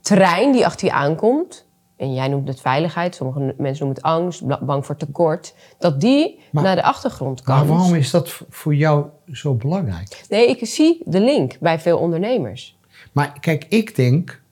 [0.00, 1.66] trein die achter je aankomt,
[1.98, 6.38] en jij noemt het veiligheid, sommige mensen noemen het angst, bang voor tekort, dat die
[6.52, 7.56] naar de achtergrond kan.
[7.56, 10.24] Maar waarom is dat voor jou zo belangrijk?
[10.28, 12.78] Nee, ik zie de link bij veel ondernemers.
[13.12, 14.42] Maar kijk, ik denk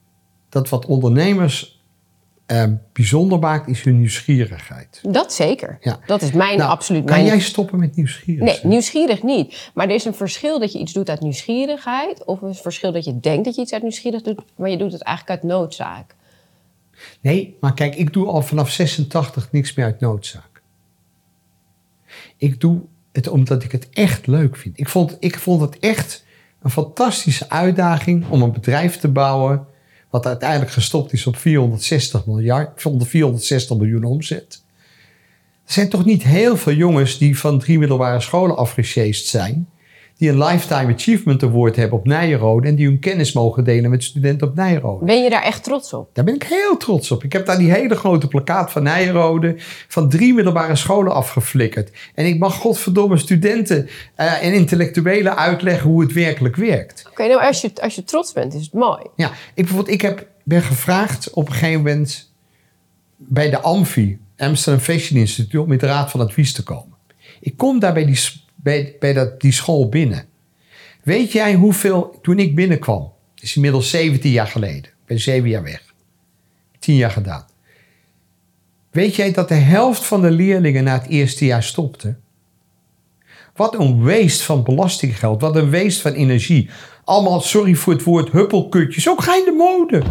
[0.48, 1.80] dat wat ondernemers
[2.46, 5.00] uh, bijzonder maakt, is hun nieuwsgierigheid.
[5.02, 5.78] Dat zeker.
[5.80, 5.98] Ja.
[6.06, 7.04] Dat is mijn nou, absoluut.
[7.04, 8.62] Kan jij stoppen met nieuwsgierigheid?
[8.62, 9.70] Nee, nieuwsgierig niet.
[9.74, 13.04] Maar er is een verschil dat je iets doet uit nieuwsgierigheid, of een verschil dat
[13.04, 16.14] je denkt dat je iets uit nieuwsgierigheid doet, maar je doet het eigenlijk uit noodzaak.
[17.20, 20.62] Nee, maar kijk, ik doe al vanaf 86 niks meer uit noodzaak.
[22.36, 22.80] Ik doe
[23.12, 24.78] het omdat ik het echt leuk vind.
[24.78, 26.24] Ik vond, ik vond het echt
[26.62, 29.66] een fantastische uitdaging om een bedrijf te bouwen.
[30.10, 34.64] Wat uiteindelijk gestopt is op 460 miljard, 460 miljoen omzet.
[35.66, 39.68] Er zijn toch niet heel veel jongens die van drie middelbare scholen afgesjeest zijn
[40.18, 44.04] die een Lifetime Achievement Award hebben op Nijrode en die hun kennis mogen delen met
[44.04, 45.04] studenten op Nijrode.
[45.04, 46.10] Ben je daar echt trots op?
[46.12, 47.24] Daar ben ik heel trots op.
[47.24, 49.54] Ik heb daar die hele grote plakkaat van Nijrode
[49.88, 51.90] van drie middelbare scholen afgeflikkerd.
[52.14, 57.04] En ik mag godverdomme studenten uh, en intellectuelen uitleggen hoe het werkelijk werkt.
[57.10, 59.02] Oké, nou als je, als je trots bent, is het mooi.
[59.16, 62.32] Ja, ik, bijvoorbeeld, ik heb, ben gevraagd op een gegeven moment
[63.16, 66.96] bij de AMFI, Amsterdam Fashion Institute, om in de raad van advies te komen.
[67.40, 68.16] Ik kom daar bij die
[68.66, 70.24] bij, bij dat, die school binnen.
[71.02, 75.82] Weet jij hoeveel, toen ik binnenkwam, is inmiddels 17 jaar geleden, ben 7 jaar weg,
[76.78, 77.46] 10 jaar gedaan.
[78.90, 82.16] Weet jij dat de helft van de leerlingen na het eerste jaar stopte?
[83.54, 86.70] Wat een waste van belastinggeld, wat een waste van energie.
[87.04, 90.02] Allemaal, sorry voor het woord, huppelkutjes, ook ga in de mode.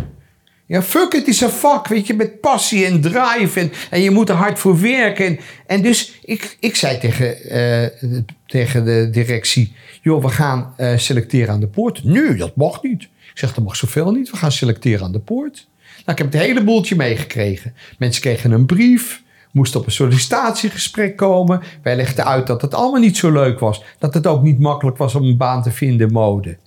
[0.67, 4.11] Ja, fuck it is een vak, weet je, met passie en drive en, en je
[4.11, 5.25] moet er hard voor werken.
[5.25, 8.11] En, en dus ik, ik zei tegen, uh,
[8.45, 12.03] tegen de directie, joh, we gaan uh, selecteren aan de poort.
[12.03, 13.01] Nu, dat mag niet.
[13.03, 15.67] Ik zeg, dat mag zoveel niet, we gaan selecteren aan de poort.
[15.85, 17.73] Nou, ik heb het hele boeltje meegekregen.
[17.97, 21.61] Mensen kregen een brief, moest op een sollicitatiegesprek komen.
[21.83, 23.83] Wij legden uit dat het allemaal niet zo leuk was.
[23.99, 26.57] Dat het ook niet makkelijk was om een baan te vinden mode.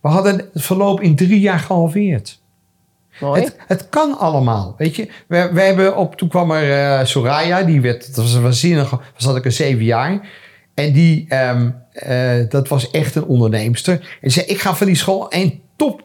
[0.00, 2.40] We hadden het verloop in drie jaar gehalveerd.
[3.66, 5.08] Het, kan allemaal, weet je.
[5.28, 9.24] We hebben op, toen kwam er eh, Soraya, die werd, dat was een waanzinnige, was
[9.24, 10.28] had ik een zeven jaar.
[10.74, 14.18] En die, ehm, eh, dat was echt een onderneemster.
[14.20, 16.02] En zei, ik ga van die school een top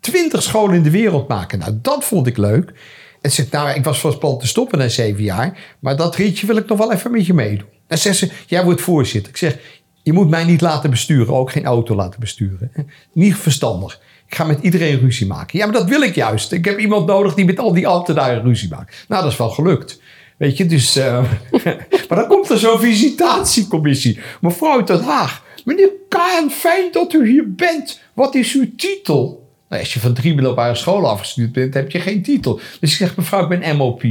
[0.00, 1.58] 20 scholen in de wereld maken.
[1.58, 2.72] Nou, dat vond ik leuk.
[3.20, 5.76] En ze zegt, nou, ik was van plan te stoppen na zeven jaar.
[5.78, 7.68] Maar dat ritje wil ik nog wel even met je meedoen.
[7.86, 9.30] Dan zegt ze, jij wordt voorzitter.
[9.30, 9.58] Ik zeg,
[10.02, 11.34] je moet mij niet laten besturen.
[11.34, 12.72] Ook geen auto laten besturen.
[13.12, 14.00] Niet verstandig.
[14.26, 15.58] Ik ga met iedereen ruzie maken.
[15.58, 16.52] Ja, maar dat wil ik juist.
[16.52, 19.04] Ik heb iemand nodig die met al die ambtenaren ruzie maakt.
[19.08, 20.00] Nou, dat is wel gelukt.
[20.36, 20.96] Weet je, dus...
[20.96, 21.24] eh,
[22.08, 24.18] maar dan komt er zo'n visitatiecommissie.
[24.40, 25.44] Mevrouw Den Haag.
[25.64, 28.00] Meneer Kaan, fijn dat u hier bent.
[28.12, 29.50] Wat is uw titel?
[29.68, 32.60] Nou, als je van drie middelbare scholen afgestuurd bent, heb je geen titel.
[32.80, 34.02] Dus ik zeg, mevrouw, ik ben MOP.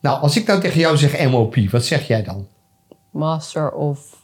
[0.00, 2.46] Nou, als ik nou tegen jou zeg MOP, wat zeg jij dan?
[3.10, 4.19] Master of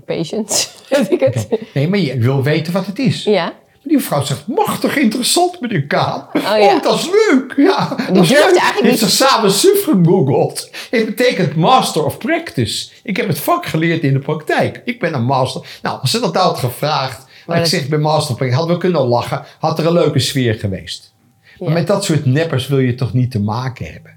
[0.00, 1.48] Patience, heb ik het.
[1.74, 3.24] Nee, maar je wil weten wat het is.
[3.24, 3.60] Ja.
[3.84, 6.26] Die vrouw zegt, machtig interessant, meneer Kaan.
[6.32, 6.80] Oh, ja.
[6.80, 7.54] dat is leuk.
[7.56, 8.38] Ja, dat is leuk.
[8.38, 10.70] eigenlijk Heeft ze samen suf gegoogeld.
[10.90, 12.90] Het betekent Master of Practice.
[13.02, 14.82] Ik heb het vak geleerd in de praktijk.
[14.84, 15.66] Ik ben een master.
[15.82, 17.26] Nou, als ze dat had gevraagd...
[17.46, 18.58] Maar ik dat- zeg, ik ben Master of Practice.
[18.58, 19.42] Hadden we kunnen lachen.
[19.58, 21.14] Had er een leuke sfeer geweest.
[21.58, 24.16] Maar met dat soort neppers wil je toch niet te maken hebben.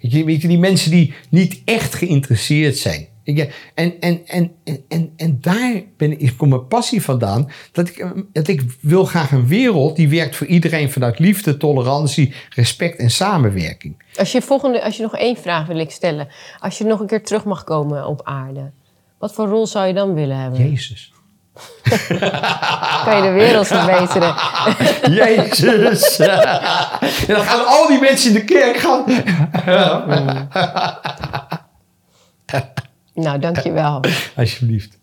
[0.00, 3.06] Weet je, weet je, die mensen die niet echt geïnteresseerd zijn.
[3.34, 4.52] Je, En, en, en,
[4.88, 7.50] en, en, daar ben ik, komt mijn passie vandaan.
[7.72, 12.34] Dat ik, dat ik wil graag een wereld die werkt voor iedereen vanuit liefde, tolerantie,
[12.50, 14.02] respect en samenwerking.
[14.14, 16.28] Als je, volgende, als je nog één vraag wil ik stellen.
[16.58, 18.70] Als je nog een keer terug mag komen op aarde.
[19.18, 20.70] Wat voor rol zou je dan willen hebben?
[20.70, 21.12] Jezus.
[23.04, 24.34] Kan je de wereld verbeteren?
[25.10, 26.18] Jezus.
[26.18, 29.04] en dan gaan al die mensen in de kerk gaan.
[33.16, 34.04] Nou, dankjewel.
[34.36, 34.98] Alsjeblieft.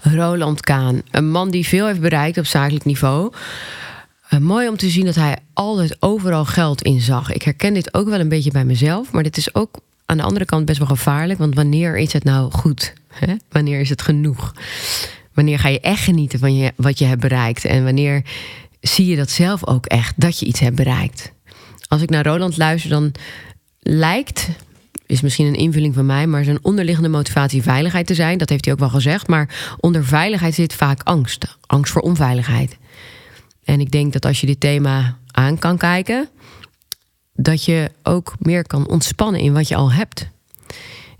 [0.00, 3.32] Roland Kaan, een man die veel heeft bereikt op zakelijk niveau.
[4.28, 7.32] Eh, mooi om te zien dat hij altijd overal geld in zag.
[7.32, 10.22] Ik herken dit ook wel een beetje bij mezelf, maar dit is ook aan de
[10.22, 11.38] andere kant best wel gevaarlijk.
[11.38, 12.92] Want wanneer is het nou goed?
[13.08, 13.34] Hè?
[13.50, 14.54] Wanneer is het genoeg?
[15.34, 17.64] Wanneer ga je echt genieten van je, wat je hebt bereikt?
[17.64, 18.22] En wanneer
[18.80, 21.32] zie je dat zelf ook echt, dat je iets hebt bereikt?
[21.88, 23.12] Als ik naar Roland luister, dan
[23.80, 24.48] lijkt,
[25.06, 28.38] is misschien een invulling van mij, maar zijn onderliggende motivatie veiligheid te zijn.
[28.38, 29.28] Dat heeft hij ook wel gezegd.
[29.28, 31.56] Maar onder veiligheid zit vaak angst.
[31.66, 32.76] Angst voor onveiligheid.
[33.64, 36.28] En ik denk dat als je dit thema aan kan kijken,
[37.34, 40.28] dat je ook meer kan ontspannen in wat je al hebt.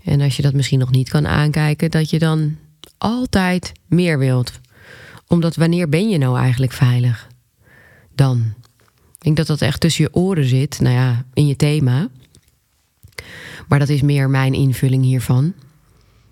[0.03, 2.57] En als je dat misschien nog niet kan aankijken, dat je dan
[2.97, 4.51] altijd meer wilt.
[5.27, 7.27] Omdat wanneer ben je nou eigenlijk veilig?
[8.15, 8.53] Dan.
[9.17, 12.09] Ik denk dat dat echt tussen je oren zit, nou ja, in je thema.
[13.67, 15.53] Maar dat is meer mijn invulling hiervan.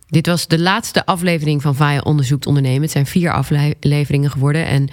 [0.08, 2.82] Dit was de laatste aflevering van Vaya Onderzoekt Ondernemen.
[2.82, 4.66] Het zijn vier afleveringen geworden.
[4.66, 4.90] En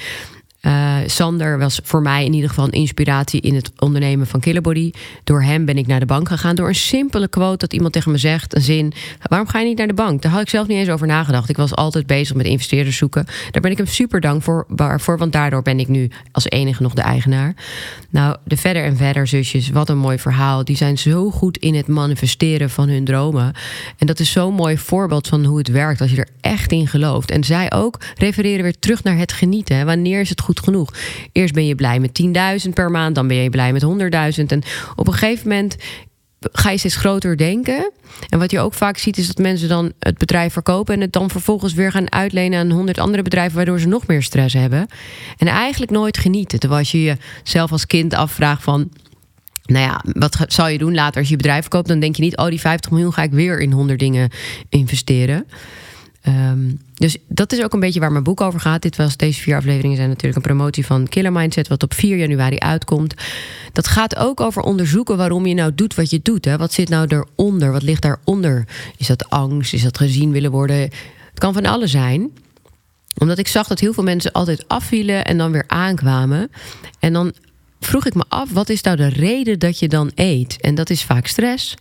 [0.63, 4.91] eh, Sander was voor mij in ieder geval een inspiratie in het ondernemen van Killerbody.
[5.25, 6.55] Door hem ben ik naar de bank gegaan.
[6.55, 8.93] Door een simpele quote dat iemand tegen me zegt, een zin.
[9.23, 10.23] Waarom ga je niet naar de bank?
[10.23, 11.49] Daar had ik zelf niet eens over nagedacht.
[11.49, 13.27] Ik was altijd bezig met investeerders zoeken.
[13.51, 16.95] Daar ben ik hem super dank voor, want daardoor ben ik nu als enige nog
[16.95, 17.55] de eigenaar.
[18.11, 20.65] Nou, de verder en verder zusjes, wat een mooi verhaal.
[20.65, 23.53] Die zijn zo goed in het manifesteren van hun dromen.
[23.99, 26.87] En dat is zo'n mooi voorbeeld van hoe het werkt als je er echt in
[26.87, 27.31] gelooft.
[27.31, 29.87] En zij ook refereren weer terug naar het genieten.
[29.87, 30.93] Wanneer is het goed genoeg?
[31.33, 32.23] Eerst ben je blij met
[32.67, 34.45] 10.000 per maand, dan ben je blij met 100.000.
[34.47, 34.63] En
[34.97, 35.77] op een gegeven moment
[36.53, 37.93] ga je steeds groter denken.
[38.29, 41.13] En wat je ook vaak ziet is dat mensen dan het bedrijf verkopen en het
[41.13, 44.87] dan vervolgens weer gaan uitlenen aan honderd andere bedrijven, waardoor ze nog meer stress hebben.
[45.37, 46.59] En eigenlijk nooit genieten.
[46.59, 48.91] Terwijl als je jezelf als kind afvraagt van.
[49.63, 51.89] Nou ja, wat zal je doen later als je bedrijf verkoopt?
[51.89, 54.31] Dan denk je niet, oh, die 50 miljoen ga ik weer in 100 dingen
[54.69, 55.47] investeren.
[56.23, 58.83] Ehm, dus dat is ook een beetje waar mijn boek over gaat.
[58.83, 62.17] Dit was, deze vier afleveringen zijn natuurlijk een promotie van Killer Mindset, wat op 4
[62.17, 63.15] januari uitkomt.
[63.73, 66.45] Dat gaat ook over onderzoeken waarom je nou doet wat je doet.
[66.45, 66.57] Hè?
[66.57, 67.73] Wat zit nou eronder?
[67.73, 68.67] Wat ligt daaronder?
[68.97, 69.73] Is dat angst?
[69.73, 70.77] Is dat gezien willen worden?
[70.77, 72.31] Het kan van alles zijn
[73.19, 76.51] omdat ik zag dat heel veel mensen altijd afvielen en dan weer aankwamen.
[76.99, 77.33] En dan
[77.81, 80.61] vroeg ik me af, wat is nou de reden dat je dan eet?
[80.61, 81.75] En dat is vaak stress.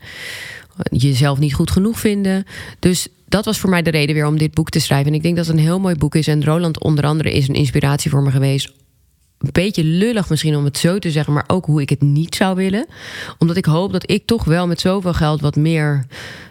[0.92, 2.46] Jezelf niet goed genoeg vinden.
[2.80, 5.08] Dus dat was voor mij de reden weer om dit boek te schrijven.
[5.08, 6.28] En ik denk dat het een heel mooi boek is.
[6.28, 8.74] En Roland onder andere is een inspiratie voor me geweest.
[9.38, 12.36] Een beetje lullig misschien om het zo te zeggen, maar ook hoe ik het niet
[12.36, 12.86] zou willen.
[13.38, 16.06] Omdat ik hoop dat ik toch wel met zoveel geld wat meer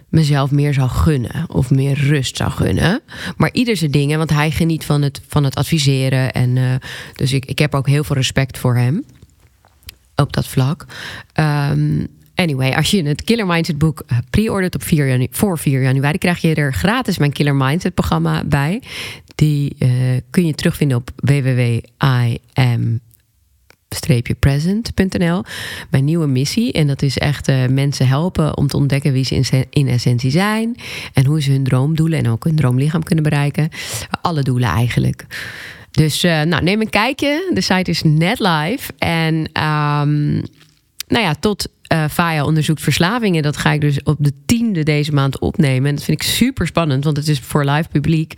[0.09, 1.45] mezelf meer zou gunnen.
[1.49, 3.01] Of meer rust zou gunnen.
[3.37, 6.33] Maar ieder zijn dingen, want hij geniet van het, van het adviseren.
[6.33, 6.75] En, eh,
[7.15, 9.05] dus ik, ik heb ook heel veel respect voor hem.
[10.15, 10.87] Op dat vlak.
[11.33, 12.05] Ehm,
[12.41, 16.19] Anyway, als je het Killer Mindset boek eh, pre-ordert op 4 janu voor 4 januari,
[16.19, 18.83] krijg je er gratis mijn Killer Mindset programma bij.
[19.35, 19.91] Die uh,
[20.31, 23.01] kun je terugvinden op www.im
[24.39, 25.43] present.nl.
[25.91, 26.73] Mijn nieuwe missie.
[26.73, 30.31] En dat is echt uh, mensen helpen om te ontdekken wie ze in, in, essentie
[30.31, 30.77] zijn.
[31.13, 33.69] En hoe ze hun droomdoelen en ook hun droomlichaam kunnen bereiken.
[34.21, 35.27] Alle doelen eigenlijk.
[35.91, 37.51] Dus nou, neem een kijkje.
[37.55, 38.93] De site is net live.
[38.99, 40.43] En um,
[41.11, 43.43] nou ja, tot uh, onderzoekt verslavingen.
[43.43, 45.89] Dat ga ik dus op de tiende deze maand opnemen.
[45.89, 48.35] En dat vind ik super spannend, want het is voor live publiek.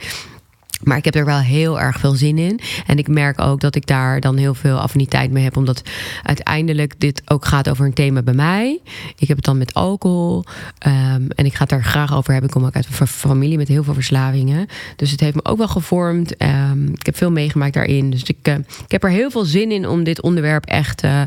[0.83, 2.61] Maar ik heb er wel heel erg veel zin in.
[2.87, 5.57] En ik merk ook dat ik daar dan heel veel affiniteit mee heb.
[5.57, 5.83] Omdat
[6.23, 8.81] uiteindelijk dit ook gaat over een thema bij mij.
[9.19, 10.45] Ik heb het dan met alcohol.
[10.87, 12.51] Um, en ik ga het daar graag over hebben.
[12.51, 14.67] Ik kom ook uit een familie met heel veel verslavingen.
[14.97, 16.43] Dus het heeft me ook wel gevormd.
[16.43, 18.11] Um, ik heb veel meegemaakt daarin.
[18.11, 18.55] Dus ik, uh,
[18.85, 21.23] ik heb er heel veel zin in om dit onderwerp echt uh,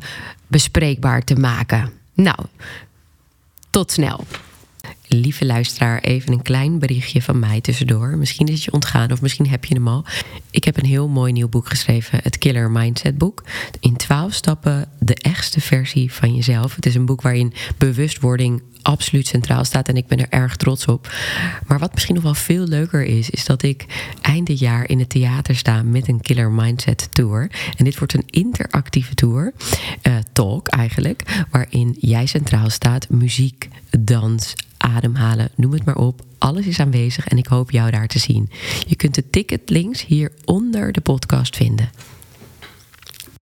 [0.48, 1.92] bespreekbaar te maken.
[2.14, 2.38] Nou,
[3.70, 4.24] tot snel.
[5.20, 8.18] Lieve luisteraar, even een klein berichtje van mij tussendoor.
[8.18, 10.06] Misschien is het je ontgaan of misschien heb je hem al.
[10.52, 13.44] Ik heb een heel mooi nieuw boek geschreven, het Killer Mindset boek.
[13.80, 16.76] In twaalf stappen de echtste versie van jezelf.
[16.76, 20.86] Het is een boek waarin bewustwording absoluut centraal staat en ik ben er erg trots
[20.86, 21.14] op.
[21.68, 23.86] Maar wat misschien nog wel veel leuker is, is dat ik
[24.22, 27.52] eind jaar in het theater sta met een Killer Mindset Tour.
[27.78, 29.54] En dit wordt een interactieve tour,
[30.04, 33.68] uh, talk eigenlijk, waarin jij centraal staat, muziek,
[34.00, 34.54] dans,
[34.86, 36.22] ademhalen, noem het maar op.
[36.38, 38.50] Alles is aanwezig en ik hoop jou daar te zien.
[38.88, 41.90] Je kunt de ticketlinks hier onder de podcast vinden.